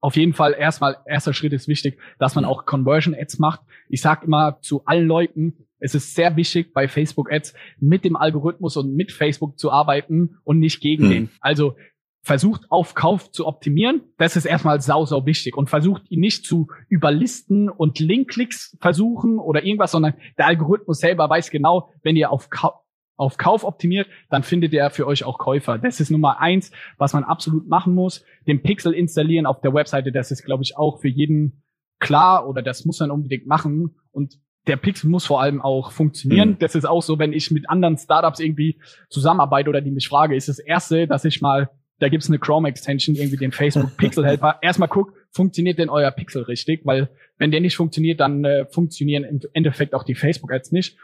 auf 0.00 0.16
jeden 0.16 0.32
Fall 0.32 0.54
erstmal, 0.58 0.96
erster 1.06 1.34
Schritt 1.34 1.52
ist 1.52 1.68
wichtig, 1.68 1.98
dass 2.18 2.34
man 2.34 2.44
auch 2.44 2.64
Conversion 2.64 3.14
Ads 3.14 3.38
macht. 3.38 3.60
Ich 3.88 4.00
sage 4.00 4.26
immer 4.26 4.58
zu 4.62 4.84
allen 4.86 5.06
Leuten, 5.06 5.66
es 5.78 5.94
ist 5.94 6.14
sehr 6.14 6.36
wichtig 6.36 6.72
bei 6.72 6.88
Facebook 6.88 7.32
Ads 7.32 7.54
mit 7.78 8.04
dem 8.04 8.16
Algorithmus 8.16 8.76
und 8.76 8.94
mit 8.94 9.12
Facebook 9.12 9.58
zu 9.58 9.70
arbeiten 9.70 10.38
und 10.44 10.58
nicht 10.58 10.80
gegen 10.80 11.04
hm. 11.04 11.10
den. 11.10 11.30
Also 11.40 11.76
versucht 12.22 12.70
auf 12.70 12.94
Kauf 12.94 13.30
zu 13.30 13.46
optimieren. 13.46 14.02
Das 14.18 14.36
ist 14.36 14.44
erstmal 14.44 14.80
sau, 14.80 15.06
sau 15.06 15.24
wichtig 15.24 15.56
und 15.56 15.70
versucht 15.70 16.02
ihn 16.10 16.20
nicht 16.20 16.44
zu 16.44 16.68
überlisten 16.88 17.70
und 17.70 17.98
Linkklicks 17.98 18.76
versuchen 18.80 19.38
oder 19.38 19.64
irgendwas, 19.64 19.92
sondern 19.92 20.14
der 20.36 20.46
Algorithmus 20.46 20.98
selber 20.98 21.30
weiß 21.30 21.50
genau, 21.50 21.90
wenn 22.02 22.16
ihr 22.16 22.30
auf 22.30 22.50
Kauf 22.50 22.74
auf 23.20 23.36
Kauf 23.36 23.64
optimiert, 23.64 24.08
dann 24.30 24.42
findet 24.42 24.72
er 24.72 24.90
für 24.90 25.06
euch 25.06 25.24
auch 25.24 25.38
Käufer. 25.38 25.78
Das 25.78 26.00
ist 26.00 26.10
Nummer 26.10 26.40
eins, 26.40 26.72
was 26.96 27.12
man 27.12 27.22
absolut 27.22 27.68
machen 27.68 27.94
muss. 27.94 28.24
Den 28.46 28.62
Pixel 28.62 28.94
installieren 28.94 29.46
auf 29.46 29.60
der 29.60 29.74
Webseite, 29.74 30.10
das 30.10 30.30
ist, 30.30 30.42
glaube 30.42 30.62
ich, 30.62 30.76
auch 30.76 31.00
für 31.00 31.08
jeden 31.08 31.62
klar 31.98 32.48
oder 32.48 32.62
das 32.62 32.86
muss 32.86 32.98
man 32.98 33.10
unbedingt 33.10 33.46
machen. 33.46 33.94
Und 34.10 34.40
der 34.66 34.76
Pixel 34.76 35.10
muss 35.10 35.26
vor 35.26 35.42
allem 35.42 35.60
auch 35.60 35.92
funktionieren. 35.92 36.50
Mhm. 36.50 36.58
Das 36.60 36.74
ist 36.74 36.86
auch 36.86 37.02
so, 37.02 37.18
wenn 37.18 37.34
ich 37.34 37.50
mit 37.50 37.68
anderen 37.68 37.98
Startups 37.98 38.40
irgendwie 38.40 38.80
zusammenarbeite 39.10 39.68
oder 39.68 39.82
die 39.82 39.90
mich 39.90 40.08
frage, 40.08 40.34
ist 40.34 40.48
das 40.48 40.58
erste, 40.58 41.06
dass 41.06 41.26
ich 41.26 41.42
mal, 41.42 41.68
da 41.98 42.08
gibt's 42.08 42.28
eine 42.28 42.38
Chrome-Extension, 42.38 43.16
irgendwie 43.16 43.36
den 43.36 43.52
Facebook 43.52 43.98
Pixel 43.98 44.24
Helper, 44.24 44.58
erstmal 44.62 44.88
guck, 44.88 45.12
funktioniert 45.30 45.78
denn 45.78 45.90
euer 45.90 46.10
Pixel 46.10 46.44
richtig? 46.44 46.80
Weil 46.84 47.10
wenn 47.36 47.50
der 47.50 47.60
nicht 47.60 47.76
funktioniert, 47.76 48.18
dann 48.20 48.44
äh, 48.44 48.64
funktionieren 48.64 49.24
im 49.24 49.40
Endeffekt 49.52 49.94
auch 49.94 50.04
die 50.04 50.14
Facebook-Ads 50.14 50.72
nicht. 50.72 50.96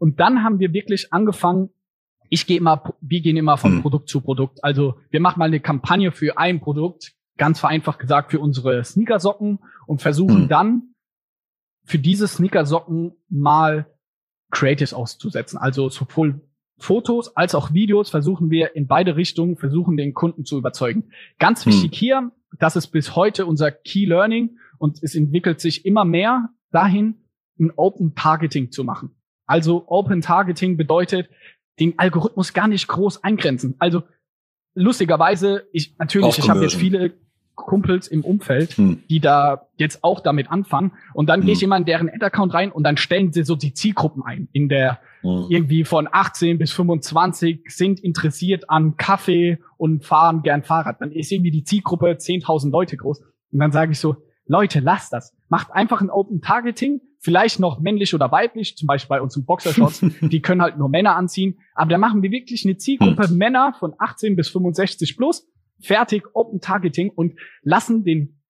Und 0.00 0.18
dann 0.18 0.42
haben 0.42 0.58
wir 0.58 0.72
wirklich 0.72 1.12
angefangen, 1.12 1.68
ich 2.30 2.46
gehe 2.46 2.56
immer, 2.56 2.94
wir 3.02 3.20
gehen 3.20 3.36
immer 3.36 3.58
von 3.58 3.72
hm. 3.74 3.82
Produkt 3.82 4.08
zu 4.08 4.22
Produkt. 4.22 4.64
Also 4.64 4.94
wir 5.10 5.20
machen 5.20 5.38
mal 5.38 5.44
eine 5.44 5.60
Kampagne 5.60 6.10
für 6.10 6.38
ein 6.38 6.60
Produkt, 6.60 7.12
ganz 7.36 7.60
vereinfacht 7.60 7.98
gesagt 7.98 8.30
für 8.30 8.40
unsere 8.40 8.82
Sneakersocken 8.82 9.58
und 9.86 10.00
versuchen 10.00 10.42
hm. 10.42 10.48
dann 10.48 10.82
für 11.84 11.98
diese 11.98 12.26
Sneakersocken 12.26 13.12
mal 13.28 13.86
Creatives 14.50 14.94
auszusetzen. 14.94 15.58
Also 15.58 15.90
sowohl 15.90 16.40
Fotos 16.78 17.36
als 17.36 17.54
auch 17.54 17.74
Videos 17.74 18.08
versuchen 18.08 18.50
wir 18.50 18.74
in 18.74 18.86
beide 18.86 19.16
Richtungen, 19.16 19.56
versuchen 19.56 19.98
den 19.98 20.14
Kunden 20.14 20.46
zu 20.46 20.56
überzeugen. 20.56 21.10
Ganz 21.38 21.66
hm. 21.66 21.72
wichtig 21.72 21.90
hm. 21.90 21.98
hier, 21.98 22.32
das 22.58 22.74
ist 22.74 22.86
bis 22.86 23.16
heute 23.16 23.44
unser 23.44 23.70
Key 23.70 24.06
Learning 24.06 24.56
und 24.78 25.02
es 25.02 25.14
entwickelt 25.14 25.60
sich 25.60 25.84
immer 25.84 26.06
mehr 26.06 26.48
dahin, 26.70 27.16
ein 27.58 27.70
Open 27.76 28.14
Targeting 28.14 28.70
zu 28.70 28.82
machen. 28.82 29.14
Also 29.50 29.82
Open 29.88 30.20
Targeting 30.20 30.76
bedeutet, 30.76 31.28
den 31.80 31.98
Algorithmus 31.98 32.52
gar 32.52 32.68
nicht 32.68 32.86
groß 32.86 33.24
eingrenzen. 33.24 33.74
Also 33.80 34.04
lustigerweise, 34.74 35.64
ich 35.72 35.96
natürlich, 35.98 36.38
ich 36.38 36.48
habe 36.48 36.62
jetzt 36.62 36.76
viele 36.76 37.14
Kumpels 37.56 38.06
im 38.06 38.24
Umfeld, 38.24 38.74
hm. 38.74 39.02
die 39.10 39.18
da 39.18 39.66
jetzt 39.76 40.04
auch 40.04 40.20
damit 40.20 40.52
anfangen. 40.52 40.92
Und 41.14 41.28
dann 41.28 41.40
hm. 41.40 41.46
gehe 41.46 41.54
ich 41.54 41.64
immer 41.64 41.76
in 41.76 41.84
deren 41.84 42.08
Ad-Account 42.08 42.54
rein 42.54 42.70
und 42.70 42.84
dann 42.84 42.96
stellen 42.96 43.32
sie 43.32 43.42
so 43.42 43.56
die 43.56 43.74
Zielgruppen 43.74 44.22
ein. 44.24 44.48
In 44.52 44.68
der 44.68 45.00
hm. 45.22 45.46
irgendwie 45.48 45.82
von 45.82 46.08
18 46.08 46.56
bis 46.56 46.70
25 46.70 47.64
sind 47.66 47.98
interessiert 47.98 48.70
an 48.70 48.96
Kaffee 48.96 49.58
und 49.78 50.04
fahren 50.04 50.42
gern 50.42 50.62
Fahrrad. 50.62 51.00
Dann 51.00 51.10
ist 51.10 51.32
irgendwie 51.32 51.50
die 51.50 51.64
Zielgruppe 51.64 52.12
10.000 52.12 52.70
Leute 52.70 52.96
groß. 52.96 53.20
Und 53.50 53.58
dann 53.58 53.72
sage 53.72 53.90
ich 53.90 53.98
so, 53.98 54.14
Leute, 54.46 54.78
lasst 54.78 55.12
das. 55.12 55.36
Macht 55.48 55.72
einfach 55.72 56.00
ein 56.00 56.08
Open 56.08 56.40
Targeting, 56.40 57.00
vielleicht 57.20 57.60
noch 57.60 57.80
männlich 57.80 58.14
oder 58.14 58.32
weiblich, 58.32 58.76
zum 58.76 58.86
Beispiel 58.86 59.08
bei 59.08 59.20
uns 59.20 59.36
im 59.36 59.44
Boxershorts, 59.44 60.00
die 60.20 60.40
können 60.40 60.62
halt 60.62 60.78
nur 60.78 60.88
Männer 60.88 61.16
anziehen. 61.16 61.58
Aber 61.74 61.90
da 61.90 61.98
machen 61.98 62.22
wir 62.22 62.30
wirklich 62.30 62.64
eine 62.64 62.76
Zielgruppe 62.78 63.28
hm. 63.28 63.36
Männer 63.36 63.74
von 63.78 63.94
18 63.98 64.36
bis 64.36 64.48
65 64.48 65.16
plus, 65.16 65.46
fertig, 65.80 66.24
Open 66.34 66.60
Targeting 66.60 67.10
und 67.10 67.38
lassen 67.62 68.04
den 68.04 68.40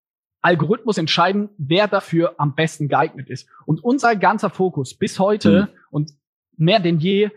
Algorithmus 0.40 0.96
entscheiden, 0.98 1.50
wer 1.58 1.86
dafür 1.86 2.36
am 2.38 2.54
besten 2.54 2.88
geeignet 2.88 3.28
ist. 3.28 3.48
Und 3.66 3.84
unser 3.84 4.16
ganzer 4.16 4.50
Fokus 4.50 4.96
bis 4.96 5.18
heute 5.18 5.62
hm. 5.62 5.68
und 5.90 6.12
mehr 6.56 6.80
denn 6.80 6.98
je 6.98 7.30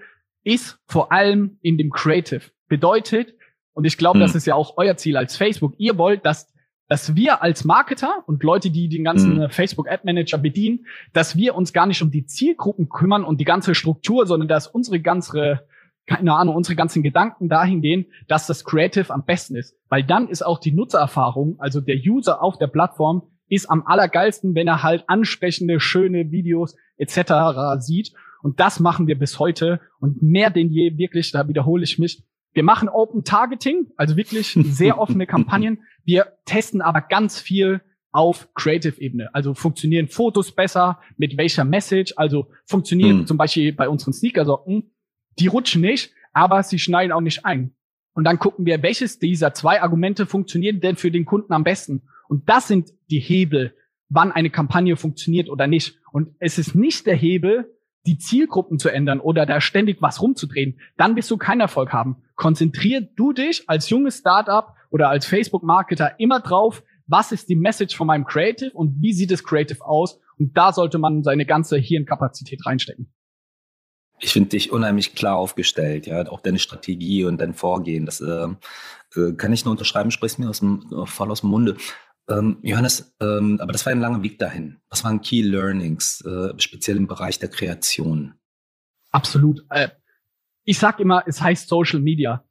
ist 0.43 0.79
vor 0.85 1.11
allem 1.11 1.57
in 1.61 1.77
dem 1.77 1.89
Creative. 1.89 2.41
Bedeutet, 2.67 3.33
und 3.73 3.85
ich 3.85 3.97
glaube, 3.97 4.19
hm. 4.19 4.21
das 4.21 4.35
ist 4.35 4.45
ja 4.45 4.53
auch 4.53 4.77
euer 4.77 4.97
Ziel 4.97 5.17
als 5.17 5.35
Facebook, 5.35 5.73
ihr 5.79 5.97
wollt, 5.97 6.25
dass 6.25 6.52
dass 6.93 7.15
wir 7.15 7.41
als 7.41 7.63
Marketer 7.63 8.23
und 8.27 8.43
Leute, 8.43 8.69
die 8.69 8.87
den 8.87 9.03
ganzen 9.03 9.39
mhm. 9.39 9.49
Facebook 9.49 9.89
Ad 9.89 10.03
Manager 10.05 10.37
bedienen, 10.37 10.85
dass 11.11 11.35
wir 11.35 11.55
uns 11.55 11.73
gar 11.73 11.87
nicht 11.87 12.03
um 12.03 12.11
die 12.11 12.27
Zielgruppen 12.27 12.87
kümmern 12.87 13.23
und 13.23 13.41
die 13.41 13.45
ganze 13.45 13.73
Struktur, 13.73 14.27
sondern 14.27 14.47
dass 14.47 14.67
unsere 14.67 14.99
ganze, 14.99 15.61
keine 16.05 16.35
Ahnung, 16.35 16.55
unsere 16.55 16.75
ganzen 16.75 17.01
Gedanken 17.01 17.49
dahin 17.49 17.81
gehen, 17.81 18.05
dass 18.27 18.45
das 18.45 18.63
Creative 18.63 19.11
am 19.11 19.25
besten 19.25 19.55
ist. 19.55 19.75
Weil 19.89 20.03
dann 20.03 20.27
ist 20.27 20.45
auch 20.45 20.59
die 20.59 20.71
Nutzererfahrung, 20.71 21.55
also 21.57 21.81
der 21.81 21.95
User 21.95 22.43
auf 22.43 22.59
der 22.59 22.67
Plattform, 22.67 23.23
ist 23.49 23.71
am 23.71 23.87
allergeilsten, 23.87 24.53
wenn 24.53 24.67
er 24.67 24.83
halt 24.83 25.05
ansprechende, 25.07 25.79
schöne 25.79 26.29
Videos 26.29 26.75
etc. 26.97 27.79
sieht. 27.79 28.13
Und 28.43 28.59
das 28.59 28.79
machen 28.79 29.07
wir 29.07 29.17
bis 29.17 29.39
heute. 29.39 29.79
Und 29.99 30.21
mehr 30.21 30.51
denn 30.51 30.69
je, 30.69 30.95
wirklich, 30.99 31.31
da 31.31 31.47
wiederhole 31.47 31.85
ich 31.85 31.97
mich, 31.97 32.21
wir 32.53 32.63
machen 32.63 32.89
Open 32.89 33.23
Targeting, 33.23 33.87
also 33.97 34.15
wirklich 34.15 34.57
sehr 34.61 34.99
offene 34.99 35.27
Kampagnen. 35.27 35.79
Wir 36.03 36.33
testen 36.45 36.81
aber 36.81 37.01
ganz 37.01 37.39
viel 37.39 37.81
auf 38.11 38.53
Creative-Ebene. 38.53 39.33
Also 39.33 39.55
funktionieren 39.55 40.07
Fotos 40.07 40.51
besser, 40.51 40.99
mit 41.17 41.35
welcher 41.37 41.65
Message, 41.65 42.13
also 42.15 42.47
funktionieren 42.65 43.19
hm. 43.19 43.27
zum 43.27 43.37
Beispiel 43.37 43.73
bei 43.73 43.89
unseren 43.89 44.13
Sneakersocken, 44.13 44.91
die 45.39 45.47
rutschen 45.47 45.81
nicht, 45.81 46.11
aber 46.31 46.61
sie 46.61 46.79
schneiden 46.79 47.11
auch 47.11 47.21
nicht 47.21 47.43
ein. 47.43 47.73
Und 48.13 48.25
dann 48.25 48.37
gucken 48.37 48.67
wir, 48.67 48.83
welches 48.83 49.17
dieser 49.17 49.55
zwei 49.55 49.81
Argumente 49.81 50.27
funktioniert 50.27 50.83
denn 50.83 50.95
für 50.95 51.09
den 51.09 51.25
Kunden 51.25 51.53
am 51.53 51.63
besten. 51.63 52.03
Und 52.27 52.47
das 52.47 52.67
sind 52.67 52.91
die 53.09 53.19
Hebel, 53.19 53.75
wann 54.09 54.31
eine 54.31 54.51
Kampagne 54.51 54.95
funktioniert 54.95 55.49
oder 55.49 55.65
nicht. 55.65 55.97
Und 56.11 56.35
es 56.39 56.59
ist 56.59 56.75
nicht 56.75 57.07
der 57.07 57.15
Hebel, 57.15 57.73
die 58.05 58.19
Zielgruppen 58.19 58.77
zu 58.77 58.89
ändern 58.89 59.19
oder 59.19 59.47
da 59.47 59.61
ständig 59.61 60.01
was 60.01 60.21
rumzudrehen, 60.21 60.79
dann 60.97 61.15
wirst 61.15 61.31
du 61.31 61.37
keinen 61.37 61.61
Erfolg 61.61 61.93
haben. 61.93 62.17
Konzentrier 62.35 63.01
du 63.01 63.33
dich 63.33 63.69
als 63.69 63.89
junges 63.89 64.17
Startup 64.17 64.73
oder 64.89 65.09
als 65.09 65.25
Facebook-Marketer 65.25 66.19
immer 66.19 66.39
drauf, 66.39 66.83
was 67.07 67.31
ist 67.31 67.49
die 67.49 67.55
Message 67.55 67.95
von 67.95 68.07
meinem 68.07 68.25
Creative 68.25 68.71
und 68.73 69.01
wie 69.01 69.13
sieht 69.13 69.31
das 69.31 69.43
Creative 69.43 69.83
aus? 69.85 70.19
Und 70.37 70.57
da 70.57 70.73
sollte 70.73 70.97
man 70.97 71.23
seine 71.23 71.45
ganze 71.45 71.77
Hirnkapazität 71.77 72.65
reinstecken. 72.65 73.13
Ich 74.19 74.31
finde 74.31 74.49
dich 74.49 74.71
unheimlich 74.71 75.15
klar 75.15 75.35
aufgestellt, 75.35 76.05
ja, 76.05 76.25
auch 76.27 76.39
deine 76.39 76.59
Strategie 76.59 77.25
und 77.25 77.41
dein 77.41 77.53
Vorgehen. 77.53 78.05
Das 78.05 78.21
äh, 78.21 78.47
äh, 79.15 79.33
kann 79.33 79.51
ich 79.51 79.65
nur 79.65 79.73
unterschreiben, 79.73 80.11
sprichst 80.11 80.39
mir 80.39 80.49
aus 80.49 80.59
dem, 80.59 81.05
voll 81.05 81.29
aus 81.29 81.41
dem 81.41 81.49
Munde. 81.49 81.75
Ähm, 82.29 82.57
Johannes, 82.61 83.13
ähm, 83.19 83.59
aber 83.59 83.73
das 83.73 83.85
war 83.85 83.91
ein 83.91 83.99
langer 83.99 84.23
Weg 84.23 84.39
dahin. 84.39 84.79
Was 84.89 85.03
waren 85.03 85.21
Key 85.21 85.41
Learnings, 85.41 86.21
äh, 86.21 86.53
speziell 86.57 86.95
im 86.95 87.07
Bereich 87.07 87.37
der 87.37 87.49
Kreation? 87.49 88.35
Absolut. 89.11 89.65
Äh, 89.69 89.89
ich 90.65 90.77
sag 90.77 90.99
immer, 90.99 91.23
es 91.25 91.41
heißt 91.41 91.67
Social 91.67 91.99
Media. 91.99 92.43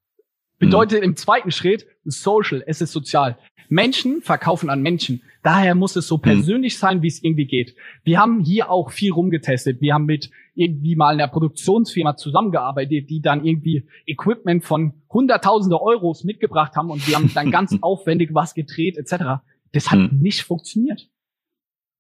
Bedeutet 0.58 1.00
mhm. 1.00 1.04
im 1.04 1.16
zweiten 1.16 1.50
Schritt 1.50 1.86
Social, 2.04 2.62
es 2.66 2.80
ist 2.80 2.92
sozial. 2.92 3.38
Menschen 3.68 4.20
verkaufen 4.22 4.70
an 4.70 4.82
Menschen. 4.82 5.22
Daher 5.42 5.74
muss 5.74 5.96
es 5.96 6.06
so 6.06 6.18
mhm. 6.18 6.22
persönlich 6.22 6.78
sein, 6.78 7.02
wie 7.02 7.08
es 7.08 7.22
irgendwie 7.22 7.46
geht. 7.46 7.74
Wir 8.04 8.20
haben 8.20 8.40
hier 8.40 8.70
auch 8.70 8.90
viel 8.90 9.12
rumgetestet. 9.12 9.80
Wir 9.80 9.94
haben 9.94 10.04
mit 10.04 10.30
irgendwie 10.54 10.94
mal 10.94 11.14
einer 11.14 11.28
Produktionsfirma 11.28 12.16
zusammengearbeitet, 12.16 13.08
die 13.08 13.20
dann 13.22 13.44
irgendwie 13.44 13.88
Equipment 14.06 14.64
von 14.64 14.92
hunderttausende 15.10 15.80
Euros 15.80 16.24
mitgebracht 16.24 16.76
haben 16.76 16.90
und 16.90 17.06
wir 17.08 17.16
haben 17.16 17.32
dann 17.34 17.50
ganz 17.50 17.76
aufwendig 17.80 18.30
was 18.34 18.54
gedreht 18.54 18.96
etc. 18.98 19.42
Das 19.72 19.90
hat 19.90 19.98
hm. 19.98 20.18
nicht 20.20 20.42
funktioniert. 20.42 21.08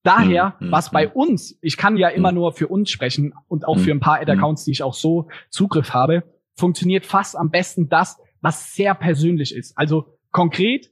Daher, 0.02 0.56
hm, 0.58 0.66
hm, 0.66 0.72
was 0.72 0.90
bei 0.90 1.08
uns, 1.08 1.56
ich 1.60 1.76
kann 1.76 1.96
ja 1.96 2.08
immer 2.08 2.30
hm. 2.30 2.34
nur 2.36 2.52
für 2.52 2.68
uns 2.68 2.90
sprechen 2.90 3.34
und 3.48 3.66
auch 3.66 3.78
für 3.78 3.92
ein 3.92 4.00
paar 4.00 4.20
Ad-Accounts, 4.20 4.64
die 4.64 4.72
ich 4.72 4.82
auch 4.82 4.94
so 4.94 5.28
Zugriff 5.50 5.94
habe, 5.94 6.24
funktioniert 6.56 7.06
fast 7.06 7.36
am 7.36 7.50
besten 7.50 7.88
das, 7.88 8.18
was 8.40 8.74
sehr 8.74 8.94
persönlich 8.94 9.54
ist. 9.54 9.78
Also 9.78 10.18
konkret, 10.32 10.90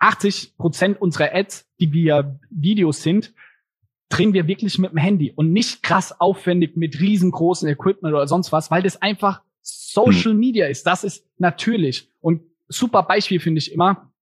80 0.00 0.56
Prozent 0.58 1.00
unserer 1.00 1.34
Ads, 1.34 1.70
die 1.80 1.92
wir 1.92 2.38
Videos 2.50 3.02
sind, 3.02 3.32
drehen 4.08 4.32
wir 4.32 4.46
wirklich 4.46 4.78
mit 4.78 4.90
dem 4.90 4.98
Handy 4.98 5.32
und 5.34 5.52
nicht 5.52 5.82
krass 5.82 6.20
aufwendig 6.20 6.76
mit 6.76 7.00
riesengroßen 7.00 7.68
Equipment 7.68 8.14
oder 8.14 8.26
sonst 8.26 8.52
was, 8.52 8.70
weil 8.70 8.82
das 8.82 9.00
einfach 9.00 9.42
Social 9.62 10.34
Media 10.34 10.66
ist. 10.66 10.86
Das 10.86 11.04
ist 11.04 11.26
natürlich. 11.38 12.10
Und 12.20 12.42
super 12.68 13.02
Beispiel 13.04 13.40
finde 13.40 13.60
ich 13.60 13.72
immer, 13.72 14.12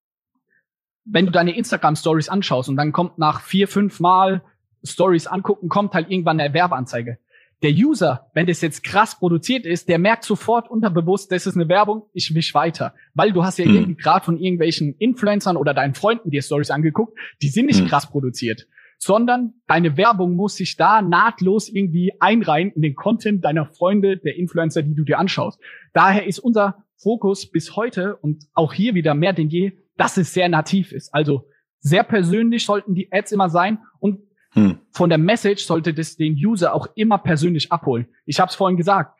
wenn 1.04 1.26
du 1.26 1.32
deine 1.32 1.56
Instagram 1.56 1.96
Stories 1.96 2.28
anschaust 2.28 2.68
und 2.68 2.76
dann 2.76 2.92
kommt 2.92 3.18
nach 3.18 3.40
vier, 3.40 3.68
fünf 3.68 4.00
Mal 4.00 4.42
Stories 4.84 5.26
angucken, 5.26 5.68
kommt 5.68 5.94
halt 5.94 6.10
irgendwann 6.10 6.40
eine 6.40 6.54
Werbeanzeige. 6.54 7.18
Der 7.62 7.70
User, 7.70 8.30
wenn 8.34 8.46
das 8.46 8.60
jetzt 8.60 8.82
krass 8.82 9.18
produziert 9.18 9.64
ist, 9.64 9.88
der 9.88 10.00
merkt 10.00 10.24
sofort 10.24 10.68
unterbewusst, 10.68 11.30
das 11.30 11.46
ist 11.46 11.54
eine 11.54 11.68
Werbung, 11.68 12.02
ich 12.12 12.34
wisch 12.34 12.54
weiter. 12.54 12.94
Weil 13.14 13.32
du 13.32 13.44
hast 13.44 13.58
ja 13.58 13.64
hm. 13.64 13.74
irgendwie 13.74 13.94
gerade 13.94 14.24
von 14.24 14.36
irgendwelchen 14.36 14.96
Influencern 14.98 15.56
oder 15.56 15.72
deinen 15.72 15.94
Freunden 15.94 16.30
dir 16.30 16.42
Stories 16.42 16.72
angeguckt, 16.72 17.16
die 17.40 17.48
sind 17.48 17.66
nicht 17.66 17.80
hm. 17.80 17.88
krass 17.88 18.10
produziert 18.10 18.66
sondern 19.04 19.54
deine 19.66 19.96
Werbung 19.96 20.36
muss 20.36 20.54
sich 20.54 20.76
da 20.76 21.02
nahtlos 21.02 21.68
irgendwie 21.68 22.12
einreihen 22.20 22.70
in 22.70 22.82
den 22.82 22.94
Content 22.94 23.44
deiner 23.44 23.66
Freunde, 23.66 24.16
der 24.16 24.36
Influencer, 24.36 24.84
die 24.84 24.94
du 24.94 25.02
dir 25.02 25.18
anschaust. 25.18 25.60
Daher 25.92 26.24
ist 26.24 26.38
unser 26.38 26.84
Fokus 26.98 27.50
bis 27.50 27.74
heute 27.74 28.14
und 28.14 28.44
auch 28.54 28.72
hier 28.72 28.94
wieder 28.94 29.14
mehr 29.14 29.32
denn 29.32 29.48
je, 29.48 29.72
dass 29.96 30.16
es 30.16 30.32
sehr 30.32 30.48
nativ 30.48 30.92
ist. 30.92 31.12
Also 31.14 31.48
sehr 31.80 32.04
persönlich 32.04 32.64
sollten 32.64 32.94
die 32.94 33.12
Ads 33.12 33.32
immer 33.32 33.50
sein 33.50 33.78
und 33.98 34.20
hm. 34.52 34.78
von 34.90 35.08
der 35.08 35.18
Message 35.18 35.64
sollte 35.64 35.94
das 35.94 36.16
den 36.16 36.34
User 36.34 36.74
auch 36.74 36.88
immer 36.94 37.18
persönlich 37.18 37.72
abholen. 37.72 38.06
Ich 38.24 38.40
habe 38.40 38.50
es 38.50 38.54
vorhin 38.54 38.76
gesagt. 38.76 39.18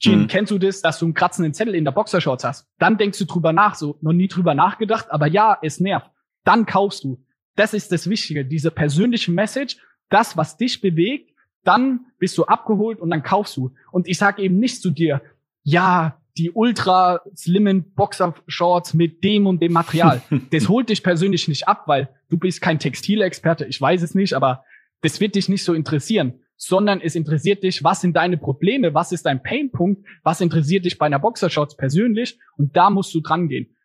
Gene, 0.00 0.22
hm. 0.22 0.28
kennst 0.28 0.50
du 0.50 0.58
das, 0.58 0.82
dass 0.82 0.98
du 0.98 1.06
einen 1.06 1.14
kratzenden 1.14 1.54
Zettel 1.54 1.74
in 1.74 1.84
der 1.84 1.92
Boxershorts 1.92 2.44
hast? 2.44 2.68
Dann 2.78 2.98
denkst 2.98 3.18
du 3.18 3.24
drüber 3.24 3.52
nach, 3.52 3.74
so 3.74 3.98
noch 4.00 4.12
nie 4.12 4.28
drüber 4.28 4.54
nachgedacht, 4.54 5.10
aber 5.10 5.26
ja, 5.26 5.58
es 5.62 5.80
nervt. 5.80 6.10
Dann 6.44 6.66
kaufst 6.66 7.04
du. 7.04 7.24
Das 7.56 7.72
ist 7.72 7.92
das 7.92 8.08
Wichtige, 8.10 8.44
diese 8.44 8.70
persönliche 8.70 9.30
Message, 9.30 9.78
das, 10.10 10.36
was 10.36 10.56
dich 10.56 10.80
bewegt, 10.80 11.30
dann 11.62 12.06
bist 12.18 12.36
du 12.36 12.44
abgeholt 12.44 13.00
und 13.00 13.10
dann 13.10 13.22
kaufst 13.22 13.56
du. 13.56 13.72
Und 13.90 14.06
ich 14.06 14.18
sage 14.18 14.42
eben 14.42 14.58
nicht 14.58 14.82
zu 14.82 14.90
dir, 14.90 15.22
ja, 15.62 16.20
die 16.36 16.50
ultra 16.50 17.20
slimmen 17.34 17.94
Boxershorts 17.94 18.94
mit 18.94 19.22
dem 19.22 19.46
und 19.46 19.62
dem 19.62 19.72
Material. 19.72 20.22
das 20.50 20.68
holt 20.68 20.88
dich 20.88 21.02
persönlich 21.02 21.48
nicht 21.48 21.68
ab, 21.68 21.84
weil 21.86 22.08
du 22.28 22.38
bist 22.38 22.60
kein 22.60 22.78
Textilexperte, 22.78 23.64
ich 23.66 23.80
weiß 23.80 24.02
es 24.02 24.14
nicht, 24.14 24.34
aber 24.34 24.64
das 25.00 25.20
wird 25.20 25.34
dich 25.34 25.48
nicht 25.48 25.64
so 25.64 25.74
interessieren, 25.74 26.40
sondern 26.56 27.00
es 27.00 27.14
interessiert 27.14 27.62
dich, 27.62 27.84
was 27.84 28.00
sind 28.00 28.16
deine 28.16 28.36
Probleme, 28.36 28.94
was 28.94 29.12
ist 29.12 29.26
dein 29.26 29.42
Painpunkt, 29.42 30.06
was 30.22 30.40
interessiert 30.40 30.84
dich 30.84 30.98
bei 30.98 31.06
einer 31.06 31.18
Boxershorts 31.18 31.76
persönlich 31.76 32.38
und 32.56 32.76
da 32.76 32.90
musst 32.90 33.14
du 33.14 33.20
dran 33.20 33.48
gehen. 33.48 33.76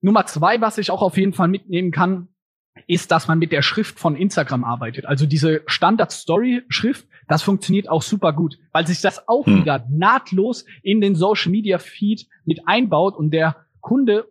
Nummer 0.00 0.26
zwei, 0.26 0.60
was 0.60 0.78
ich 0.78 0.90
auch 0.90 1.02
auf 1.02 1.16
jeden 1.16 1.32
Fall 1.32 1.48
mitnehmen 1.48 1.90
kann, 1.90 2.28
ist, 2.86 3.10
dass 3.10 3.28
man 3.28 3.38
mit 3.38 3.52
der 3.52 3.62
Schrift 3.62 3.98
von 3.98 4.16
Instagram 4.16 4.64
arbeitet. 4.64 5.06
Also 5.06 5.26
diese 5.26 5.62
Standard-Story-Schrift, 5.66 7.06
das 7.32 7.42
funktioniert 7.42 7.88
auch 7.88 8.02
super 8.02 8.34
gut, 8.34 8.58
weil 8.72 8.86
sich 8.86 9.00
das 9.00 9.26
auch 9.26 9.46
hm. 9.46 9.56
wieder 9.56 9.86
nahtlos 9.90 10.66
in 10.82 11.00
den 11.00 11.14
Social-Media-Feed 11.14 12.26
mit 12.44 12.60
einbaut 12.66 13.16
und 13.16 13.30
der 13.30 13.56
Kunde 13.80 14.26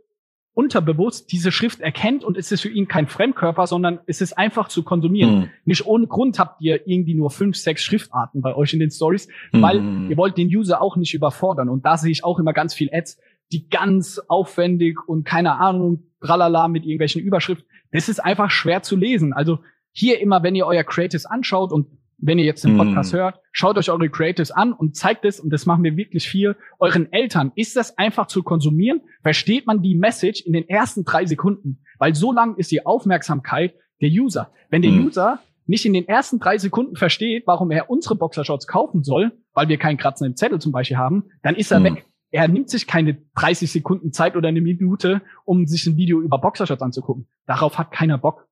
unterbewusst 0.54 1.32
diese 1.32 1.52
Schrift 1.52 1.80
erkennt 1.80 2.24
und 2.24 2.38
es 2.38 2.52
ist 2.52 2.62
für 2.62 2.70
ihn 2.70 2.88
kein 2.88 3.08
Fremdkörper, 3.08 3.66
sondern 3.66 4.02
es 4.06 4.22
ist 4.22 4.38
einfach 4.38 4.68
zu 4.68 4.84
konsumieren. 4.84 5.44
Hm. 5.44 5.50
Nicht 5.66 5.86
ohne 5.88 6.06
Grund 6.06 6.38
habt 6.38 6.62
ihr 6.62 6.88
irgendwie 6.88 7.16
nur 7.16 7.32
fünf, 7.32 7.58
sechs 7.58 7.82
Schriftarten 7.82 8.42
bei 8.42 8.56
euch 8.56 8.74
in 8.74 8.80
den 8.80 8.92
Stories, 8.92 9.28
hm. 9.50 9.62
weil 9.64 10.10
ihr 10.10 10.18
wollt 10.18 10.38
den 10.38 10.48
User 10.48 10.80
auch 10.80 10.96
nicht 10.96 11.16
überfordern. 11.16 11.70
Und 11.70 11.86
da 11.86 11.98
sehe 11.98 12.12
ich 12.12 12.24
auch 12.24 12.38
immer 12.38 12.54
ganz 12.54 12.76
viel 12.76 12.90
Ads, 12.94 13.20
die 13.52 13.68
ganz 13.68 14.20
aufwendig 14.28 15.00
und 15.08 15.26
keine 15.26 15.58
Ahnung, 15.58 16.04
tralala 16.22 16.68
mit 16.68 16.84
irgendwelchen 16.84 17.22
Überschriften 17.22 17.66
das 17.92 18.10
ist 18.10 18.20
einfach 18.20 18.50
schwer 18.50 18.82
zu 18.82 18.96
lesen. 18.96 19.34
Also 19.34 19.60
hier 19.92 20.22
immer, 20.22 20.44
wenn 20.44 20.56
ihr 20.56 20.66
euer 20.66 20.84
Creatives 20.84 21.26
anschaut 21.26 21.72
und 21.72 21.88
wenn 22.22 22.40
ihr 22.40 22.46
jetzt 22.46 22.64
den 22.64 22.78
Podcast 22.78 23.14
mm. 23.14 23.18
hört, 23.18 23.40
schaut 23.52 23.78
euch 23.78 23.90
eure 23.90 24.10
Creatives 24.10 24.52
an 24.52 24.74
und 24.74 24.96
zeigt 24.96 25.26
es, 25.26 25.40
und 25.40 25.52
das 25.52 25.66
machen 25.66 25.84
wir 25.84 25.98
wirklich 25.98 26.28
viel, 26.28 26.56
euren 26.80 27.12
Eltern. 27.12 27.52
Ist 27.56 27.76
das 27.76 27.98
einfach 27.98 28.28
zu 28.28 28.44
konsumieren? 28.44 29.02
Versteht 29.24 29.66
man 29.66 29.82
die 29.82 29.96
Message 29.96 30.42
in 30.42 30.54
den 30.54 30.70
ersten 30.70 31.04
drei 31.04 31.26
Sekunden? 31.26 31.84
Weil 31.98 32.16
so 32.16 32.32
lang 32.32 32.56
ist 32.56 32.72
die 32.72 32.86
Aufmerksamkeit 32.86 33.74
der 34.02 34.10
User. 34.10 34.52
Wenn 34.70 34.82
der 34.82 34.92
mm. 34.92 35.06
User 35.08 35.40
nicht 35.66 35.86
in 35.86 35.94
den 35.94 36.08
ersten 36.08 36.40
drei 36.40 36.58
Sekunden 36.58 36.96
versteht, 36.96 37.44
warum 37.48 37.72
er 37.72 37.90
unsere 37.90 38.16
Boxershorts 38.16 38.68
kaufen 38.68 39.04
soll, 39.04 39.32
weil 39.54 39.68
wir 39.68 39.78
keinen 39.78 39.98
Kratzen 39.98 40.28
im 40.28 40.36
Zettel 40.36 40.60
zum 40.60 40.72
Beispiel 40.72 40.98
haben, 40.98 41.26
dann 41.44 41.56
ist 41.56 41.72
er 41.72 41.80
mm. 41.80 41.84
weg. 41.84 42.06
Er 42.32 42.48
nimmt 42.48 42.70
sich 42.70 42.88
keine 42.88 43.18
30 43.36 43.72
Sekunden 43.72 44.14
Zeit 44.14 44.36
oder 44.36 44.48
eine 44.48 44.62
Minute, 44.62 45.22
um 45.44 45.66
sich 45.66 45.86
ein 45.86 45.98
Video 45.98 46.22
über 46.22 46.38
Boxershorts 46.38 46.82
anzugucken. 46.82 47.28
Darauf 47.46 47.78
hat 47.78 47.92
keiner 47.92 48.18
Bock. 48.18 48.48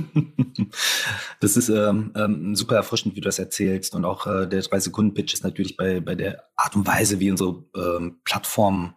das 1.40 1.56
ist 1.56 1.68
ähm, 1.68 2.12
ähm, 2.16 2.54
super 2.54 2.76
erfrischend, 2.76 3.14
wie 3.14 3.20
du 3.20 3.26
das 3.26 3.38
erzählst. 3.38 3.94
Und 3.94 4.04
auch 4.04 4.26
äh, 4.26 4.46
der 4.46 4.62
3-Sekunden-Pitch 4.62 5.34
ist 5.34 5.44
natürlich 5.44 5.76
bei, 5.76 6.00
bei 6.00 6.14
der 6.14 6.44
Art 6.56 6.76
und 6.76 6.86
Weise, 6.86 7.20
wie 7.20 7.30
unsere 7.30 7.64
ähm, 7.76 8.20
Plattformen 8.24 8.94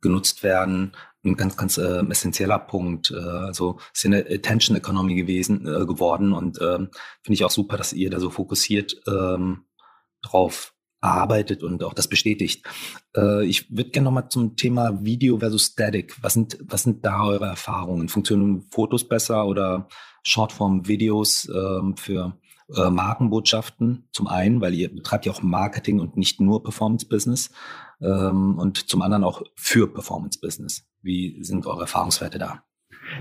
genutzt 0.00 0.42
werden, 0.42 0.92
ein 1.24 1.36
ganz, 1.36 1.56
ganz 1.56 1.78
äh, 1.78 2.04
essentieller 2.08 2.58
Punkt. 2.58 3.10
Äh, 3.10 3.16
also 3.16 3.78
ist 3.92 4.04
ja 4.04 4.10
eine 4.10 4.26
Attention 4.30 4.76
Economy 4.76 5.14
gewesen, 5.14 5.66
äh, 5.66 5.86
geworden. 5.86 6.32
Und 6.32 6.58
ähm, 6.60 6.90
finde 7.22 7.34
ich 7.34 7.44
auch 7.44 7.50
super, 7.50 7.76
dass 7.76 7.92
ihr 7.92 8.10
da 8.10 8.20
so 8.20 8.30
fokussiert 8.30 9.00
ähm, 9.06 9.64
drauf 10.22 10.74
arbeitet 11.00 11.62
und 11.62 11.82
auch 11.84 11.94
das 11.94 12.08
bestätigt. 12.08 12.64
Äh, 13.16 13.44
ich 13.46 13.70
würde 13.70 13.90
gerne 13.90 14.06
nochmal 14.06 14.28
zum 14.28 14.56
Thema 14.56 15.04
Video 15.04 15.38
versus 15.38 15.66
Static. 15.66 16.16
Was 16.22 16.34
sind, 16.34 16.58
was 16.62 16.82
sind 16.82 17.04
da 17.04 17.24
eure 17.24 17.46
Erfahrungen? 17.46 18.08
Funktionieren 18.08 18.66
Fotos 18.70 19.08
besser 19.08 19.46
oder 19.46 19.88
Shortform-Videos 20.24 21.48
ähm, 21.54 21.96
für 21.96 22.38
äh, 22.74 22.90
Markenbotschaften? 22.90 24.08
Zum 24.12 24.26
einen, 24.26 24.60
weil 24.60 24.74
ihr 24.74 24.92
betreibt 24.92 25.26
ja 25.26 25.32
auch 25.32 25.42
Marketing 25.42 26.00
und 26.00 26.16
nicht 26.16 26.40
nur 26.40 26.62
Performance-Business 26.62 27.50
ähm, 28.00 28.58
und 28.58 28.88
zum 28.88 29.02
anderen 29.02 29.24
auch 29.24 29.42
für 29.54 29.92
Performance-Business. 29.92 30.88
Wie 31.02 31.42
sind 31.42 31.66
eure 31.66 31.82
Erfahrungswerte 31.82 32.38
da? 32.38 32.64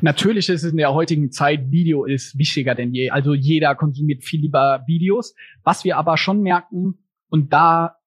Natürlich 0.02 0.50
ist 0.50 0.64
es 0.64 0.72
in 0.72 0.78
der 0.78 0.94
heutigen 0.94 1.32
Zeit, 1.32 1.72
Video 1.72 2.06
ist 2.06 2.38
wichtiger 2.38 2.76
denn 2.76 2.94
je. 2.94 3.10
Also 3.10 3.34
jeder 3.34 3.76
konsumiert 3.76 4.24
viel 4.24 4.42
lieber 4.42 4.84
Videos. 4.86 5.34
Was 5.64 5.84
wir 5.84 5.98
aber 5.98 6.18
schon 6.18 6.42
merken, 6.42 7.07
und 7.30 7.54
da 7.54 7.98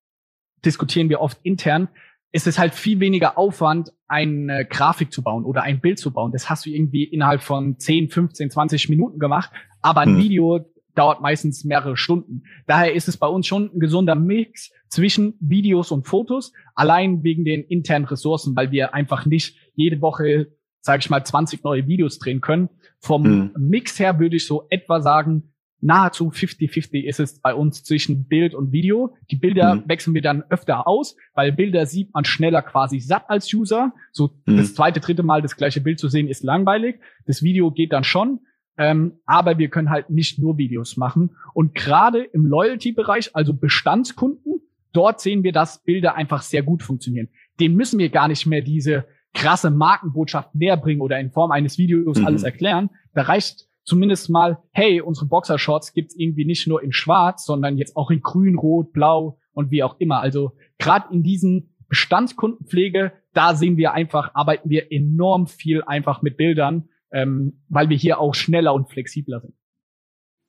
diskutieren 0.64 1.08
wir 1.08 1.20
oft 1.20 1.38
intern, 1.42 1.88
ist 2.32 2.46
es 2.46 2.58
halt 2.58 2.74
viel 2.74 3.00
weniger 3.00 3.38
Aufwand, 3.38 3.92
eine 4.06 4.64
Grafik 4.64 5.12
zu 5.12 5.22
bauen 5.22 5.44
oder 5.44 5.62
ein 5.62 5.80
Bild 5.80 5.98
zu 5.98 6.12
bauen. 6.12 6.32
Das 6.32 6.48
hast 6.48 6.66
du 6.66 6.70
irgendwie 6.70 7.04
innerhalb 7.04 7.42
von 7.42 7.78
10, 7.78 8.08
15, 8.08 8.50
20 8.50 8.88
Minuten 8.88 9.18
gemacht. 9.18 9.50
Aber 9.82 10.00
ein 10.02 10.10
hm. 10.10 10.18
Video 10.18 10.60
dauert 10.94 11.20
meistens 11.20 11.64
mehrere 11.64 11.96
Stunden. 11.96 12.42
Daher 12.66 12.92
ist 12.94 13.08
es 13.08 13.16
bei 13.16 13.26
uns 13.26 13.46
schon 13.46 13.70
ein 13.74 13.80
gesunder 13.80 14.14
Mix 14.14 14.70
zwischen 14.88 15.34
Videos 15.40 15.90
und 15.90 16.06
Fotos, 16.06 16.52
allein 16.74 17.22
wegen 17.22 17.44
den 17.44 17.62
internen 17.62 18.04
Ressourcen, 18.04 18.54
weil 18.56 18.70
wir 18.70 18.94
einfach 18.94 19.26
nicht 19.26 19.56
jede 19.74 20.00
Woche, 20.00 20.48
sage 20.80 21.00
ich 21.00 21.10
mal, 21.10 21.24
20 21.24 21.64
neue 21.64 21.86
Videos 21.86 22.18
drehen 22.18 22.40
können. 22.40 22.68
Vom 22.98 23.24
hm. 23.24 23.50
Mix 23.56 23.98
her 23.98 24.18
würde 24.18 24.36
ich 24.36 24.46
so 24.46 24.66
etwa 24.68 25.00
sagen, 25.00 25.52
nahezu 25.80 26.30
50-50 26.30 27.04
ist 27.04 27.20
es 27.20 27.40
bei 27.40 27.54
uns 27.54 27.82
zwischen 27.84 28.26
Bild 28.26 28.54
und 28.54 28.72
Video. 28.72 29.14
Die 29.30 29.36
Bilder 29.36 29.76
mhm. 29.76 29.82
wechseln 29.86 30.14
wir 30.14 30.22
dann 30.22 30.42
öfter 30.50 30.86
aus, 30.86 31.16
weil 31.34 31.52
Bilder 31.52 31.86
sieht 31.86 32.12
man 32.12 32.24
schneller 32.24 32.62
quasi 32.62 33.00
satt 33.00 33.24
als 33.28 33.52
User. 33.52 33.92
So 34.12 34.30
mhm. 34.46 34.56
das 34.56 34.74
zweite, 34.74 35.00
dritte 35.00 35.22
Mal 35.22 35.42
das 35.42 35.56
gleiche 35.56 35.80
Bild 35.80 35.98
zu 35.98 36.08
sehen 36.08 36.28
ist 36.28 36.44
langweilig. 36.44 37.00
Das 37.26 37.42
Video 37.42 37.70
geht 37.70 37.92
dann 37.92 38.04
schon. 38.04 38.40
Ähm, 38.76 39.18
aber 39.26 39.58
wir 39.58 39.68
können 39.68 39.90
halt 39.90 40.10
nicht 40.10 40.38
nur 40.38 40.56
Videos 40.56 40.96
machen. 40.96 41.36
Und 41.52 41.74
gerade 41.74 42.22
im 42.22 42.46
Loyalty-Bereich, 42.46 43.36
also 43.36 43.52
Bestandskunden, 43.52 44.60
dort 44.92 45.20
sehen 45.20 45.42
wir, 45.42 45.52
dass 45.52 45.82
Bilder 45.82 46.14
einfach 46.14 46.42
sehr 46.42 46.62
gut 46.62 46.82
funktionieren. 46.82 47.28
Den 47.58 47.74
müssen 47.74 47.98
wir 47.98 48.08
gar 48.08 48.28
nicht 48.28 48.46
mehr 48.46 48.62
diese 48.62 49.06
krasse 49.34 49.70
Markenbotschaft 49.70 50.54
näher 50.54 50.76
bringen 50.76 51.00
oder 51.00 51.20
in 51.20 51.30
Form 51.30 51.50
eines 51.50 51.78
Videos 51.78 52.18
mhm. 52.18 52.26
alles 52.26 52.42
erklären. 52.42 52.90
Da 53.14 53.22
reicht 53.22 53.68
zumindest 53.84 54.30
mal, 54.30 54.58
hey, 54.72 55.00
unsere 55.00 55.26
Boxershorts 55.26 55.92
gibt's 55.92 56.16
irgendwie 56.16 56.44
nicht 56.44 56.66
nur 56.66 56.82
in 56.82 56.92
Schwarz, 56.92 57.44
sondern 57.44 57.76
jetzt 57.76 57.96
auch 57.96 58.10
in 58.10 58.20
Grün, 58.20 58.56
Rot, 58.56 58.92
Blau 58.92 59.38
und 59.52 59.70
wie 59.70 59.82
auch 59.82 59.96
immer. 59.98 60.20
Also 60.20 60.52
gerade 60.78 61.12
in 61.12 61.22
diesen 61.22 61.76
Bestandskundenpflege, 61.88 63.12
da 63.32 63.54
sehen 63.54 63.76
wir 63.76 63.92
einfach, 63.92 64.34
arbeiten 64.34 64.70
wir 64.70 64.92
enorm 64.92 65.46
viel 65.46 65.82
einfach 65.82 66.22
mit 66.22 66.36
Bildern, 66.36 66.88
ähm, 67.12 67.62
weil 67.68 67.88
wir 67.88 67.96
hier 67.96 68.20
auch 68.20 68.34
schneller 68.34 68.74
und 68.74 68.88
flexibler 68.88 69.40
sind. 69.40 69.54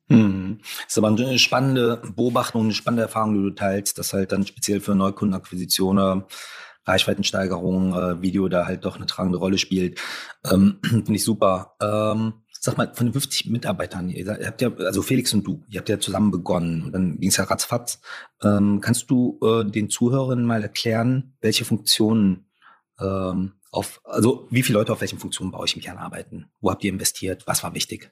Hm. 0.09 0.59
Das 0.59 0.87
ist 0.89 0.97
aber 0.97 1.07
eine 1.07 1.39
spannende 1.39 2.01
Beobachtung, 2.15 2.63
eine 2.63 2.73
spannende 2.73 3.03
Erfahrung, 3.03 3.33
die 3.33 3.43
du 3.43 3.51
teilst, 3.51 3.97
dass 3.97 4.13
halt 4.13 4.31
dann 4.31 4.45
speziell 4.45 4.81
für 4.81 4.93
Neukundenakquisitionen 4.93 6.25
Reichweitensteigerung, 6.85 7.93
äh, 7.93 8.21
Video 8.21 8.47
da 8.49 8.65
halt 8.65 8.85
doch 8.85 8.95
eine 8.97 9.05
tragende 9.05 9.37
Rolle 9.37 9.57
spielt. 9.57 9.99
Ähm, 10.49 10.79
Finde 10.83 11.13
ich 11.13 11.23
super. 11.23 11.75
Ähm, 11.81 12.33
Sag 12.63 12.77
mal, 12.77 12.93
von 12.93 13.07
den 13.07 13.13
50 13.13 13.49
Mitarbeitern, 13.49 14.11
ihr 14.11 14.37
habt 14.45 14.61
ja, 14.61 14.71
also 14.71 15.01
Felix 15.01 15.33
und 15.33 15.47
du, 15.47 15.63
ihr 15.67 15.79
habt 15.79 15.89
ja 15.89 15.99
zusammen 15.99 16.29
begonnen 16.29 16.83
und 16.83 16.91
dann 16.91 17.19
ging 17.19 17.29
es 17.29 17.37
ja 17.37 17.45
ratzfatz. 17.45 17.99
Ähm, 18.43 18.81
kannst 18.81 19.09
du 19.09 19.39
äh, 19.43 19.65
den 19.65 19.89
Zuhörern 19.89 20.45
mal 20.45 20.61
erklären, 20.61 21.33
welche 21.41 21.65
Funktionen 21.65 22.45
ähm, 22.99 23.53
auf, 23.71 23.99
also 24.03 24.47
wie 24.51 24.61
viele 24.61 24.77
Leute 24.77 24.93
auf 24.93 25.01
welchen 25.01 25.17
Funktionen 25.17 25.51
bei 25.51 25.57
euch 25.57 25.75
im 25.75 25.81
Kern 25.81 25.97
arbeiten? 25.97 26.51
Wo 26.59 26.69
habt 26.69 26.83
ihr 26.83 26.91
investiert? 26.91 27.47
Was 27.47 27.63
war 27.63 27.73
wichtig? 27.73 28.11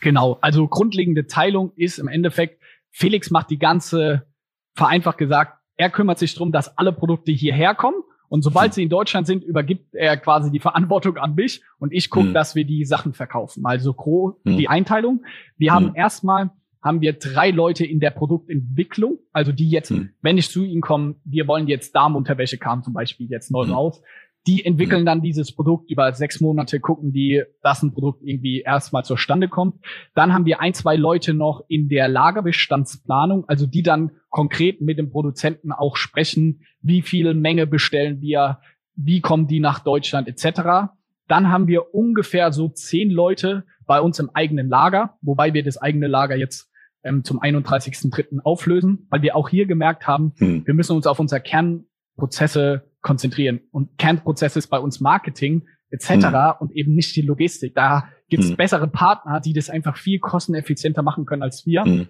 Genau, 0.00 0.38
also 0.40 0.66
grundlegende 0.66 1.28
Teilung 1.28 1.72
ist 1.76 2.00
im 2.00 2.08
Endeffekt, 2.08 2.60
Felix 2.90 3.30
macht 3.30 3.48
die 3.50 3.60
ganze, 3.60 4.26
vereinfacht 4.74 5.18
gesagt, 5.18 5.60
er 5.76 5.88
kümmert 5.88 6.18
sich 6.18 6.34
darum, 6.34 6.50
dass 6.50 6.76
alle 6.78 6.92
Produkte 6.92 7.30
hierher 7.30 7.76
kommen 7.76 8.02
und 8.32 8.40
sobald 8.40 8.68
hm. 8.68 8.72
sie 8.72 8.82
in 8.84 8.88
Deutschland 8.88 9.26
sind, 9.26 9.44
übergibt 9.44 9.94
er 9.94 10.16
quasi 10.16 10.50
die 10.50 10.58
Verantwortung 10.58 11.18
an 11.18 11.34
mich 11.34 11.60
und 11.78 11.92
ich 11.92 12.08
gucke, 12.08 12.28
hm. 12.28 12.32
dass 12.32 12.54
wir 12.54 12.64
die 12.64 12.86
Sachen 12.86 13.12
verkaufen. 13.12 13.66
Also 13.66 13.92
gro 13.92 14.40
hm. 14.46 14.56
die 14.56 14.68
Einteilung. 14.68 15.22
Wir 15.58 15.74
haben 15.74 15.88
hm. 15.88 15.96
erstmal 15.96 16.50
haben 16.80 17.02
wir 17.02 17.12
drei 17.12 17.50
Leute 17.50 17.84
in 17.84 18.00
der 18.00 18.08
Produktentwicklung, 18.08 19.18
also 19.34 19.52
die 19.52 19.68
jetzt, 19.68 19.90
hm. 19.90 20.14
wenn 20.22 20.38
ich 20.38 20.48
zu 20.48 20.64
ihnen 20.64 20.80
komme, 20.80 21.16
wir 21.26 21.46
wollen 21.46 21.68
jetzt 21.68 21.94
Damenunterwäsche 21.94 22.56
kam 22.56 22.82
zum 22.82 22.94
Beispiel 22.94 23.28
jetzt 23.28 23.50
neu 23.50 23.66
hm. 23.66 23.72
raus. 23.72 24.00
Die 24.46 24.64
entwickeln 24.64 25.00
hm. 25.00 25.06
dann 25.06 25.22
dieses 25.22 25.54
Produkt 25.54 25.88
über 25.88 26.12
sechs 26.14 26.40
Monate, 26.40 26.80
gucken 26.80 27.12
die, 27.12 27.44
dass 27.62 27.82
ein 27.82 27.94
Produkt 27.94 28.22
irgendwie 28.24 28.60
erstmal 28.60 29.04
zustande 29.04 29.48
kommt. 29.48 29.76
Dann 30.14 30.32
haben 30.32 30.46
wir 30.46 30.60
ein, 30.60 30.74
zwei 30.74 30.96
Leute 30.96 31.32
noch 31.32 31.64
in 31.68 31.88
der 31.88 32.08
Lagerbestandsplanung, 32.08 33.48
also 33.48 33.66
die 33.66 33.82
dann 33.82 34.10
konkret 34.30 34.80
mit 34.80 34.98
dem 34.98 35.10
Produzenten 35.10 35.70
auch 35.70 35.96
sprechen, 35.96 36.62
wie 36.80 37.02
viel 37.02 37.34
Menge 37.34 37.68
bestellen 37.68 38.20
wir, 38.20 38.58
wie 38.96 39.20
kommen 39.20 39.46
die 39.46 39.60
nach 39.60 39.78
Deutschland 39.78 40.26
etc. 40.26 40.90
Dann 41.28 41.48
haben 41.48 41.68
wir 41.68 41.94
ungefähr 41.94 42.52
so 42.52 42.68
zehn 42.68 43.10
Leute 43.10 43.64
bei 43.86 44.00
uns 44.00 44.18
im 44.18 44.30
eigenen 44.34 44.68
Lager, 44.68 45.18
wobei 45.22 45.54
wir 45.54 45.62
das 45.62 45.78
eigene 45.78 46.08
Lager 46.08 46.36
jetzt 46.36 46.68
ähm, 47.04 47.24
zum 47.24 47.40
31.3. 47.40 48.40
auflösen, 48.42 49.06
weil 49.08 49.22
wir 49.22 49.36
auch 49.36 49.48
hier 49.48 49.66
gemerkt 49.66 50.06
haben, 50.06 50.32
hm. 50.38 50.66
wir 50.66 50.74
müssen 50.74 50.96
uns 50.96 51.06
auf 51.06 51.20
unsere 51.20 51.40
Kernprozesse 51.40 52.91
konzentrieren. 53.02 53.60
Und 53.70 53.98
Kernprozess 53.98 54.56
ist 54.56 54.68
bei 54.68 54.78
uns 54.78 55.00
Marketing 55.00 55.66
etc. 55.90 56.08
Hm. 56.08 56.52
und 56.60 56.72
eben 56.72 56.94
nicht 56.94 57.14
die 57.14 57.22
Logistik. 57.22 57.74
Da 57.74 58.08
gibt 58.28 58.44
es 58.44 58.50
hm. 58.50 58.56
bessere 58.56 58.88
Partner, 58.88 59.40
die 59.40 59.52
das 59.52 59.68
einfach 59.68 59.96
viel 59.98 60.18
kosteneffizienter 60.18 61.02
machen 61.02 61.26
können 61.26 61.42
als 61.42 61.66
wir. 61.66 61.84
Hm. 61.84 62.08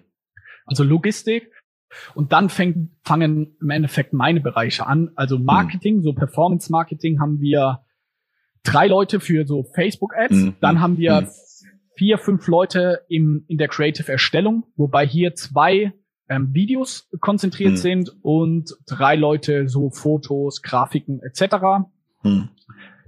Also 0.65 0.83
Logistik. 0.83 1.51
Und 2.15 2.31
dann 2.31 2.49
fängt, 2.49 2.91
fangen 3.03 3.55
im 3.61 3.69
Endeffekt 3.69 4.13
meine 4.13 4.39
Bereiche 4.39 4.87
an. 4.87 5.11
Also 5.15 5.37
hm. 5.37 5.43
Marketing, 5.43 6.01
so 6.01 6.13
Performance 6.13 6.71
Marketing 6.71 7.19
haben 7.19 7.41
wir 7.41 7.83
drei 8.63 8.87
Leute 8.87 9.19
für 9.19 9.45
so 9.45 9.65
Facebook 9.75 10.15
Ads. 10.15 10.35
Hm. 10.35 10.55
Dann 10.61 10.79
haben 10.79 10.97
wir 10.97 11.17
hm. 11.17 11.27
vier, 11.97 12.17
fünf 12.17 12.47
Leute 12.47 13.01
im, 13.09 13.43
in 13.47 13.57
der 13.57 13.67
Creative 13.67 14.09
Erstellung, 14.09 14.63
wobei 14.77 15.05
hier 15.05 15.35
zwei 15.35 15.91
ähm, 16.29 16.53
Videos 16.53 17.09
konzentriert 17.19 17.71
hm. 17.71 17.77
sind 17.77 18.15
und 18.21 18.75
drei 18.85 19.15
Leute 19.15 19.67
so 19.67 19.89
Fotos, 19.89 20.61
Grafiken 20.61 21.21
etc. 21.21 21.85
Hm. 22.21 22.49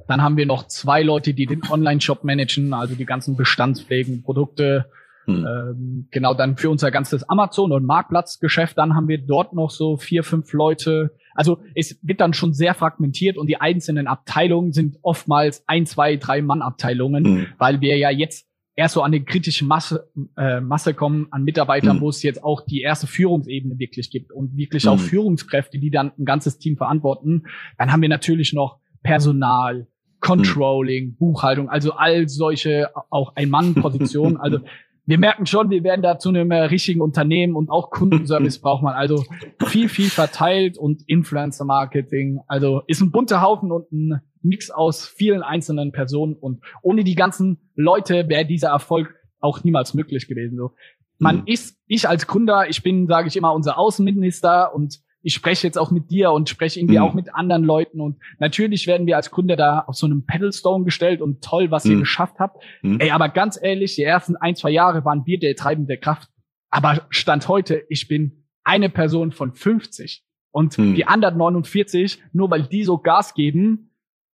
Dann 0.08 0.22
haben 0.22 0.38
wir 0.38 0.46
noch 0.46 0.68
zwei 0.68 1.02
Leute, 1.02 1.34
die 1.34 1.46
den 1.46 1.64
Online-Shop 1.70 2.24
managen, 2.24 2.74
also 2.74 2.96
die 2.96 3.06
ganzen 3.06 3.36
bestandsfähigen 3.36 4.22
Produkte. 4.22 4.86
Hm. 5.26 5.46
Ähm, 5.46 6.08
genau, 6.12 6.34
dann 6.34 6.58
für 6.58 6.70
unser 6.70 6.92
ganzes 6.92 7.28
Amazon- 7.28 7.72
und 7.72 7.86
Marktplatzgeschäft. 7.86 8.78
Dann 8.78 8.96
haben 8.96 9.08
wir 9.08 9.18
dort 9.18 9.54
noch 9.54 9.72
so 9.72 9.98
vier, 9.98 10.24
fünf 10.24 10.54
Leute. 10.54 11.12
Also 11.34 11.60
es 11.74 11.98
wird 12.04 12.22
dann 12.22 12.34
schon 12.34 12.54
sehr 12.54 12.76
fragmentiert 12.76 13.38
und 13.38 13.48
die 13.48 13.60
einzelnen 13.60 14.08
Abteilungen 14.08 14.72
sind 14.72 14.98
oftmals 15.02 15.64
ein, 15.68 15.86
zwei, 15.86 16.18
drei 16.18 16.42
Mann-Abteilungen, 16.42 17.26
hm. 17.26 17.48
weil 17.58 17.82
wir 17.82 17.98
ja 17.98 18.12
jetzt 18.12 18.48
erst 18.76 18.96
so 18.96 19.02
an 19.02 19.12
die 19.12 19.24
kritische 19.24 19.66
Masse, 19.66 20.10
äh, 20.38 20.60
Masse 20.60 20.94
kommen 20.94 21.28
an 21.32 21.44
Mitarbeitern, 21.44 21.98
mhm. 21.98 22.02
wo 22.02 22.10
es 22.10 22.22
jetzt 22.24 22.44
auch 22.44 22.62
die 22.62 22.82
erste 22.82 23.08
Führungsebene 23.08 23.80
wirklich 23.80 24.10
gibt 24.10 24.32
und 24.32 24.58
wirklich 24.58 24.86
mhm. 24.86 24.92
auch 24.92 25.00
Führungskräfte, 25.00 25.80
die 25.80 25.92
dann 25.92 26.12
ein 26.18 26.26
ganzes 26.26 26.58
Team 26.58 26.78
verantworten. 26.78 27.44
Dann 27.78 27.92
haben 27.92 28.02
wir 28.02 28.10
natürlich 28.10 28.54
noch 28.54 28.78
Personal, 29.04 29.88
Controlling, 30.20 31.10
mhm. 31.10 31.16
Buchhaltung, 31.16 31.70
also 31.70 31.94
all 31.94 32.28
solche 32.28 32.90
auch 33.10 33.36
Ein-Mann-Positionen. 33.36 34.38
also 34.42 34.60
wir 35.08 35.20
merken 35.20 35.46
schon, 35.46 35.70
wir 35.70 35.84
werden 35.84 36.02
da 36.02 36.18
zu 36.18 36.30
einem 36.30 36.50
äh, 36.50 36.64
richtigen 36.64 37.00
Unternehmen 37.00 37.56
und 37.56 37.70
auch 37.70 37.92
Kundenservice 37.92 38.60
braucht 38.62 38.82
man. 38.82 38.96
Also 38.96 39.24
viel, 39.68 39.88
viel 39.88 40.10
verteilt 40.10 40.78
und 40.78 41.04
Influencer-Marketing. 41.08 42.40
Also 42.48 42.82
ist 42.88 43.02
ein 43.02 43.12
bunter 43.12 43.42
Haufen 43.42 43.72
und 43.72 43.92
ein 43.92 44.22
Mix 44.46 44.70
aus 44.70 45.06
vielen 45.06 45.42
einzelnen 45.42 45.92
Personen. 45.92 46.36
Und 46.36 46.64
ohne 46.82 47.04
die 47.04 47.16
ganzen 47.16 47.72
Leute 47.76 48.30
wäre 48.30 48.46
dieser 48.46 48.70
Erfolg 48.70 49.16
auch 49.40 49.64
niemals 49.64 49.94
möglich 49.94 50.28
gewesen. 50.28 50.58
So. 50.58 50.72
Man 51.18 51.38
mhm. 51.38 51.44
ist, 51.48 51.78
ich 51.88 52.08
als 52.08 52.28
Gründer, 52.28 52.70
ich 52.70 52.84
bin, 52.84 53.08
sage 53.08 53.28
ich 53.28 53.36
immer, 53.36 53.54
unser 53.54 53.78
Außenminister 53.78 54.74
und 54.74 55.00
ich 55.22 55.34
spreche 55.34 55.66
jetzt 55.66 55.78
auch 55.78 55.90
mit 55.90 56.12
dir 56.12 56.32
und 56.32 56.50
spreche 56.50 56.80
irgendwie 56.80 56.98
mhm. 56.98 57.04
auch 57.04 57.14
mit 57.16 57.34
anderen 57.34 57.64
Leuten 57.64 58.00
und 58.00 58.18
natürlich 58.38 58.86
werden 58.86 59.08
wir 59.08 59.16
als 59.16 59.32
Gründer 59.32 59.56
da 59.56 59.80
auf 59.80 59.96
so 59.96 60.06
einem 60.06 60.28
Pedalstone 60.28 60.86
gestellt 60.86 61.20
und 61.20 61.44
toll, 61.44 61.72
was 61.72 61.86
mhm. 61.86 61.92
ihr 61.92 62.00
geschafft 62.02 62.36
habt. 62.38 62.64
Mhm. 62.84 63.00
Ey, 63.00 63.10
aber 63.10 63.30
ganz 63.30 63.60
ehrlich, 63.60 63.96
die 63.96 64.04
ersten 64.04 64.36
ein, 64.36 64.56
zwei 64.56 64.70
Jahre 64.70 65.04
waren 65.04 65.26
wir 65.26 65.40
der 65.40 65.56
treibende 65.56 65.98
Kraft. 65.98 66.30
Aber 66.70 67.08
Stand 67.10 67.48
heute, 67.48 67.84
ich 67.90 68.08
bin 68.08 68.46
eine 68.64 68.90
Person 68.90 69.32
von 69.32 69.54
50 69.54 70.24
und 70.52 70.78
mhm. 70.78 70.94
die 70.94 71.08
anderen 71.08 71.38
49, 71.38 72.22
nur 72.32 72.52
weil 72.52 72.64
die 72.64 72.84
so 72.84 73.00
Gas 73.00 73.34
geben, 73.34 73.85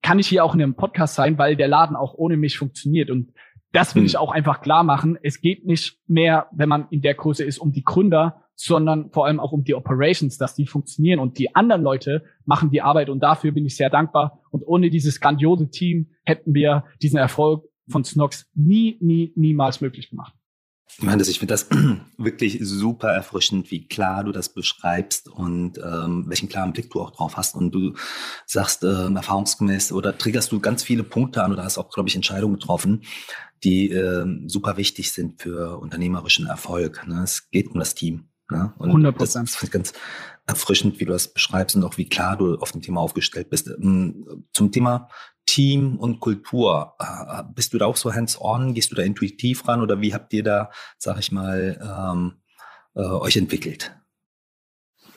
kann 0.02 0.20
ich 0.20 0.28
hier 0.28 0.44
auch 0.44 0.54
in 0.56 0.62
einem 0.62 0.76
Podcast 0.76 1.16
sein, 1.16 1.38
weil 1.38 1.56
der 1.56 1.68
Laden 1.68 1.96
auch 1.96 2.14
ohne 2.14 2.38
mich 2.38 2.58
funktioniert 2.58 3.10
und 3.10 3.34
das 3.72 3.96
will 3.96 4.02
mhm. 4.02 4.08
ich 4.08 4.18
auch 4.18 4.32
einfach 4.32 4.62
klar 4.62 4.84
machen. 4.84 5.18
Es 5.22 5.42
geht 5.42 5.66
nicht 5.66 5.98
mehr, 6.08 6.48
wenn 6.52 6.70
man 6.70 6.88
in 6.90 7.02
der 7.02 7.14
Größe 7.14 7.44
ist, 7.44 7.58
um 7.58 7.72
die 7.72 7.84
Gründer, 7.84 8.44
sondern 8.56 9.12
vor 9.12 9.26
allem 9.26 9.40
auch 9.40 9.54
um 9.54 9.64
die 9.64 9.76
Operations, 9.76 10.38
dass 10.38 10.56
die 10.56 10.68
funktionieren 10.68 11.20
und 11.20 11.38
die 11.38 11.56
anderen 11.56 11.82
Leute 11.82 12.24
machen 12.46 12.70
die 12.70 12.82
Arbeit 12.82 13.10
und 13.10 13.22
dafür 13.22 13.52
bin 13.52 13.66
ich 13.66 13.76
sehr 13.76 13.90
dankbar. 13.90 14.42
Und 14.52 14.64
ohne 14.68 14.90
dieses 14.90 15.20
grandiose 15.20 15.70
Team 15.70 16.12
hätten 16.24 16.54
wir 16.54 16.84
diesen 17.02 17.18
Erfolg 17.18 17.66
von 17.88 18.04
Snox 18.04 18.50
nie, 18.54 18.98
nie, 19.00 19.32
niemals 19.36 19.82
möglich 19.82 20.10
gemacht. 20.10 20.34
Ich 20.98 21.04
meine, 21.04 21.24
ich 21.24 21.40
finde 21.40 21.54
das 21.54 21.68
wirklich 22.18 22.60
super 22.62 23.10
erfrischend, 23.10 23.72
wie 23.72 23.88
klar 23.88 24.24
du 24.24 24.32
das 24.32 24.50
beschreibst 24.50 25.30
und 25.30 25.78
ähm, 25.78 26.26
welchen 26.28 26.50
klaren 26.50 26.74
Blick 26.74 26.92
du 26.92 27.02
auch 27.02 27.12
drauf 27.12 27.38
hast. 27.38 27.56
Und 27.56 27.72
du 27.72 27.94
sagst 28.46 28.84
ähm, 28.84 29.16
erfahrungsgemäß 29.16 29.92
oder 29.94 30.18
triggerst 30.18 30.52
du 30.52 30.60
ganz 30.60 30.84
viele 30.84 31.04
Punkte 31.04 31.44
an 31.44 31.52
oder 31.52 31.64
hast 31.64 31.78
auch, 31.78 31.90
glaube 31.90 32.10
ich, 32.10 32.16
Entscheidungen 32.16 32.56
getroffen, 32.56 33.04
die 33.64 33.92
ähm, 33.92 34.48
super 34.48 34.78
wichtig 34.78 35.12
sind 35.12 35.42
für 35.42 35.80
unternehmerischen 35.80 36.48
Erfolg. 36.48 37.08
Ne? 37.08 37.22
Es 37.24 37.50
geht 37.50 37.70
um 37.70 37.80
das 37.80 37.96
Team. 37.96 38.28
Ne? 38.50 38.74
Und 38.78 38.90
100 38.90 39.16
Prozent. 39.16 39.50
Das 39.50 39.64
ist 39.64 39.72
ganz 39.72 39.94
erfrischend, 40.46 41.00
wie 41.00 41.06
du 41.06 41.14
das 41.14 41.34
beschreibst 41.34 41.76
und 41.76 41.84
auch 41.84 41.98
wie 41.98 42.10
klar 42.10 42.36
du 42.38 42.56
auf 42.56 42.74
dem 42.74 42.82
Thema 42.82 43.02
aufgestellt 43.02 43.50
bist. 43.50 43.68
Ähm, 43.68 44.46
zum 44.54 44.72
Thema 44.72 45.10
Team 45.46 45.98
und 45.98 46.20
Kultur, 46.20 46.94
äh, 47.00 47.44
bist 47.54 47.74
du 47.74 47.78
da 47.78 47.86
auch 47.86 47.98
so 47.98 48.14
hands-on? 48.14 48.74
Gehst 48.74 48.92
du 48.92 48.96
da 48.96 49.04
intuitiv 49.04 49.68
ran 49.68 49.82
oder 49.82 50.02
wie 50.02 50.14
habt 50.14 50.34
ihr 50.34 50.44
da, 50.44 50.72
sag 50.98 51.20
ich 51.20 51.32
mal, 51.32 51.80
ähm, 51.82 52.34
äh, 52.96 53.02
euch 53.02 53.38
entwickelt? 53.38 53.94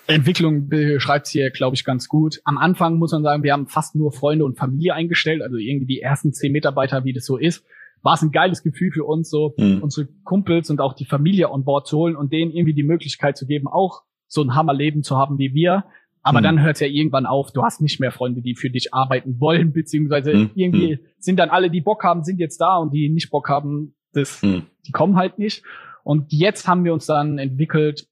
Entwicklung 0.07 0.69
beschreibt 0.69 1.29
hier, 1.29 1.51
glaube 1.51 1.77
ich, 1.77 1.85
ganz 1.85 2.09
gut. 2.09 2.41
Am 2.45 2.59
Anfang 2.59 2.97
muss 2.97 3.13
man 3.13 3.23
sagen, 3.23 3.43
wir 3.43 3.53
haben 3.53 3.69
fast 3.69 3.95
nur 3.95 4.13
Freunde 4.13 4.45
und 4.45 4.59
Familie 4.59 4.95
eingestellt, 4.95 5.41
also 5.41 5.57
irgendwie 5.57 5.87
die 5.87 6.01
ersten 6.01 6.33
zehn 6.33 6.53
Mitarbeiter, 6.53 7.05
wie 7.05 7.13
das 7.15 7.25
so 7.25 7.37
ist 7.39 7.65
war 8.05 8.15
es 8.15 8.23
ein 8.23 8.31
geiles 8.31 8.63
Gefühl 8.63 8.93
für 8.93 9.05
uns, 9.05 9.31
so 9.31 9.55
mhm. 9.57 9.83
unsere 9.83 10.07
Kumpels 10.25 10.69
und 10.69 10.81
auch 10.81 10.93
die 10.93 11.07
Familie 11.07 11.51
on 11.51 11.65
board 11.65 11.89
zu 11.89 11.97
holen 11.97 12.17
und 12.17 12.33
denen 12.33 12.53
irgendwie 12.53 12.75
die 12.75 12.83
Möglichkeit 12.83 13.37
zu 13.37 13.47
geben, 13.47 13.67
auch 13.67 14.03
so 14.29 14.43
ein 14.43 14.55
Hammerleben 14.55 15.03
zu 15.03 15.17
haben 15.17 15.39
wie 15.39 15.55
wir. 15.55 15.85
Aber 16.25 16.41
mhm. 16.41 16.45
dann 16.45 16.63
hört 16.63 16.77
es 16.77 16.81
ja 16.81 16.87
irgendwann 16.89 17.27
auf. 17.27 17.53
Du 17.53 17.63
hast 17.63 17.83
nicht 17.83 18.01
mehr 18.01 18.11
Freunde, 18.11 18.41
die 18.41 18.57
für 18.57 18.71
dich 18.71 18.93
arbeiten 18.93 19.39
wollen, 19.39 19.73
beziehungsweise 19.73 20.35
mhm. 20.35 20.51
irgendwie 20.55 20.95
hm. 20.95 20.99
sind 21.19 21.39
dann 21.39 21.51
alle, 21.51 21.71
die 21.71 21.83
Bock 21.83 22.03
haben, 22.03 22.25
sind 22.25 22.41
jetzt 22.41 22.61
da 22.61 22.79
und 22.79 22.93
die 22.93 23.11
nicht 23.11 23.31
Bock 23.31 23.49
haben, 23.49 23.95
das, 24.15 24.41
hm. 24.43 24.63
die 24.87 24.93
kommen 24.93 25.17
halt 25.17 25.39
nicht. 25.39 25.63
Und 26.03 26.33
jetzt 26.33 26.67
haben 26.67 26.85
wir 26.85 26.95
uns 26.95 27.07
dann 27.07 27.39
entwickelt, 27.39 28.09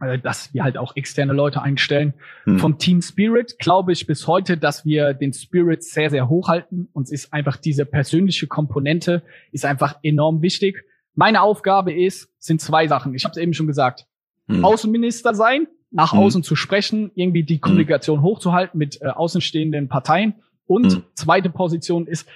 äh, 0.00 0.20
dass 0.20 0.54
wir 0.54 0.62
halt 0.62 0.78
auch 0.78 0.94
externe 0.94 1.32
Leute 1.32 1.60
einstellen. 1.60 2.14
Hm. 2.44 2.60
Vom 2.60 2.78
Team 2.78 3.02
Spirit 3.02 3.58
glaube 3.58 3.92
ich 3.92 4.06
bis 4.06 4.28
heute, 4.28 4.56
dass 4.56 4.84
wir 4.84 5.12
den 5.12 5.32
Spirit 5.32 5.82
sehr, 5.82 6.08
sehr 6.08 6.28
hoch 6.28 6.48
halten. 6.48 6.88
Uns 6.92 7.10
ist 7.10 7.32
einfach 7.32 7.56
diese 7.56 7.84
persönliche 7.84 8.46
Komponente 8.46 9.24
ist 9.50 9.64
einfach 9.64 9.96
enorm 10.04 10.40
wichtig. 10.40 10.84
Meine 11.16 11.42
Aufgabe 11.42 11.92
ist, 11.92 12.32
sind 12.38 12.60
zwei 12.60 12.86
Sachen. 12.86 13.12
Ich 13.14 13.24
habe 13.24 13.32
es 13.32 13.38
eben 13.38 13.54
schon 13.54 13.66
gesagt. 13.66 14.06
Hm. 14.46 14.64
Außenminister 14.64 15.34
sein, 15.34 15.66
nach 15.90 16.12
hm. 16.12 16.20
außen 16.20 16.42
zu 16.42 16.56
sprechen, 16.56 17.10
irgendwie 17.14 17.42
die 17.42 17.54
hm. 17.54 17.60
Kommunikation 17.60 18.22
hochzuhalten 18.22 18.78
mit 18.78 19.00
äh, 19.02 19.08
außenstehenden 19.08 19.88
Parteien. 19.88 20.34
Und 20.66 20.92
hm. 20.92 21.02
zweite 21.14 21.50
Position 21.50 22.06
ist, 22.06 22.28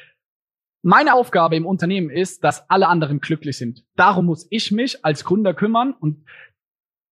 meine 0.82 1.14
Aufgabe 1.14 1.56
im 1.56 1.64
Unternehmen 1.64 2.10
ist, 2.10 2.44
dass 2.44 2.68
alle 2.68 2.88
anderen 2.88 3.20
glücklich 3.20 3.56
sind. 3.56 3.84
Darum 3.96 4.26
muss 4.26 4.46
ich 4.50 4.70
mich 4.70 5.04
als 5.04 5.24
Gründer 5.24 5.54
kümmern 5.54 5.94
und 5.98 6.24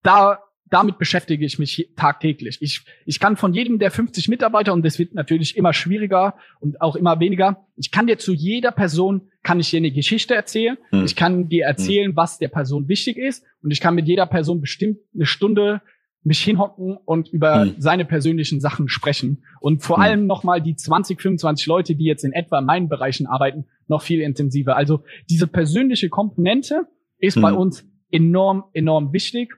da 0.03 0.41
damit 0.73 0.99
beschäftige 0.99 1.45
ich 1.45 1.59
mich 1.59 1.91
tagtäglich. 1.97 2.57
Ich, 2.63 2.87
ich 3.05 3.21
kann 3.21 3.37
von 3.37 3.53
jedem 3.53 3.79
der 3.79 3.91
50 3.91 4.29
Mitarbeiter, 4.29 4.73
und 4.73 4.85
das 4.85 4.99
wird 4.99 5.15
natürlich 5.15 5.57
immer 5.57 5.75
schwieriger 5.75 6.35
und 6.61 6.81
auch 6.81 6.97
immer 6.97 7.21
weniger, 7.21 7.67
ich 7.77 7.91
kann 7.91 8.07
dir 8.07 8.17
zu 8.17 8.33
jeder 8.33 8.73
Person, 8.73 9.29
kann 9.43 9.61
ich 9.61 9.69
dir 9.69 9.77
eine 9.77 9.91
Geschichte 9.91 10.35
erzählen. 10.35 10.79
Hm. 10.89 11.05
Ich 11.05 11.15
kann 11.15 11.51
dir 11.51 11.67
erzählen, 11.67 12.09
hm. 12.09 12.17
was 12.17 12.39
der 12.39 12.49
Person 12.49 12.89
wichtig 12.89 13.19
ist. 13.19 13.45
Und 13.63 13.71
ich 13.71 13.81
kann 13.81 13.95
mit 13.95 14.09
jeder 14.09 14.25
Person 14.25 14.63
bestimmt 14.63 14.99
eine 15.15 15.27
Stunde 15.27 15.83
mich 16.25 16.41
hinhocken 16.43 16.97
und 17.05 17.29
über 17.29 17.63
hm. 17.63 17.75
seine 17.79 18.05
persönlichen 18.05 18.61
Sachen 18.61 18.89
sprechen. 18.89 19.45
Und 19.61 19.83
vor 19.83 19.97
hm. 19.97 20.03
allem 20.03 20.27
nochmal 20.27 20.61
die 20.61 20.77
20, 20.77 21.21
25 21.21 21.67
Leute, 21.67 21.95
die 21.97 22.05
jetzt 22.05 22.25
in 22.25 22.33
etwa 22.33 22.59
in 22.61 22.65
meinen 22.65 22.89
Bereichen 22.89 23.27
arbeiten, 23.27 23.67
noch 23.89 24.03
viel 24.03 24.21
intensiver. 24.21 24.77
Also 24.77 25.05
diese 25.29 25.47
persönliche 25.47 26.09
Komponente 26.09 26.87
ist 27.19 27.41
bei 27.41 27.51
hm. 27.51 27.59
uns 27.59 27.85
enorm, 28.11 28.65
enorm 28.73 29.13
wichtig 29.13 29.53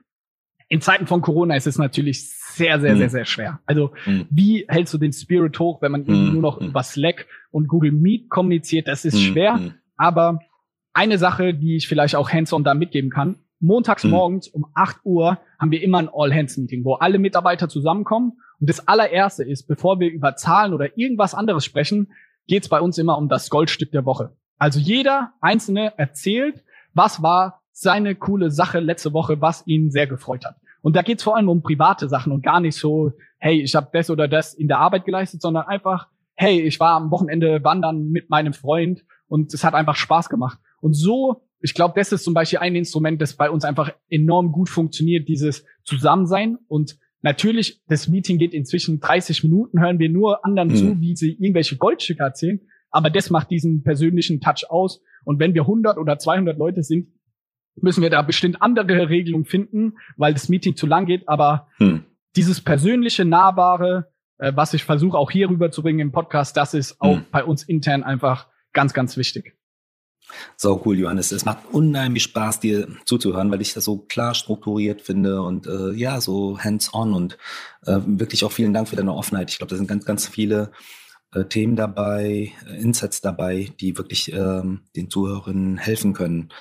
in 0.67 0.81
Zeiten 0.81 1.07
von 1.07 1.21
Corona 1.21 1.55
ist 1.55 1.67
es 1.67 1.77
natürlich 1.77 2.29
sehr, 2.31 2.79
sehr, 2.79 2.95
mhm. 2.95 2.99
sehr, 2.99 3.09
sehr 3.09 3.25
schwer. 3.25 3.59
Also 3.65 3.93
mhm. 4.05 4.25
wie 4.29 4.65
hältst 4.67 4.93
du 4.93 4.97
den 4.97 5.13
Spirit 5.13 5.59
hoch, 5.59 5.81
wenn 5.81 5.91
man 5.91 6.05
mhm. 6.05 6.33
nur 6.33 6.41
noch 6.41 6.61
über 6.61 6.81
Slack 6.83 7.27
und 7.51 7.67
Google 7.67 7.91
Meet 7.91 8.29
kommuniziert? 8.29 8.87
Das 8.87 9.05
ist 9.05 9.15
mhm. 9.15 9.19
schwer. 9.19 9.57
Mhm. 9.57 9.73
Aber 9.95 10.39
eine 10.93 11.17
Sache, 11.17 11.53
die 11.53 11.75
ich 11.75 11.87
vielleicht 11.87 12.15
auch 12.15 12.31
hands-on 12.31 12.63
da 12.63 12.73
mitgeben 12.73 13.11
kann, 13.11 13.37
montags 13.59 14.03
mhm. 14.03 14.11
morgens 14.11 14.47
um 14.47 14.65
8 14.73 14.97
Uhr 15.03 15.39
haben 15.59 15.71
wir 15.71 15.81
immer 15.81 15.99
ein 15.99 16.09
All-Hands-Meeting, 16.11 16.83
wo 16.83 16.95
alle 16.95 17.19
Mitarbeiter 17.19 17.69
zusammenkommen. 17.69 18.33
Und 18.59 18.69
das 18.69 18.87
allererste 18.87 19.43
ist, 19.43 19.67
bevor 19.67 19.99
wir 19.99 20.11
über 20.11 20.35
Zahlen 20.35 20.73
oder 20.73 20.97
irgendwas 20.97 21.33
anderes 21.33 21.65
sprechen, 21.65 22.11
geht 22.47 22.63
es 22.63 22.69
bei 22.69 22.79
uns 22.79 22.97
immer 22.97 23.17
um 23.17 23.29
das 23.29 23.49
Goldstück 23.49 23.91
der 23.91 24.05
Woche. 24.05 24.35
Also 24.57 24.79
jeder 24.79 25.33
Einzelne 25.41 25.97
erzählt, 25.97 26.63
was 26.93 27.21
war 27.21 27.61
seine 27.71 28.15
coole 28.15 28.51
Sache 28.51 28.79
letzte 28.79 29.13
Woche, 29.13 29.41
was 29.41 29.67
ihn 29.67 29.91
sehr 29.91 30.07
gefreut 30.07 30.45
hat. 30.45 30.55
Und 30.81 30.95
da 30.95 31.01
geht 31.01 31.17
es 31.17 31.23
vor 31.23 31.35
allem 31.35 31.49
um 31.49 31.61
private 31.61 32.07
Sachen 32.07 32.31
und 32.31 32.43
gar 32.43 32.59
nicht 32.59 32.77
so, 32.77 33.11
hey, 33.37 33.61
ich 33.61 33.75
habe 33.75 33.89
das 33.91 34.09
oder 34.09 34.27
das 34.27 34.53
in 34.53 34.67
der 34.67 34.79
Arbeit 34.79 35.03
geleistet, 35.03 35.41
sondern 35.41 35.67
einfach, 35.67 36.07
hey, 36.35 36.61
ich 36.61 36.79
war 36.79 36.91
am 36.91 37.11
Wochenende 37.11 37.63
wandern 37.63 38.09
mit 38.09 38.29
meinem 38.29 38.53
Freund 38.53 39.03
und 39.27 39.53
es 39.53 39.63
hat 39.63 39.73
einfach 39.73 39.95
Spaß 39.95 40.29
gemacht. 40.29 40.59
Und 40.79 40.93
so, 40.93 41.44
ich 41.59 41.73
glaube, 41.73 41.93
das 41.95 42.11
ist 42.11 42.23
zum 42.23 42.33
Beispiel 42.33 42.59
ein 42.59 42.75
Instrument, 42.75 43.21
das 43.21 43.35
bei 43.35 43.49
uns 43.49 43.65
einfach 43.65 43.91
enorm 44.09 44.51
gut 44.51 44.69
funktioniert, 44.69 45.27
dieses 45.27 45.65
Zusammensein. 45.83 46.57
Und 46.67 46.97
natürlich, 47.21 47.81
das 47.87 48.07
Meeting 48.07 48.37
geht 48.37 48.53
inzwischen 48.53 48.99
30 48.99 49.43
Minuten, 49.43 49.79
hören 49.79 49.99
wir 49.99 50.09
nur 50.09 50.45
anderen 50.45 50.69
mhm. 50.69 50.75
zu, 50.75 51.01
wie 51.01 51.15
sie 51.15 51.33
irgendwelche 51.33 51.77
Goldstücke 51.77 52.23
erzählen. 52.23 52.59
Aber 52.91 53.09
das 53.09 53.29
macht 53.29 53.51
diesen 53.51 53.83
persönlichen 53.83 54.41
Touch 54.41 54.69
aus. 54.69 55.01
Und 55.23 55.39
wenn 55.39 55.53
wir 55.53 55.63
100 55.63 55.97
oder 55.97 56.17
200 56.17 56.57
Leute 56.57 56.83
sind, 56.83 57.07
müssen 57.81 58.01
wir 58.01 58.09
da 58.09 58.21
bestimmt 58.21 58.61
andere 58.61 59.09
Regelungen 59.09 59.45
finden, 59.45 59.95
weil 60.17 60.33
das 60.33 60.49
Meeting 60.49 60.75
zu 60.75 60.87
lang 60.87 61.05
geht. 61.05 61.27
Aber 61.27 61.67
hm. 61.77 62.05
dieses 62.35 62.61
persönliche, 62.61 63.25
nahbare, 63.25 64.11
äh, 64.37 64.51
was 64.55 64.73
ich 64.73 64.83
versuche 64.83 65.17
auch 65.17 65.31
hier 65.31 65.49
rüberzubringen 65.49 65.99
im 65.99 66.11
Podcast, 66.11 66.55
das 66.57 66.73
ist 66.73 67.01
auch 67.01 67.17
hm. 67.17 67.25
bei 67.31 67.43
uns 67.43 67.63
intern 67.63 68.03
einfach 68.03 68.47
ganz, 68.71 68.93
ganz 68.93 69.17
wichtig. 69.17 69.54
So 70.57 70.81
cool, 70.85 70.97
Johannes. 70.97 71.31
Es 71.31 71.45
macht 71.45 71.59
unheimlich 71.71 72.23
Spaß, 72.23 72.59
dir 72.59 72.87
zuzuhören, 73.05 73.51
weil 73.51 73.61
ich 73.61 73.73
das 73.73 73.83
so 73.83 73.97
klar 73.97 74.33
strukturiert 74.33 75.01
finde 75.01 75.41
und 75.41 75.67
äh, 75.67 75.91
ja, 75.91 76.21
so 76.21 76.59
hands-on 76.59 77.13
und 77.13 77.37
äh, 77.85 77.99
wirklich 78.05 78.43
auch 78.43 78.51
vielen 78.51 78.73
Dank 78.73 78.87
für 78.87 78.95
deine 78.95 79.13
Offenheit. 79.13 79.51
Ich 79.51 79.57
glaube, 79.57 79.69
da 79.69 79.77
sind 79.77 79.87
ganz, 79.87 80.05
ganz 80.05 80.27
viele 80.27 80.71
äh, 81.33 81.45
Themen 81.45 81.75
dabei, 81.75 82.51
äh, 82.67 82.81
Insights 82.81 83.21
dabei, 83.21 83.71
die 83.79 83.97
wirklich 83.97 84.31
ähm, 84.33 84.81
den 84.95 85.09
Zuhörern 85.09 85.77
helfen 85.77 86.13
können 86.13 86.51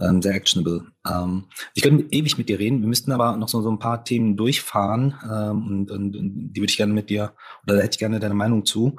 ähm, 0.00 0.22
sehr 0.22 0.34
actionable. 0.34 0.86
Ähm, 1.06 1.44
ich 1.74 1.82
könnte 1.82 2.06
ewig 2.10 2.38
mit 2.38 2.48
dir 2.48 2.58
reden, 2.58 2.80
wir 2.80 2.88
müssten 2.88 3.12
aber 3.12 3.36
noch 3.36 3.48
so, 3.48 3.60
so 3.62 3.70
ein 3.70 3.78
paar 3.78 4.04
Themen 4.04 4.36
durchfahren 4.36 5.14
ähm, 5.24 5.66
und, 5.66 5.90
und, 5.90 6.16
und, 6.16 6.52
die 6.52 6.60
würde 6.60 6.70
ich 6.70 6.76
gerne 6.76 6.92
mit 6.92 7.10
dir, 7.10 7.32
oder 7.64 7.76
da 7.76 7.82
hätte 7.82 7.94
ich 7.94 7.98
gerne 7.98 8.20
deine 8.20 8.34
Meinung 8.34 8.64
zu. 8.64 8.96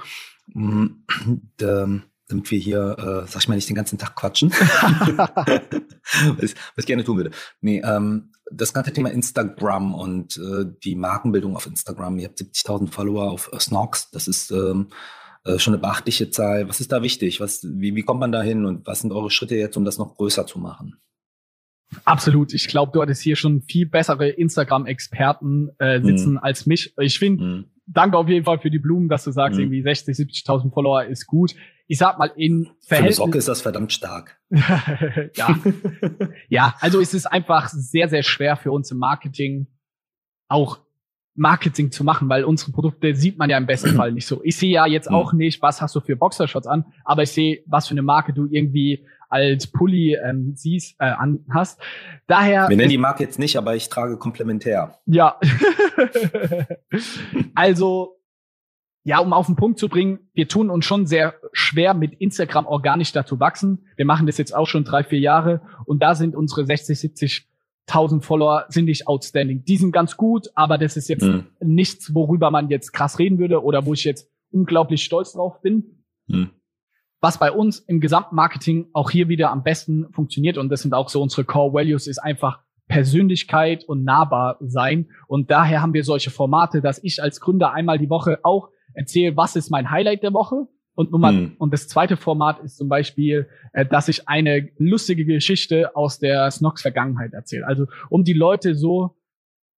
Und, 0.54 1.06
ähm, 1.62 2.04
damit 2.30 2.50
wir 2.52 2.60
hier, 2.60 2.96
äh, 2.98 3.28
sag 3.28 3.42
ich 3.42 3.48
mal, 3.50 3.56
nicht 3.56 3.68
den 3.68 3.76
ganzen 3.76 3.98
Tag 3.98 4.16
quatschen. 4.16 4.52
was, 6.38 6.56
ich 6.78 6.86
gerne 6.86 7.04
tun 7.04 7.18
würde. 7.18 7.32
Nee, 7.60 7.82
ähm, 7.84 8.32
das 8.52 8.74
ganze 8.74 8.94
Thema 8.94 9.12
Instagram 9.12 9.94
und 9.94 10.38
äh, 10.38 10.66
die 10.84 10.96
Markenbildung 10.96 11.56
auf 11.56 11.66
Instagram. 11.66 12.20
Ihr 12.20 12.28
habt 12.28 12.40
70.000 12.40 12.92
Follower 12.92 13.32
auf 13.32 13.50
äh, 13.52 13.60
Snox. 13.60 14.12
Das 14.12 14.28
ist 14.28 14.52
ähm, 14.52 14.88
äh, 15.44 15.58
schon 15.58 15.74
eine 15.74 15.82
beachtliche 15.82 16.30
Zahl. 16.30 16.70
Was 16.70 16.80
ist 16.80 16.92
da 16.92 17.02
wichtig? 17.02 17.40
Was, 17.40 17.64
wie, 17.64 17.96
wie 17.96 18.04
kommt 18.04 18.20
man 18.20 18.32
da 18.32 18.42
hin 18.42 18.66
und 18.66 18.86
was 18.86 19.02
sind 19.02 19.12
eure 19.12 19.32
Schritte 19.32 19.56
jetzt, 19.56 19.76
um 19.78 19.86
das 19.86 19.98
noch 19.98 20.16
größer 20.16 20.46
zu 20.46 20.60
machen? 20.60 20.98
Absolut. 22.06 22.54
Ich 22.54 22.68
glaube, 22.68 22.92
du 22.94 23.02
hattest 23.02 23.22
hier 23.22 23.36
schon 23.36 23.64
viel 23.64 23.88
bessere 23.88 24.30
Instagram-Experten 24.30 25.72
äh, 25.80 26.02
sitzen 26.02 26.34
mm. 26.34 26.40
als 26.40 26.68
mich. 26.68 26.94
Ich 27.00 27.18
finde, 27.18 27.44
mm. 27.44 27.66
danke 27.88 28.18
auf 28.18 28.28
jeden 28.30 28.46
Fall 28.46 28.60
für 28.60 28.70
die 28.70 28.78
Blumen, 28.78 29.10
dass 29.10 29.24
du 29.24 29.32
sagst, 29.32 29.58
mm. 29.58 29.62
irgendwie 29.62 29.82
60, 29.82 30.16
70.000 30.16 30.72
Follower 30.72 31.04
ist 31.06 31.26
gut. 31.26 31.56
Ich 31.92 31.98
sag 31.98 32.20
mal, 32.20 32.32
in 32.36 32.70
Verhältnis... 32.82 33.18
Für 33.18 33.24
Socke 33.24 33.38
ist 33.40 33.48
das 33.48 33.62
verdammt 33.62 33.92
stark. 33.92 34.40
ja. 34.52 35.60
ja, 36.50 36.76
also 36.80 37.02
es 37.02 37.16
ist 37.16 37.26
einfach 37.26 37.68
sehr, 37.70 38.08
sehr 38.08 38.22
schwer 38.22 38.56
für 38.58 38.72
uns 38.72 38.92
im 38.92 39.00
Marketing 39.00 39.66
auch 40.48 40.80
Marketing 41.34 41.92
zu 41.92 42.04
machen, 42.04 42.30
weil 42.30 42.44
unsere 42.44 42.72
Produkte 42.72 43.16
sieht 43.16 43.40
man 43.40 43.50
ja 43.50 43.58
im 43.58 43.66
besten 43.66 43.96
Fall 43.96 44.12
nicht 44.12 44.28
so. 44.28 44.42
Ich 44.44 44.58
sehe 44.58 44.72
ja 44.72 44.86
jetzt 44.86 45.10
auch 45.10 45.34
nicht, 45.34 45.62
was 45.62 45.82
hast 45.82 45.96
du 45.96 46.00
für 46.00 46.16
Boxershorts 46.16 46.68
an, 46.68 46.86
aber 47.06 47.24
ich 47.24 47.32
sehe, 47.32 47.64
was 47.66 47.88
für 47.88 47.94
eine 47.94 48.02
Marke 48.04 48.34
du 48.34 48.46
irgendwie 48.46 49.06
als 49.30 49.68
Pulli 49.68 50.16
ähm, 50.16 50.54
siehst, 50.56 50.96
äh, 51.00 51.06
an 51.06 51.46
hast. 51.50 51.80
Daher. 52.28 52.68
Wir 52.68 52.78
nennen 52.78 52.90
die 52.90 52.98
Marke 52.98 53.24
jetzt 53.24 53.40
nicht, 53.40 53.58
aber 53.58 53.76
ich 53.76 53.90
trage 53.90 54.18
komplementär. 54.18 55.00
Ja. 55.06 55.40
also, 57.56 58.19
ja, 59.04 59.20
um 59.20 59.34
auf 59.34 59.46
den 59.46 59.56
Punkt 59.56 59.80
zu 59.80 59.90
bringen, 59.90 60.20
wir 60.34 60.48
tun 60.48 60.70
uns 60.70 60.86
schon 60.86 61.06
sehr 61.06 61.36
schwer, 61.52 61.94
mit 61.94 62.14
Instagram 62.16 62.66
organisch 62.66 63.12
dazu 63.12 63.40
wachsen. 63.40 63.86
Wir 63.96 64.06
machen 64.06 64.28
das 64.28 64.38
jetzt 64.38 64.54
auch 64.54 64.68
schon 64.68 64.84
drei, 64.84 65.04
vier 65.04 65.20
Jahre 65.20 65.62
und 65.86 66.04
da 66.04 66.16
sind 66.16 66.36
unsere 66.36 66.66
60, 66.66 67.00
70 67.00 67.50
1000 67.90 68.24
Follower 68.24 68.66
sind 68.70 68.86
nicht 68.86 69.08
outstanding. 69.08 69.64
Die 69.66 69.78
sind 69.78 69.92
ganz 69.92 70.16
gut, 70.16 70.50
aber 70.56 70.78
das 70.78 70.96
ist 70.96 71.10
jetzt 71.10 71.24
mhm. 71.24 71.48
nichts, 71.60 72.14
worüber 72.14 72.52
man 72.52 72.70
jetzt 72.70 72.94
krass 72.94 73.20
reden 73.20 73.40
würde 73.40 73.64
oder 73.64 73.86
wo 73.86 73.94
ich 73.94 74.04
jetzt 74.04 74.30
unglaublich 74.52 75.04
stolz 75.04 75.34
drauf 75.34 75.62
bin. 75.62 76.04
Mhm. 76.28 76.52
Was 77.20 77.38
bei 77.38 77.52
uns 77.52 77.80
im 77.80 78.00
gesamten 78.00 78.36
Marketing 78.36 78.88
auch 78.94 79.10
hier 79.10 79.28
wieder 79.28 79.52
am 79.52 79.64
besten 79.64 80.12
funktioniert 80.14 80.58
und 80.58 80.70
das 80.70 80.84
sind 80.84 80.94
auch 80.94 81.10
so 81.10 81.22
unsere 81.22 81.44
Core 81.44 81.74
Values, 81.74 82.08
ist 82.08 82.20
einfach 82.20 82.60
Persönlichkeit 82.88 83.84
und 83.84 84.04
nahbar 84.04 84.58
sein. 84.62 85.10
Und 85.28 85.52
daher 85.52 85.82
haben 85.82 85.94
wir 85.94 86.04
solche 86.04 86.32
Formate, 86.32 86.82
dass 86.82 87.04
ich 87.04 87.22
als 87.22 87.40
Gründer 87.40 87.74
einmal 87.74 88.00
die 88.00 88.10
Woche 88.10 88.40
auch 88.44 88.70
erzähle, 88.94 89.38
was 89.38 89.56
ist 89.56 89.70
mein 89.70 89.92
Highlight 89.92 90.24
der 90.24 90.34
Woche 90.34 90.68
und 90.96 91.12
Nummer, 91.12 91.32
mhm. 91.32 91.56
und 91.60 91.72
das 91.74 91.88
zweite 91.88 92.18
Format 92.18 92.60
ist 92.60 92.78
zum 92.78 92.90
Beispiel, 92.90 93.48
äh, 93.72 93.86
dass 93.86 94.10
ich 94.10 94.28
eine 94.28 94.70
lustige 94.78 95.24
Geschichte 95.24 95.96
aus 95.96 96.20
der 96.20 96.52
Snox 96.52 96.82
Vergangenheit 96.82 97.32
erzähle. 97.34 97.66
Also, 97.66 97.86
um 98.10 98.26
die 98.26 98.34
Leute 98.34 98.76
so 98.76 99.16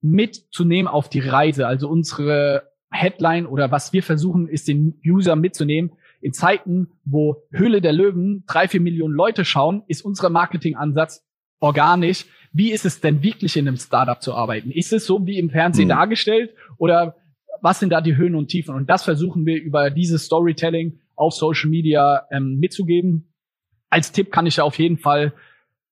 mitzunehmen 0.01 0.87
auf 0.87 1.09
die 1.09 1.19
Reise. 1.19 1.67
Also 1.67 1.87
unsere 1.87 2.71
Headline 2.89 3.45
oder 3.45 3.71
was 3.71 3.93
wir 3.93 4.03
versuchen, 4.03 4.47
ist 4.47 4.67
den 4.67 4.99
User 5.05 5.35
mitzunehmen. 5.35 5.91
In 6.21 6.33
Zeiten, 6.33 6.89
wo 7.05 7.43
Höhle 7.51 7.81
der 7.81 7.93
Löwen 7.93 8.43
drei, 8.47 8.67
vier 8.67 8.81
Millionen 8.81 9.13
Leute 9.13 9.45
schauen, 9.45 9.83
ist 9.87 10.03
unser 10.03 10.29
Marketingansatz 10.29 11.23
organisch. 11.59 12.25
Wie 12.51 12.71
ist 12.71 12.85
es 12.85 12.99
denn 12.99 13.23
wirklich 13.23 13.55
in 13.55 13.67
einem 13.67 13.77
Startup 13.77 14.21
zu 14.21 14.33
arbeiten? 14.33 14.71
Ist 14.71 14.91
es 14.91 15.05
so 15.05 15.25
wie 15.25 15.37
im 15.37 15.51
Fernsehen 15.51 15.85
mhm. 15.85 15.89
dargestellt 15.89 16.53
oder 16.77 17.15
was 17.61 17.79
sind 17.79 17.91
da 17.91 18.01
die 18.01 18.17
Höhen 18.17 18.35
und 18.35 18.47
Tiefen? 18.47 18.75
Und 18.75 18.89
das 18.89 19.03
versuchen 19.03 19.45
wir 19.45 19.61
über 19.61 19.89
dieses 19.89 20.25
Storytelling 20.25 20.99
auf 21.15 21.33
Social 21.33 21.69
Media 21.69 22.23
ähm, 22.31 22.59
mitzugeben. 22.59 23.33
Als 23.89 24.11
Tipp 24.11 24.31
kann 24.31 24.47
ich 24.47 24.57
ja 24.57 24.63
auf 24.63 24.77
jeden 24.79 24.97
Fall 24.97 25.33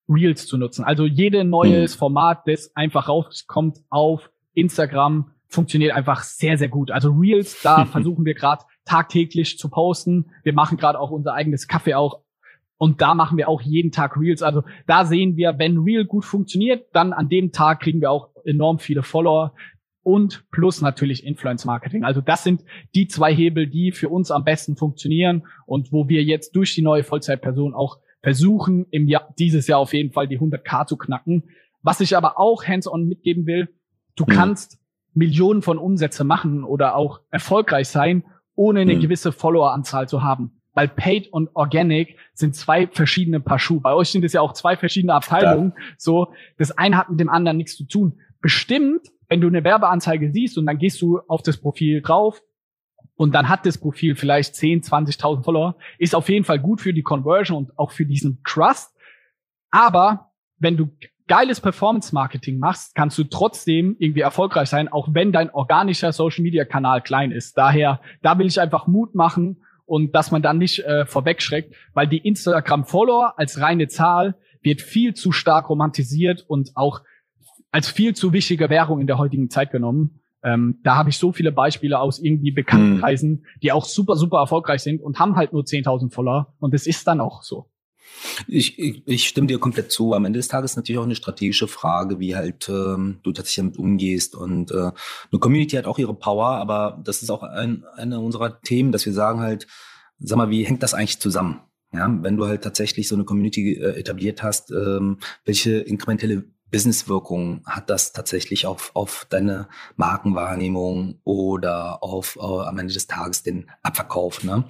Reels 0.10 0.48
zu 0.48 0.58
nutzen. 0.58 0.84
Also 0.84 1.06
jede 1.06 1.44
neues 1.44 1.96
mhm. 1.96 2.00
Format, 2.00 2.48
das 2.48 2.76
einfach 2.76 3.08
rauskommt 3.08 3.80
auf 3.90 4.32
Instagram, 4.54 5.32
funktioniert 5.48 5.94
einfach 5.94 6.24
sehr, 6.24 6.58
sehr 6.58 6.70
gut. 6.70 6.92
Also 6.92 7.12
Reels, 7.12 7.62
da 7.62 7.86
versuchen 7.92 8.26
wir 8.26 8.34
gerade 8.34 8.64
tagtäglich 8.86 9.58
zu 9.58 9.70
posten. 9.70 10.32
Wir 10.44 10.54
machen 10.54 10.78
gerade 10.78 11.00
auch 11.00 11.12
unser 11.12 11.34
eigenes 11.34 11.68
Kaffee 11.68 11.94
auch. 11.94 12.22
Und 12.78 13.02
da 13.02 13.14
machen 13.14 13.38
wir 13.38 13.50
auch 13.50 13.62
jeden 13.62 13.92
Tag 13.92 14.18
Reels. 14.18 14.42
Also 14.42 14.64
da 14.88 15.06
sehen 15.06 15.36
wir, 15.36 15.60
wenn 15.60 15.80
Reel 15.80 16.06
gut 16.06 16.24
funktioniert, 16.24 16.88
dann 16.94 17.14
an 17.14 17.28
dem 17.28 17.52
Tag 17.52 17.82
kriegen 17.82 18.00
wir 18.00 18.10
auch 18.10 18.30
enorm 18.46 18.80
viele 18.80 19.04
Follower 19.04 19.54
und 20.10 20.44
plus 20.50 20.82
natürlich 20.82 21.24
Influence 21.24 21.66
Marketing. 21.66 22.04
Also 22.04 22.20
das 22.20 22.44
sind 22.44 22.64
die 22.96 23.08
zwei 23.08 23.32
Hebel, 23.32 23.68
die 23.68 23.92
für 23.92 24.10
uns 24.10 24.32
am 24.32 24.44
besten 24.44 24.76
funktionieren 24.76 25.46
und 25.68 25.92
wo 25.92 26.10
wir 26.10 26.24
jetzt 26.24 26.56
durch 26.56 26.74
die 26.74 26.82
neue 26.82 27.04
Vollzeitperson 27.04 27.76
auch 27.76 28.00
versuchen, 28.24 28.88
im 28.90 29.08
Jahr, 29.08 29.32
dieses 29.38 29.68
Jahr 29.68 29.78
auf 29.78 29.94
jeden 29.94 30.12
Fall 30.12 30.28
die 30.28 30.40
100k 30.40 30.88
zu 30.88 30.98
knacken. 30.98 31.44
Was 31.84 32.02
ich 32.02 32.18
aber 32.18 32.40
auch 32.40 32.66
hands-on 32.66 33.08
mitgeben 33.08 33.46
will, 33.46 33.70
du 34.16 34.26
mhm. 34.28 34.32
kannst 34.32 34.80
Millionen 35.14 35.62
von 35.62 35.78
Umsätze 35.78 36.24
machen 36.24 36.64
oder 36.64 36.96
auch 36.96 37.22
erfolgreich 37.30 37.88
sein, 37.88 38.24
ohne 38.56 38.80
eine 38.80 38.96
mhm. 38.96 39.02
gewisse 39.02 39.32
Followeranzahl 39.32 40.10
zu 40.10 40.24
haben. 40.24 40.60
Weil 40.74 40.88
Paid 40.88 41.32
und 41.32 41.56
Organic 41.56 42.18
sind 42.34 42.56
zwei 42.56 42.88
verschiedene 42.88 43.40
Paar 43.40 43.60
Schuhe. 43.60 43.82
Bei 43.82 43.94
euch 43.94 44.10
sind 44.10 44.26
es 44.26 44.34
ja 44.34 44.42
auch 44.42 44.54
zwei 44.54 44.76
verschiedene 44.76 45.14
Abteilungen. 45.14 45.74
Ja. 45.78 45.84
So, 45.98 46.34
das 46.58 46.72
eine 46.72 46.98
hat 46.98 47.12
mit 47.12 47.20
dem 47.20 47.30
anderen 47.30 47.58
nichts 47.58 47.78
zu 47.78 47.84
tun. 47.86 48.20
Bestimmt 48.42 49.02
wenn 49.30 49.42
du 49.42 49.48
eine 49.48 49.64
Werbeanzeige 49.64 50.32
siehst 50.32 50.58
und 50.58 50.66
dann 50.66 50.78
gehst 50.78 51.02
du 51.02 51.20
auf 51.28 51.42
das 51.44 51.58
Profil 51.58 52.02
drauf 52.02 52.42
und 53.16 53.34
dann 53.34 53.48
hat 53.48 53.66
das 53.66 53.78
Profil 53.78 54.16
vielleicht 54.16 54.56
10, 54.56 54.82
20.000 54.82 55.44
Follower, 55.44 55.76
ist 55.98 56.16
auf 56.16 56.30
jeden 56.30 56.46
Fall 56.46 56.60
gut 56.60 56.82
für 56.82 56.94
die 56.94 57.04
Conversion 57.04 57.58
und 57.58 57.78
auch 57.78 57.92
für 57.92 58.06
diesen 58.06 58.42
Trust. 58.44 58.96
Aber 59.70 60.32
wenn 60.58 60.78
du 60.78 60.90
geiles 61.28 61.62
Performance-Marketing 61.62 62.58
machst, 62.58 62.96
kannst 62.96 63.18
du 63.18 63.24
trotzdem 63.24 63.96
irgendwie 64.00 64.22
erfolgreich 64.22 64.68
sein, 64.68 64.88
auch 64.88 65.10
wenn 65.12 65.32
dein 65.32 65.52
organischer 65.52 66.12
Social-Media-Kanal 66.12 67.02
klein 67.02 67.32
ist. 67.32 67.58
Daher, 67.58 68.02
da 68.22 68.38
will 68.40 68.48
ich 68.48 68.60
einfach 68.60 68.88
Mut 68.88 69.16
machen 69.16 69.62
und 69.86 70.16
dass 70.16 70.32
man 70.32 70.42
dann 70.42 70.58
nicht 70.58 70.80
äh, 70.80 71.06
vorwegschreckt, 71.06 71.76
weil 71.94 72.08
die 72.08 72.18
Instagram-Follower 72.18 73.36
als 73.38 73.62
reine 73.62 73.88
Zahl 73.88 74.36
wird 74.62 74.82
viel 74.82 75.14
zu 75.14 75.32
stark 75.32 75.70
romantisiert 75.70 76.44
und 76.48 76.72
auch 76.76 77.02
als 77.72 77.88
viel 77.88 78.16
zu 78.16 78.34
wichtige 78.34 78.70
Währung 78.70 79.00
in 79.00 79.08
der 79.08 79.18
heutigen 79.18 79.50
Zeit 79.50 79.72
genommen. 79.72 80.22
Ähm, 80.42 80.80
da 80.84 80.96
habe 80.96 81.10
ich 81.10 81.18
so 81.18 81.34
viele 81.34 81.52
Beispiele 81.52 82.00
aus 82.00 82.20
irgendwie 82.20 82.52
bekannten 82.52 83.00
Kreisen, 83.00 83.30
hm. 83.30 83.46
die 83.62 83.72
auch 83.72 83.86
super, 83.86 84.16
super 84.16 84.38
erfolgreich 84.38 84.82
sind 84.82 85.02
und 85.02 85.20
haben 85.20 85.36
halt 85.36 85.52
nur 85.52 85.64
10.000 85.64 86.12
Follower. 86.12 86.54
Und 86.60 86.74
es 86.74 86.88
ist 86.88 87.08
dann 87.08 87.20
auch 87.20 87.44
so. 87.44 87.70
Ich, 88.48 88.80
ich, 88.80 89.04
ich 89.06 89.28
stimme 89.28 89.48
dir 89.48 89.60
komplett 89.60 89.92
zu. 89.92 90.14
Am 90.14 90.26
Ende 90.26 90.40
des 90.40 90.48
Tages 90.48 90.72
ist 90.72 90.78
natürlich 90.78 91.00
auch 91.00 91.06
eine 91.06 91.16
strategische 91.16 91.68
Frage, 91.68 92.20
wie 92.20 92.36
halt 92.36 92.70
ähm, 92.70 93.20
du 93.24 93.32
tatsächlich 93.32 93.64
damit 93.64 93.78
umgehst. 93.78 94.36
Und 94.36 94.72
äh, 94.72 94.92
eine 95.32 95.40
Community 95.40 95.76
hat 95.76 95.86
auch 95.86 96.00
ihre 96.00 96.14
Power, 96.14 96.48
aber 96.48 97.02
das 97.04 97.22
ist 97.22 97.30
auch 97.30 97.44
ein, 97.44 97.86
eine 97.96 98.20
unserer 98.20 98.62
Themen, 98.62 98.92
dass 98.92 99.06
wir 99.06 99.14
sagen 99.14 99.42
halt, 99.42 99.68
sag 100.20 100.38
mal, 100.38 100.50
wie 100.50 100.64
hängt 100.64 100.84
das 100.84 100.94
eigentlich 100.94 101.20
zusammen? 101.20 101.62
Ja, 101.92 102.08
wenn 102.22 102.38
du 102.38 102.46
halt 102.46 102.64
tatsächlich 102.64 103.08
so 103.08 103.16
eine 103.16 103.26
Community 103.26 103.74
äh, 103.74 103.98
etabliert 104.00 104.44
hast, 104.44 104.72
ähm, 104.72 105.18
welche 105.44 105.80
inkrementelle 105.80 106.44
Businesswirkung 106.72 107.64
hat 107.66 107.90
das 107.90 108.14
tatsächlich 108.14 108.66
auf, 108.66 108.92
auf 108.94 109.26
deine 109.30 109.68
Markenwahrnehmung 109.96 111.20
oder 111.24 112.04
auf 112.04 112.38
äh, 112.38 112.42
am 112.42 112.78
Ende 112.78 112.94
des 112.94 113.08
Tages 113.08 113.44
den 113.44 113.70
Abverkauf? 113.82 114.44
Ne? 114.44 114.66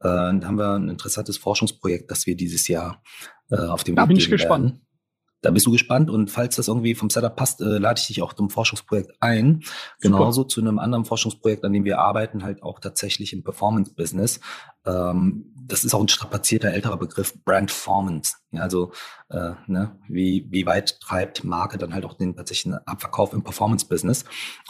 Äh, 0.00 0.04
da 0.04 0.40
haben 0.42 0.58
wir 0.58 0.74
ein 0.74 0.88
interessantes 0.88 1.36
Forschungsprojekt, 1.36 2.10
das 2.10 2.26
wir 2.26 2.36
dieses 2.36 2.68
Jahr 2.68 3.02
äh, 3.50 3.56
auf 3.56 3.84
dem 3.84 3.96
Da 3.96 4.02
Weg 4.02 4.08
bin 4.08 4.16
ich 4.16 4.30
gespannt. 4.30 4.64
Werden. 4.64 4.86
Da 5.42 5.50
bist 5.50 5.66
du 5.66 5.70
gespannt 5.70 6.10
und 6.10 6.30
falls 6.30 6.56
das 6.56 6.68
irgendwie 6.68 6.94
vom 6.94 7.10
Setup 7.10 7.34
passt, 7.34 7.60
äh, 7.60 7.78
lade 7.78 7.98
ich 7.98 8.06
dich 8.06 8.22
auch 8.22 8.32
zum 8.32 8.50
Forschungsprojekt 8.50 9.12
ein. 9.20 9.60
Super. 9.62 9.76
Genauso 10.00 10.44
zu 10.44 10.60
einem 10.60 10.78
anderen 10.78 11.04
Forschungsprojekt, 11.04 11.64
an 11.64 11.72
dem 11.72 11.84
wir 11.84 11.98
arbeiten, 11.98 12.42
halt 12.42 12.62
auch 12.62 12.80
tatsächlich 12.80 13.32
im 13.32 13.42
Performance-Business. 13.42 14.40
Ähm, 14.84 15.46
das 15.66 15.84
ist 15.84 15.94
auch 15.94 16.00
ein 16.00 16.08
strapazierter 16.08 16.72
älterer 16.72 16.96
Begriff, 16.96 17.34
Brandformance. 17.44 18.36
Ja, 18.50 18.62
also 18.62 18.92
äh, 19.30 19.52
ne, 19.66 19.96
wie, 20.08 20.46
wie 20.50 20.66
weit 20.66 21.00
treibt 21.00 21.44
Marke 21.44 21.78
dann 21.78 21.94
halt 21.94 22.04
auch 22.04 22.14
den 22.14 22.34
tatsächlichen 22.34 22.74
Abverkauf 22.86 23.32
im 23.32 23.42
Performance-Business. 23.42 24.24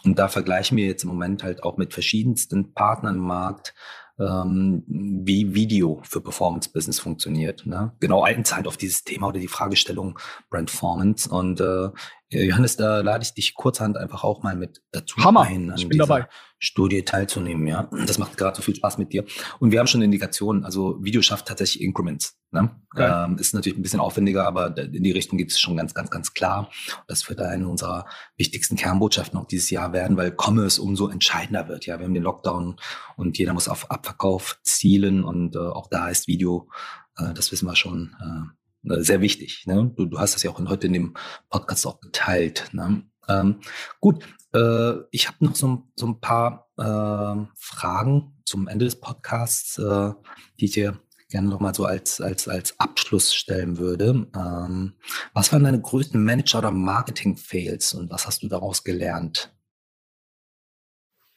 Und 0.05 0.19
da 0.19 0.29
vergleichen 0.29 0.77
wir 0.77 0.87
jetzt 0.87 1.05
im 1.05 1.09
Moment 1.09 1.43
halt 1.43 1.65
auch 1.65 1.79
mit 1.79 1.95
verschiedensten 1.95 2.75
Partnern 2.75 3.17
im 3.17 3.23
Markt, 3.23 3.75
ähm, 4.21 4.85
wie 4.87 5.55
Video 5.55 6.01
für 6.05 6.21
Performance 6.21 6.71
Business 6.71 7.01
funktioniert. 7.01 7.67
Ne? 7.67 7.93
Genau 8.01 8.23
Zeit 8.45 8.67
auf 8.67 8.77
dieses 8.77 9.05
Thema 9.05 9.29
oder 9.29 9.41
die 9.41 9.49
Fragestellung 9.49 10.19
Brandformance. 10.51 11.29
Und 11.29 11.61
äh, 11.61 11.89
Johannes, 12.33 12.77
da 12.77 13.01
lade 13.01 13.25
ich 13.25 13.35
dich 13.35 13.55
kurzhand 13.55 13.97
einfach 13.97 14.23
auch 14.23 14.43
mal 14.43 14.55
mit 14.55 14.83
dazu 14.93 15.17
Hammer. 15.25 15.43
ein. 15.43 15.73
Ich 15.77 15.89
bin 15.89 15.99
dabei. 15.99 16.29
Studie 16.61 17.03
teilzunehmen, 17.03 17.67
ja. 17.67 17.91
Das 18.07 18.19
macht 18.19 18.37
gerade 18.37 18.55
so 18.55 18.63
viel 18.63 18.77
Spaß 18.77 18.99
mit 18.99 19.13
dir. 19.13 19.25
Und 19.59 19.73
wir 19.73 19.79
haben 19.79 19.87
schon 19.87 20.03
Indikationen, 20.03 20.65
also 20.65 21.03
Video 21.03 21.23
schafft 21.23 21.49
tatsächlich 21.49 21.83
Increments. 21.83 22.39
Ne? 22.53 22.71
Ähm, 22.97 23.39
ist 23.39 23.55
natürlich 23.55 23.79
ein 23.79 23.83
bisschen 23.83 24.01
aufwendiger, 24.01 24.47
aber 24.47 24.77
in 24.77 25.03
die 25.03 25.11
Richtung 25.11 25.39
geht 25.39 25.51
es 25.51 25.59
schon 25.59 25.77
ganz, 25.77 25.95
ganz, 25.95 26.11
ganz 26.11 26.35
klar. 26.35 26.71
Das 27.09 27.29
wird 27.29 27.41
eine 27.41 27.67
unserer 27.67 28.05
wichtigsten 28.37 28.77
Kernbotschaften 28.77 29.39
auch 29.39 29.47
dieses 29.47 29.71
Jahr 29.71 29.93
werden, 29.93 30.17
weil 30.17 30.37
Commerce 30.37 30.81
umso 30.83 31.09
entscheidender 31.09 31.67
wird. 31.67 31.87
Ja, 31.87 31.99
wir 31.99 32.05
haben 32.05 32.15
den 32.15 32.23
Lockdown 32.23 32.77
und 33.17 33.39
jeder 33.39 33.55
muss 33.55 33.69
auf 33.69 33.91
Abverkauf 33.91 34.59
zielen 34.63 35.25
und 35.25 35.57
äh, 35.57 35.61
auch 35.61 35.89
da 35.89 36.09
ist 36.11 36.29
Video, 36.29 36.69
äh, 37.17 37.33
das 37.33 37.53
wissen 37.53 37.67
wir 37.67 37.77
schon, 37.77 38.15
äh, 38.21 38.60
sehr 38.83 39.21
wichtig. 39.21 39.65
Ne? 39.67 39.93
Du, 39.97 40.07
du 40.07 40.19
hast 40.19 40.35
das 40.35 40.43
ja 40.43 40.51
auch 40.51 40.61
heute 40.61 40.87
in 40.87 40.93
dem 40.93 41.15
Podcast 41.49 41.87
auch 41.87 42.01
geteilt. 42.01 42.69
Ne? 42.73 43.03
Ähm, 43.29 43.61
gut, 44.01 44.25
äh, 44.55 44.95
ich 45.11 45.29
habe 45.29 45.45
noch 45.45 45.55
so, 45.55 45.89
so, 45.95 46.07
ein 46.07 46.21
paar 46.21 46.71
äh, 46.77 47.47
Fragen 47.57 48.41
zum 48.45 48.69
Ende 48.69 48.87
des 48.87 49.01
Podcasts, 49.01 49.79
äh, 49.79 50.13
die 50.59 50.65
ich 50.65 50.73
dir 50.73 50.99
gerne 51.29 51.49
noch 51.49 51.61
mal 51.61 51.75
so 51.75 51.85
als, 51.85 52.21
als, 52.21 52.49
als 52.49 52.79
Abschluss 52.81 53.33
stellen 53.33 53.79
würde. 53.79 54.29
Ähm, 54.35 54.95
was 55.33 55.53
waren 55.53 55.65
deine 55.65 55.81
größten 55.81 56.23
Manager- 56.23 56.59
oder 56.59 56.73
Marketing-Fails 56.73 57.95
und 57.95 58.11
was 58.11 58.27
hast 58.27 58.43
du 58.43 58.49
daraus 58.49 58.83
gelernt? 58.83 59.55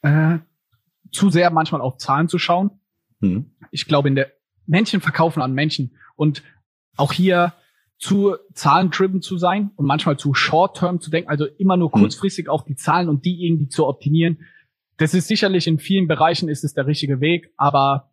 Äh, 0.01 0.39
zu 1.11 1.29
sehr 1.29 1.51
manchmal 1.51 1.81
auf 1.81 1.97
Zahlen 1.97 2.27
zu 2.27 2.39
schauen. 2.39 2.71
Hm. 3.21 3.55
Ich 3.71 3.85
glaube, 3.85 4.07
in 4.07 4.15
der 4.15 4.33
Menschen 4.65 4.99
verkaufen 4.99 5.41
an 5.41 5.53
Menschen 5.53 5.97
und 6.15 6.43
auch 6.97 7.11
hier 7.11 7.53
zu 7.97 8.35
zahlentrieben 8.53 9.21
zu 9.21 9.37
sein 9.37 9.71
und 9.75 9.85
manchmal 9.85 10.17
zu 10.17 10.33
short-term 10.33 10.99
zu 10.99 11.09
denken, 11.09 11.29
also 11.29 11.45
immer 11.57 11.77
nur 11.77 11.91
hm. 11.91 12.01
kurzfristig 12.01 12.49
auf 12.49 12.65
die 12.65 12.75
Zahlen 12.75 13.09
und 13.09 13.25
die 13.25 13.45
irgendwie 13.45 13.69
zu 13.69 13.87
optimieren. 13.87 14.39
Das 14.97 15.13
ist 15.13 15.27
sicherlich 15.27 15.67
in 15.67 15.79
vielen 15.79 16.07
Bereichen 16.07 16.49
ist 16.49 16.63
es 16.63 16.73
der 16.73 16.85
richtige 16.85 17.21
Weg, 17.21 17.53
aber 17.57 18.11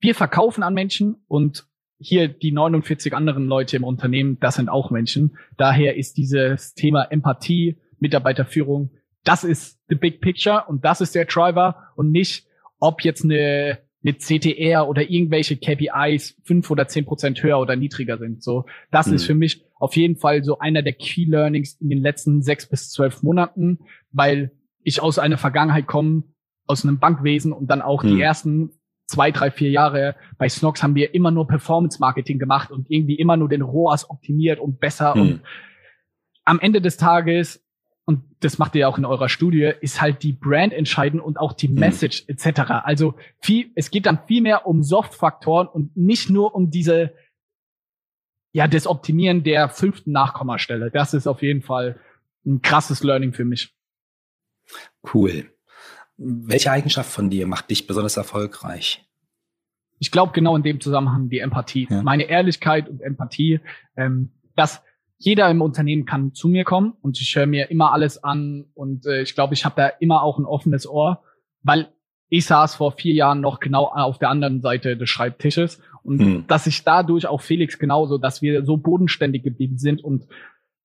wir 0.00 0.14
verkaufen 0.14 0.62
an 0.62 0.74
Menschen 0.74 1.16
und 1.28 1.66
hier 1.98 2.28
die 2.28 2.52
49 2.52 3.14
anderen 3.14 3.46
Leute 3.46 3.76
im 3.76 3.84
Unternehmen, 3.84 4.38
das 4.40 4.54
sind 4.54 4.68
auch 4.68 4.90
Menschen. 4.90 5.36
Daher 5.56 5.96
ist 5.96 6.16
dieses 6.16 6.74
Thema 6.74 7.04
Empathie, 7.04 7.78
Mitarbeiterführung, 7.98 8.90
das 9.24 9.44
ist 9.44 9.80
the 9.88 9.96
big 9.96 10.20
picture 10.20 10.64
und 10.68 10.84
das 10.84 11.00
ist 11.00 11.14
der 11.14 11.24
Driver 11.24 11.88
und 11.96 12.10
nicht, 12.12 12.46
ob 12.78 13.02
jetzt 13.02 13.24
eine, 13.24 13.78
eine 14.08 14.18
CTR 14.18 14.88
oder 14.88 15.08
irgendwelche 15.08 15.56
KPIs 15.56 16.36
fünf 16.44 16.70
oder 16.70 16.88
zehn 16.88 17.04
Prozent 17.04 17.42
höher 17.42 17.58
oder 17.58 17.76
niedriger 17.76 18.18
sind. 18.18 18.42
So, 18.42 18.66
das 18.90 19.06
mhm. 19.08 19.14
ist 19.14 19.24
für 19.24 19.34
mich 19.34 19.64
auf 19.78 19.96
jeden 19.96 20.16
Fall 20.16 20.42
so 20.44 20.58
einer 20.58 20.82
der 20.82 20.94
Key 20.94 21.24
Learnings 21.24 21.74
in 21.80 21.90
den 21.90 22.02
letzten 22.02 22.42
sechs 22.42 22.66
bis 22.68 22.90
zwölf 22.90 23.22
Monaten, 23.22 23.78
weil 24.10 24.52
ich 24.82 25.00
aus 25.00 25.18
einer 25.18 25.38
Vergangenheit 25.38 25.86
komme, 25.86 26.24
aus 26.66 26.84
einem 26.84 26.98
Bankwesen 26.98 27.52
und 27.52 27.68
dann 27.70 27.82
auch 27.82 28.02
mhm. 28.02 28.08
die 28.08 28.20
ersten 28.20 28.70
zwei, 29.06 29.30
drei, 29.30 29.50
vier 29.50 29.70
Jahre 29.70 30.16
bei 30.36 30.48
Snox 30.48 30.82
haben 30.82 30.94
wir 30.94 31.14
immer 31.14 31.30
nur 31.30 31.48
Performance-Marketing 31.48 32.38
gemacht 32.38 32.70
und 32.70 32.90
irgendwie 32.90 33.14
immer 33.14 33.36
nur 33.36 33.48
den 33.48 33.62
ROAS 33.62 34.08
optimiert 34.10 34.60
und 34.60 34.80
besser. 34.80 35.14
Hm. 35.14 35.20
Und 35.20 35.40
am 36.44 36.60
Ende 36.60 36.80
des 36.80 36.98
Tages, 36.98 37.66
und 38.08 38.24
das 38.40 38.56
macht 38.56 38.74
ihr 38.74 38.80
ja 38.80 38.88
auch 38.88 38.96
in 38.96 39.04
eurer 39.04 39.28
Studie, 39.28 39.70
ist 39.82 40.00
halt 40.00 40.22
die 40.22 40.32
Brand 40.32 40.72
entscheidend 40.72 41.22
und 41.22 41.38
auch 41.38 41.52
die 41.52 41.68
hm. 41.68 41.74
Message 41.74 42.24
hm. 42.26 42.36
etc. 42.36 42.60
Also 42.82 43.14
viel, 43.38 43.70
es 43.74 43.90
geht 43.90 44.06
dann 44.06 44.20
viel 44.26 44.40
mehr 44.40 44.66
um 44.66 44.82
Soft-Faktoren 44.82 45.68
und 45.68 45.94
nicht 45.94 46.30
nur 46.30 46.54
um 46.54 46.70
diese, 46.70 47.12
ja, 48.52 48.66
das 48.66 48.86
Optimieren 48.86 49.44
der 49.44 49.68
fünften 49.68 50.10
Nachkommastelle. 50.12 50.90
Das 50.90 51.12
ist 51.12 51.26
auf 51.26 51.42
jeden 51.42 51.60
Fall 51.60 52.00
ein 52.46 52.62
krasses 52.62 53.02
Learning 53.02 53.34
für 53.34 53.44
mich. 53.44 53.76
Cool. 55.12 55.52
Welche 56.16 56.72
Eigenschaft 56.72 57.10
von 57.10 57.28
dir 57.28 57.46
macht 57.46 57.68
dich 57.68 57.86
besonders 57.86 58.16
erfolgreich? 58.16 59.04
Ich 59.98 60.10
glaube 60.10 60.32
genau 60.32 60.56
in 60.56 60.62
dem 60.62 60.80
Zusammenhang 60.80 61.28
die 61.28 61.40
Empathie, 61.40 61.86
ja. 61.90 62.02
meine 62.02 62.22
Ehrlichkeit 62.22 62.88
und 62.88 63.02
Empathie, 63.02 63.60
ähm, 63.96 64.32
dass 64.56 64.82
jeder 65.18 65.50
im 65.50 65.60
Unternehmen 65.60 66.04
kann 66.04 66.32
zu 66.32 66.48
mir 66.48 66.64
kommen 66.64 66.94
und 67.02 67.20
ich 67.20 67.34
höre 67.34 67.46
mir 67.46 67.70
immer 67.70 67.92
alles 67.92 68.22
an 68.22 68.66
und 68.74 69.04
äh, 69.06 69.22
ich 69.22 69.34
glaube, 69.34 69.54
ich 69.54 69.64
habe 69.64 69.74
da 69.76 69.88
immer 69.88 70.22
auch 70.22 70.38
ein 70.38 70.46
offenes 70.46 70.88
Ohr, 70.88 71.22
weil 71.62 71.88
ich 72.28 72.46
saß 72.46 72.76
vor 72.76 72.92
vier 72.92 73.14
Jahren 73.14 73.40
noch 73.40 73.58
genau 73.58 73.86
auf 73.86 74.18
der 74.18 74.30
anderen 74.30 74.60
Seite 74.60 74.96
des 74.96 75.08
Schreibtisches 75.10 75.80
und 76.04 76.20
hm. 76.20 76.44
dass 76.46 76.66
ich 76.66 76.84
dadurch 76.84 77.26
auch 77.26 77.40
Felix 77.40 77.78
genauso, 77.78 78.18
dass 78.18 78.42
wir 78.42 78.64
so 78.64 78.76
bodenständig 78.76 79.42
geblieben 79.42 79.78
sind 79.78 80.04
und 80.04 80.26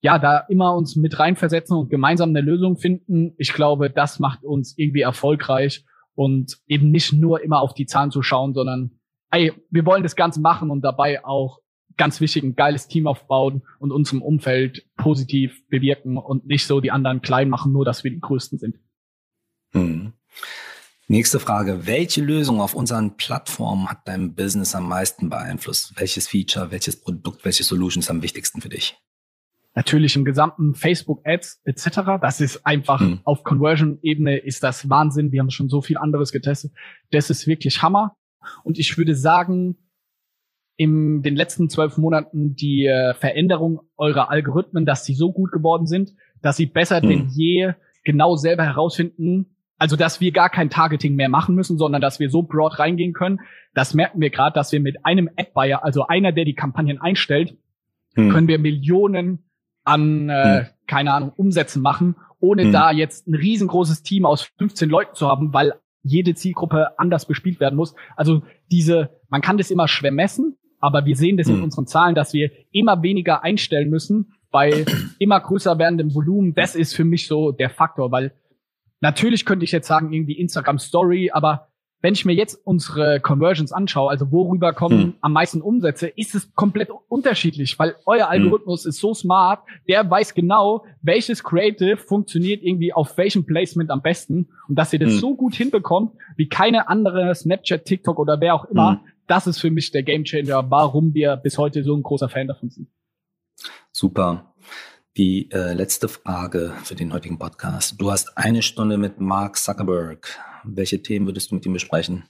ja, 0.02 0.20
da 0.20 0.40
immer 0.50 0.76
uns 0.76 0.98
mit 0.98 1.18
reinversetzen 1.18 1.78
und 1.78 1.90
gemeinsam 1.90 2.30
eine 2.30 2.42
Lösung 2.42 2.78
finden, 2.78 3.36
ich 3.38 3.54
glaube, 3.54 3.90
das 3.90 4.20
macht 4.20 4.44
uns 4.44 4.78
irgendwie 4.78 5.02
erfolgreich 5.02 5.86
und 6.16 6.58
eben 6.68 6.92
nicht 6.92 7.14
nur 7.14 7.42
immer 7.42 7.62
auf 7.62 7.74
die 7.74 7.86
Zahlen 7.86 8.12
zu 8.12 8.22
schauen, 8.22 8.54
sondern 8.54 9.00
ey, 9.32 9.54
wir 9.70 9.86
wollen 9.86 10.04
das 10.04 10.16
Ganze 10.16 10.42
machen 10.42 10.72
und 10.72 10.82
dabei 10.82 11.24
auch 11.24 11.60
ganz 11.98 12.22
wichtig 12.22 12.44
ein 12.44 12.56
geiles 12.56 12.88
Team 12.88 13.08
aufbauen 13.08 13.64
und 13.80 13.92
unserem 13.92 14.22
Umfeld 14.22 14.86
positiv 14.98 15.68
bewirken 15.68 16.18
und 16.18 16.46
nicht 16.46 16.66
so 16.66 16.82
die 16.82 16.92
anderen 16.92 17.22
klein 17.22 17.50
machen, 17.50 17.72
nur 17.72 17.86
dass 17.86 18.04
wir 18.04 18.12
die 18.12 18.20
Größten 18.20 18.60
sind. 18.60 18.76
Hm. 19.72 20.14
Nächste 21.08 21.40
Frage. 21.40 21.86
Welche 21.86 22.22
Lösung 22.22 22.62
auf 22.62 22.74
unseren 22.74 23.18
Plattformen 23.18 23.90
hat 23.90 24.00
dein 24.06 24.36
Business 24.36 24.74
am 24.74 24.88
meisten 24.88 25.30
beeinflusst? 25.30 25.94
Welches 25.98 26.28
Feature, 26.28 26.72
welches 26.72 27.02
Produkt, 27.02 27.44
welche 27.46 27.64
Solution 27.64 28.02
ist 28.02 28.10
am 28.10 28.22
wichtigsten 28.22 28.62
für 28.62 28.70
dich? 28.70 28.98
natürlich 29.76 30.16
im 30.16 30.26
gesamten 30.26 30.76
Facebook 30.76 31.22
Ads 31.26 31.62
etc. 31.66 31.88
Das 32.22 32.42
ist 32.42 32.66
einfach 32.66 33.02
mhm. 33.02 33.22
auf 33.24 33.44
Conversion-Ebene 33.44 34.38
ist 34.38 34.64
das 34.64 34.90
Wahnsinn. 34.90 35.32
Wir 35.32 35.42
haben 35.42 35.52
schon 35.52 35.70
so 35.70 35.82
viel 35.82 35.98
anderes 35.98 36.32
getestet. 36.32 36.72
Das 37.12 37.30
ist 37.30 37.48
wirklich 37.48 37.82
Hammer. 37.82 38.16
Und 38.64 38.78
ich 38.78 38.98
würde 38.98 39.16
sagen, 39.16 39.78
in 40.76 41.22
den 41.22 41.36
letzten 41.36 41.70
zwölf 41.70 41.98
Monaten 41.98 42.56
die 42.56 42.86
äh, 42.86 43.14
Veränderung 43.14 43.82
eurer 43.98 44.30
Algorithmen, 44.32 44.86
dass 44.86 45.06
sie 45.06 45.14
so 45.14 45.32
gut 45.32 45.52
geworden 45.52 45.86
sind, 45.86 46.14
dass 46.42 46.58
sie 46.58 46.66
besser 46.66 47.04
mhm. 47.04 47.10
denn 47.10 47.28
je 47.30 47.74
genau 48.04 48.36
selber 48.36 48.64
herausfinden, 48.64 49.56
also 49.78 49.96
dass 49.96 50.20
wir 50.20 50.32
gar 50.32 50.50
kein 50.50 50.70
Targeting 50.70 51.16
mehr 51.16 51.30
machen 51.30 51.56
müssen, 51.56 51.78
sondern 51.78 52.02
dass 52.02 52.20
wir 52.20 52.30
so 52.30 52.44
broad 52.44 52.80
reingehen 52.80 53.14
können. 53.14 53.40
Das 53.74 53.94
merken 53.94 54.20
wir 54.22 54.30
gerade, 54.30 54.54
dass 54.54 54.72
wir 54.72 54.80
mit 54.80 55.06
einem 55.06 55.30
Ad-Buyer, 55.36 55.84
also 55.84 56.08
einer, 56.08 56.32
der 56.32 56.46
die 56.46 56.56
Kampagnen 56.56 57.00
einstellt, 57.02 57.58
mhm. 58.16 58.30
können 58.30 58.48
wir 58.48 58.60
Millionen 58.60 59.44
an, 59.84 60.30
äh, 60.30 60.60
hm. 60.60 60.66
keine 60.88 61.14
Ahnung, 61.14 61.34
Umsätzen 61.36 61.82
machen, 61.82 62.16
ohne 62.40 62.64
hm. 62.64 62.72
da 62.72 62.92
jetzt 62.92 63.28
ein 63.28 63.36
riesengroßes 63.36 64.04
Team 64.04 64.26
aus 64.26 64.44
15 64.58 64.90
Leuten 64.90 65.16
zu 65.16 65.28
haben, 65.28 65.54
weil 65.54 65.74
jede 66.04 66.36
Zielgruppe 66.36 67.00
anders 67.00 67.26
bespielt 67.26 67.60
werden 67.60 67.76
muss. 67.76 67.96
Also 68.16 68.44
diese, 68.72 69.22
man 69.30 69.42
kann 69.42 69.58
das 69.58 69.72
immer 69.72 69.88
schwer 69.88 70.12
messen, 70.12 70.58
aber 70.84 71.06
wir 71.06 71.16
sehen 71.16 71.38
das 71.38 71.48
hm. 71.48 71.56
in 71.56 71.64
unseren 71.64 71.88
Zahlen, 71.88 72.14
dass 72.14 72.34
wir 72.34 72.52
immer 72.74 73.02
weniger 73.02 73.42
einstellen 73.42 73.90
müssen 73.90 74.34
bei 74.52 74.86
immer 75.18 75.40
größer 75.40 75.80
werdendem 75.80 76.14
Volumen. 76.14 76.54
Das 76.54 76.76
ist 76.76 76.94
für 76.94 77.06
mich 77.06 77.26
so 77.26 77.54
der 77.54 77.70
Faktor, 77.70 78.12
weil 78.12 78.34
natürlich 79.00 79.46
könnte 79.46 79.64
ich 79.64 79.72
jetzt 79.72 79.88
sagen, 79.88 80.12
irgendwie 80.12 80.34
Instagram 80.34 80.80
Story, 80.80 81.32
aber 81.32 81.70
wenn 82.02 82.16
ich 82.16 82.26
mir 82.26 82.34
jetzt 82.34 82.60
unsere 82.66 83.22
Conversions 83.22 83.72
anschaue, 83.72 84.10
also 84.10 84.30
worüber 84.30 84.74
kommen 84.74 85.00
hm. 85.00 85.14
am 85.22 85.32
meisten 85.32 85.62
Umsätze, 85.62 86.08
ist 86.08 86.36
es 86.36 86.54
komplett 86.54 86.90
unterschiedlich, 87.08 87.80
weil 87.80 87.96
euer 88.06 88.26
hm. 88.26 88.32
Algorithmus 88.32 88.84
hm. 88.84 88.90
ist 88.90 89.00
so 89.00 89.14
smart, 89.14 89.64
der 89.88 90.10
weiß 90.12 90.34
genau, 90.34 90.84
welches 91.02 91.46
Creative 91.46 91.96
funktioniert 91.96 92.62
irgendwie 92.62 92.92
auf 92.92 93.18
welchem 93.18 93.46
Placement 93.46 93.90
am 93.90 94.02
besten 94.02 94.50
und 94.68 94.78
dass 94.78 94.92
ihr 94.92 95.00
das 95.00 95.14
hm. 95.14 95.20
so 95.20 95.36
gut 95.38 95.56
hinbekommt, 95.56 96.12
wie 96.36 96.50
keine 96.50 96.90
andere 96.90 97.34
Snapchat, 97.34 97.86
TikTok 97.86 98.20
oder 98.20 98.42
wer 98.42 98.54
auch 98.54 98.66
immer, 98.66 99.00
hm. 99.00 99.13
Das 99.28 99.48
ist 99.48 99.60
für 99.60 99.72
mich 99.72 99.92
der 99.92 100.04
Gamechanger, 100.04 100.70
warum 100.70 101.14
wir 101.14 101.38
bis 101.38 101.58
heute 101.58 101.84
so 101.84 101.96
ein 101.96 102.04
großer 102.04 102.30
Fan 102.30 102.48
davon 102.48 102.70
sind. 102.70 102.90
Super. 103.92 104.54
Die 105.16 105.52
äh, 105.52 105.74
letzte 105.74 106.08
Frage 106.08 106.74
für 106.84 106.96
den 106.96 107.14
heutigen 107.14 107.38
Podcast. 107.38 108.02
Du 108.02 108.12
hast 108.12 108.38
eine 108.38 108.64
Stunde 108.64 108.98
mit 108.98 109.20
Mark 109.20 109.58
Zuckerberg. 109.58 110.40
Welche 110.64 111.02
Themen 111.02 111.28
würdest 111.28 111.52
du 111.52 111.56
mit 111.56 111.66
ihm 111.66 111.74
besprechen? 111.74 112.24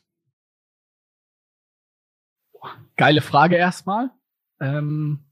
Geile 2.97 3.21
Frage 3.21 3.55
erstmal. 3.55 4.11
Ähm 4.59 5.25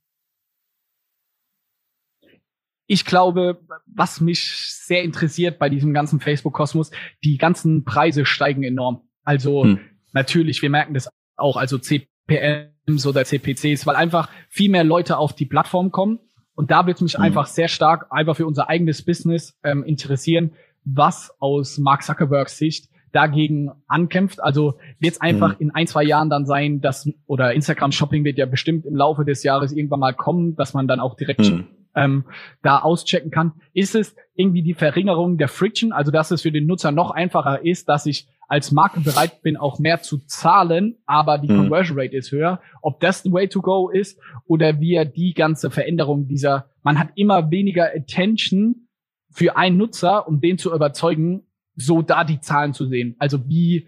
ich 2.88 3.06
glaube, 3.06 3.62
was 3.86 4.20
mich 4.20 4.52
sehr 4.74 5.04
interessiert 5.04 5.60
bei 5.60 5.70
diesem 5.70 5.94
ganzen 5.94 6.20
Facebook-Kosmos, 6.20 6.92
die 7.24 7.38
ganzen 7.38 7.86
Preise 7.86 8.26
steigen 8.26 8.64
enorm. 8.64 9.08
Also 9.24 9.64
hm. 9.64 9.80
natürlich, 10.12 10.62
wir 10.62 10.70
merken 10.70 10.94
das 10.94 11.10
auch, 11.42 11.58
also 11.58 11.78
CPMs 11.78 13.06
oder 13.06 13.26
CPCs, 13.26 13.86
weil 13.86 13.96
einfach 13.96 14.30
viel 14.50 14.70
mehr 14.70 14.84
Leute 14.84 15.18
auf 15.18 15.34
die 15.34 15.46
Plattform 15.46 15.92
kommen. 15.92 16.20
Und 16.56 16.72
da 16.72 16.86
wird 16.86 17.02
mich 17.02 17.16
hm. 17.16 17.24
einfach 17.24 17.48
sehr 17.48 17.68
stark 17.68 18.08
einfach 18.12 18.36
für 18.36 18.46
unser 18.46 18.70
eigenes 18.70 19.04
Business 19.04 19.58
ähm, 19.64 19.84
interessieren, 19.84 20.54
was 20.84 21.32
aus 21.40 21.78
Mark 21.78 22.04
Zuckerbergs 22.04 22.58
Sicht 22.58 22.92
dagegen 23.12 23.72
ankämpft. 23.88 24.42
Also 24.42 24.76
wird 25.00 25.14
es 25.14 25.22
einfach 25.22 25.60
mhm. 25.60 25.68
in 25.68 25.72
ein, 25.72 25.88
zwei 25.88 26.04
Jahren 26.04 26.30
dann 26.30 26.46
sein, 26.46 26.82
dass, 26.82 27.10
oder 27.28 27.54
Instagram 27.54 27.92
Shopping 27.92 28.24
wird 28.24 28.38
ja 28.38 28.46
bestimmt 28.46 28.86
im 28.86 28.96
Laufe 28.96 29.26
des 29.26 29.44
Jahres 29.44 29.72
irgendwann 29.72 30.00
mal 30.00 30.14
kommen, 30.14 30.56
dass 30.56 30.74
man 30.74 30.88
dann 30.88 31.00
auch 31.00 31.16
direkt 31.16 31.42
mhm. 31.42 31.68
ähm, 31.96 32.26
da 32.62 32.80
auschecken 32.80 33.32
kann. 33.32 33.54
Ist 33.74 33.96
es 33.96 34.16
irgendwie 34.36 34.64
die 34.64 34.74
Verringerung 34.74 35.38
der 35.38 35.50
Friction, 35.50 35.92
also 35.92 36.12
dass 36.12 36.32
es 36.32 36.42
für 36.42 36.52
den 36.52 36.66
Nutzer 36.68 36.92
noch 36.92 37.12
einfacher 37.12 37.66
ist, 37.66 37.90
dass 37.90 38.06
ich 38.06 38.28
als 38.52 38.74
Marke 38.74 39.00
bereit 39.00 39.42
bin, 39.44 39.56
auch 39.56 39.80
mehr 39.80 40.02
zu 40.02 40.18
zahlen, 40.26 40.98
aber 41.06 41.38
die 41.38 41.50
mhm. 41.50 41.58
Conversion 41.70 41.98
Rate 41.98 42.18
ist 42.18 42.34
höher. 42.34 42.60
Ob 42.82 43.00
das 43.00 43.24
the 43.24 43.32
way 43.32 43.48
to 43.48 43.62
go 43.62 43.90
ist 43.90 44.20
oder 44.46 44.82
wie 44.82 45.02
die 45.06 45.34
ganze 45.34 45.72
Veränderung 45.72 46.28
dieser, 46.28 46.70
man 46.84 47.00
hat 47.00 47.12
immer 47.16 47.50
weniger 47.50 47.96
Attention 47.96 48.90
für 49.30 49.56
einen 49.56 49.78
Nutzer, 49.78 50.28
um 50.28 50.42
den 50.42 50.58
zu 50.58 50.76
überzeugen, 50.76 51.44
so 51.76 52.02
da 52.02 52.26
die 52.26 52.42
Zahlen 52.42 52.74
zu 52.74 52.88
sehen. 52.88 53.16
Also 53.20 53.48
wie, 53.48 53.88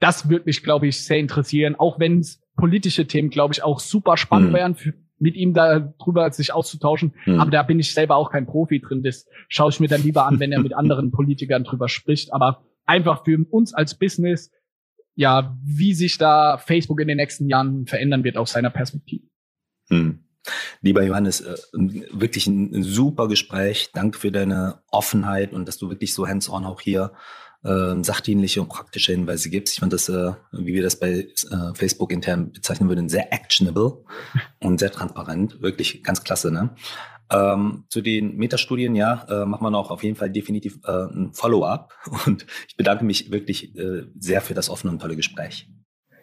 das 0.00 0.30
würde 0.30 0.46
mich, 0.46 0.62
glaube 0.62 0.86
ich, 0.86 1.04
sehr 1.04 1.18
interessieren, 1.18 1.74
auch 1.74 2.00
wenn 2.00 2.20
es 2.20 2.40
politische 2.56 3.06
Themen, 3.06 3.28
glaube 3.28 3.52
ich, 3.52 3.62
auch 3.62 3.78
super 3.78 4.16
spannend 4.16 4.52
mhm. 4.52 4.54
wären, 4.54 4.74
für, 4.74 4.94
mit 5.18 5.34
ihm 5.36 5.52
darüber 5.52 6.30
sich 6.30 6.50
auszutauschen. 6.50 7.12
Mhm. 7.26 7.40
Aber 7.40 7.50
da 7.50 7.62
bin 7.62 7.78
ich 7.78 7.92
selber 7.92 8.16
auch 8.16 8.30
kein 8.30 8.46
Profi 8.46 8.80
drin. 8.80 9.02
Das 9.02 9.26
schaue 9.48 9.68
ich 9.68 9.80
mir 9.80 9.88
dann 9.88 10.02
lieber 10.02 10.24
an, 10.24 10.40
wenn 10.40 10.52
er 10.52 10.62
mit 10.62 10.74
anderen 10.74 11.10
Politikern 11.10 11.64
drüber 11.64 11.90
spricht. 11.90 12.32
Aber 12.32 12.62
einfach 12.86 13.24
für 13.24 13.44
uns 13.50 13.74
als 13.74 13.98
Business, 13.98 14.50
ja, 15.14 15.56
wie 15.64 15.94
sich 15.94 16.18
da 16.18 16.58
Facebook 16.58 17.00
in 17.00 17.08
den 17.08 17.16
nächsten 17.16 17.48
Jahren 17.48 17.86
verändern 17.86 18.24
wird 18.24 18.36
aus 18.36 18.52
seiner 18.52 18.70
Perspektive. 18.70 19.26
Mhm. 19.88 20.24
Lieber 20.80 21.02
Johannes, 21.02 21.40
äh, 21.40 21.56
wirklich 21.72 22.46
ein 22.46 22.82
super 22.82 23.28
Gespräch. 23.28 23.90
Danke 23.92 24.18
für 24.18 24.30
deine 24.30 24.80
Offenheit 24.90 25.52
und 25.52 25.66
dass 25.66 25.78
du 25.78 25.90
wirklich 25.90 26.14
so 26.14 26.28
hands-on 26.28 26.64
auch 26.64 26.80
hier 26.80 27.12
äh, 27.64 28.02
sachdienliche 28.02 28.60
und 28.60 28.68
praktische 28.68 29.12
Hinweise 29.12 29.50
gibst. 29.50 29.74
Ich 29.74 29.80
fand 29.80 29.92
das, 29.92 30.08
äh, 30.08 30.32
wie 30.52 30.74
wir 30.74 30.82
das 30.82 31.00
bei 31.00 31.10
äh, 31.10 31.74
Facebook 31.74 32.12
intern 32.12 32.52
bezeichnen 32.52 32.88
würden, 32.88 33.08
sehr 33.08 33.32
actionable 33.32 34.04
und 34.60 34.78
sehr 34.78 34.92
transparent. 34.92 35.60
Wirklich 35.62 36.04
ganz 36.04 36.22
klasse. 36.22 36.52
Ne? 36.52 36.70
Ähm, 37.30 37.84
zu 37.88 38.02
den 38.02 38.36
Metastudien, 38.36 38.94
ja, 38.94 39.26
äh, 39.28 39.46
machen 39.46 39.64
wir 39.64 39.70
noch 39.70 39.90
auf 39.90 40.04
jeden 40.04 40.16
Fall 40.16 40.30
definitiv 40.30 40.78
äh, 40.84 41.06
ein 41.06 41.30
Follow-up. 41.32 41.92
Und 42.26 42.46
ich 42.68 42.76
bedanke 42.76 43.04
mich 43.04 43.30
wirklich 43.30 43.76
äh, 43.76 44.02
sehr 44.18 44.40
für 44.40 44.54
das 44.54 44.70
offene 44.70 44.92
und 44.92 45.00
tolle 45.00 45.16
Gespräch. 45.16 45.68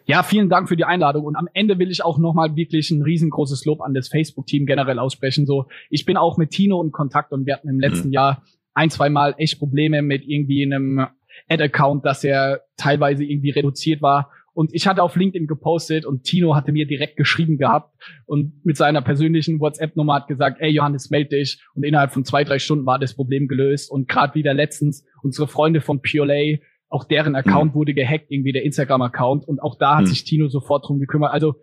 Ja, 0.06 0.22
vielen 0.22 0.50
Dank 0.50 0.68
für 0.68 0.76
die 0.76 0.84
Einladung. 0.84 1.24
Und 1.24 1.36
am 1.36 1.48
Ende 1.54 1.78
will 1.78 1.90
ich 1.90 2.04
auch 2.04 2.18
nochmal 2.18 2.56
wirklich 2.56 2.90
ein 2.90 3.02
riesengroßes 3.02 3.64
Lob 3.64 3.80
an 3.80 3.94
das 3.94 4.08
Facebook-Team 4.08 4.66
generell 4.66 4.98
aussprechen. 4.98 5.46
So, 5.46 5.66
ich 5.88 6.04
bin 6.04 6.16
auch 6.16 6.36
mit 6.36 6.50
Tino 6.50 6.82
in 6.82 6.92
Kontakt 6.92 7.32
und 7.32 7.46
wir 7.46 7.54
hatten 7.54 7.68
im 7.68 7.80
letzten 7.80 8.08
mhm. 8.08 8.14
Jahr 8.14 8.42
ein, 8.74 8.90
zwei 8.90 9.08
Mal 9.08 9.34
echt 9.38 9.58
Probleme 9.58 10.02
mit 10.02 10.26
irgendwie 10.26 10.62
einem 10.62 11.06
Ad-Account, 11.48 12.04
dass 12.04 12.22
er 12.22 12.62
teilweise 12.76 13.24
irgendwie 13.24 13.50
reduziert 13.50 14.02
war. 14.02 14.30
Und 14.54 14.72
ich 14.72 14.86
hatte 14.86 15.02
auf 15.02 15.16
LinkedIn 15.16 15.46
gepostet 15.46 16.06
und 16.06 16.22
Tino 16.22 16.54
hatte 16.54 16.72
mir 16.72 16.86
direkt 16.86 17.16
geschrieben 17.16 17.58
gehabt 17.58 17.92
und 18.24 18.64
mit 18.64 18.76
seiner 18.76 19.02
persönlichen 19.02 19.60
WhatsApp-Nummer 19.60 20.14
hat 20.14 20.28
gesagt, 20.28 20.58
ey 20.60 20.70
Johannes, 20.70 21.10
melde 21.10 21.36
dich. 21.36 21.60
Und 21.74 21.82
innerhalb 21.82 22.12
von 22.12 22.24
zwei, 22.24 22.44
drei 22.44 22.60
Stunden 22.60 22.86
war 22.86 22.98
das 22.98 23.14
Problem 23.14 23.48
gelöst. 23.48 23.90
Und 23.90 24.08
gerade 24.08 24.34
wieder 24.34 24.54
letztens 24.54 25.04
unsere 25.22 25.48
Freunde 25.48 25.80
von 25.80 26.00
Purelay 26.00 26.62
auch 26.88 27.04
deren 27.04 27.34
Account 27.34 27.72
mhm. 27.72 27.78
wurde 27.78 27.94
gehackt, 27.94 28.26
irgendwie 28.30 28.52
der 28.52 28.62
Instagram-Account. 28.62 29.46
Und 29.46 29.60
auch 29.60 29.76
da 29.76 29.96
hat 29.96 30.02
mhm. 30.02 30.06
sich 30.06 30.24
Tino 30.24 30.48
sofort 30.48 30.86
drum 30.86 31.00
gekümmert. 31.00 31.32
Also 31.32 31.56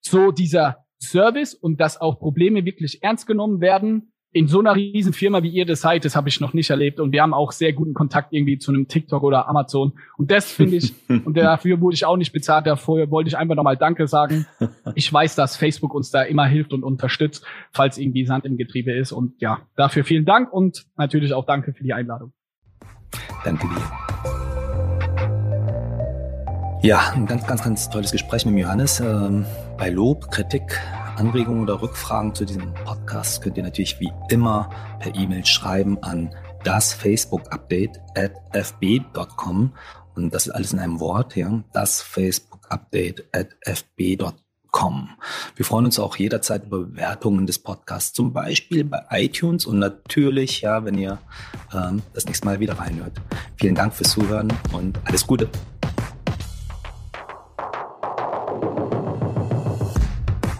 so 0.00 0.30
dieser 0.30 0.84
Service 1.00 1.54
und 1.54 1.80
dass 1.80 2.00
auch 2.00 2.18
Probleme 2.18 2.64
wirklich 2.64 3.02
ernst 3.02 3.26
genommen 3.26 3.60
werden 3.60 4.12
in 4.34 4.48
so 4.48 4.58
einer 4.58 4.74
riesen 4.74 5.12
Firma 5.12 5.44
wie 5.44 5.48
ihr 5.48 5.64
das 5.64 5.82
seid, 5.82 6.04
das 6.04 6.16
habe 6.16 6.28
ich 6.28 6.40
noch 6.40 6.54
nicht 6.54 6.68
erlebt. 6.68 6.98
Und 6.98 7.12
wir 7.12 7.22
haben 7.22 7.32
auch 7.32 7.52
sehr 7.52 7.72
guten 7.72 7.94
Kontakt 7.94 8.32
irgendwie 8.32 8.58
zu 8.58 8.72
einem 8.72 8.88
TikTok 8.88 9.22
oder 9.22 9.48
Amazon. 9.48 9.92
Und 10.16 10.32
das 10.32 10.50
finde 10.50 10.76
ich, 10.76 10.92
und 11.08 11.36
dafür 11.36 11.80
wurde 11.80 11.94
ich 11.94 12.04
auch 12.04 12.16
nicht 12.16 12.32
bezahlt. 12.32 12.66
Dafür 12.66 13.12
wollte 13.12 13.28
ich 13.28 13.38
einfach 13.38 13.54
nochmal 13.54 13.76
Danke 13.76 14.08
sagen. 14.08 14.44
Ich 14.96 15.10
weiß, 15.10 15.36
dass 15.36 15.56
Facebook 15.56 15.94
uns 15.94 16.10
da 16.10 16.22
immer 16.22 16.46
hilft 16.46 16.72
und 16.72 16.82
unterstützt, 16.82 17.46
falls 17.70 17.96
irgendwie 17.96 18.26
Sand 18.26 18.44
im 18.44 18.56
Getriebe 18.56 18.90
ist. 18.92 19.12
Und 19.12 19.40
ja, 19.40 19.60
dafür 19.76 20.02
vielen 20.02 20.24
Dank 20.24 20.52
und 20.52 20.84
natürlich 20.96 21.32
auch 21.32 21.46
danke 21.46 21.72
für 21.72 21.84
die 21.84 21.92
Einladung. 21.92 22.32
Danke 23.44 23.68
dir. 23.68 23.82
Ja, 26.82 27.12
ein 27.14 27.26
ganz, 27.26 27.46
ganz, 27.46 27.62
ganz 27.62 27.88
tolles 27.88 28.10
Gespräch 28.10 28.44
mit 28.44 28.58
Johannes. 28.58 28.98
Ähm, 28.98 29.46
bei 29.78 29.90
Lob, 29.90 30.30
Kritik, 30.32 30.80
Anregungen 31.16 31.62
oder 31.62 31.80
Rückfragen 31.80 32.34
zu 32.34 32.44
diesem 32.44 32.74
Podcast 32.74 33.42
könnt 33.42 33.56
ihr 33.56 33.62
natürlich 33.62 34.00
wie 34.00 34.12
immer 34.28 34.68
per 35.00 35.14
E-Mail 35.14 35.44
schreiben 35.46 36.02
an 36.02 36.34
das 36.64 36.92
Facebook 36.92 37.52
Update 37.52 38.00
at 38.16 38.32
fb.com 38.52 39.72
und 40.14 40.32
das 40.32 40.46
ist 40.46 40.52
alles 40.52 40.72
in 40.72 40.78
einem 40.78 41.00
Wort, 41.00 41.36
ja, 41.36 41.62
das 41.72 42.02
Facebook 42.02 42.60
Update 42.68 43.24
at 43.32 43.48
fb.com. 43.62 45.10
Wir 45.56 45.64
freuen 45.64 45.84
uns 45.84 45.98
auch 45.98 46.16
jederzeit 46.16 46.64
über 46.64 46.80
Bewertungen 46.80 47.46
des 47.46 47.58
Podcasts, 47.60 48.12
zum 48.12 48.32
Beispiel 48.32 48.84
bei 48.84 49.04
iTunes 49.10 49.66
und 49.66 49.78
natürlich, 49.78 50.62
ja, 50.62 50.84
wenn 50.84 50.98
ihr 50.98 51.18
ähm, 51.72 52.02
das 52.12 52.26
nächste 52.26 52.46
Mal 52.46 52.60
wieder 52.60 52.78
reinhört. 52.78 53.12
Vielen 53.56 53.74
Dank 53.74 53.94
fürs 53.94 54.10
Zuhören 54.10 54.52
und 54.72 54.98
alles 55.04 55.26
Gute. 55.26 55.48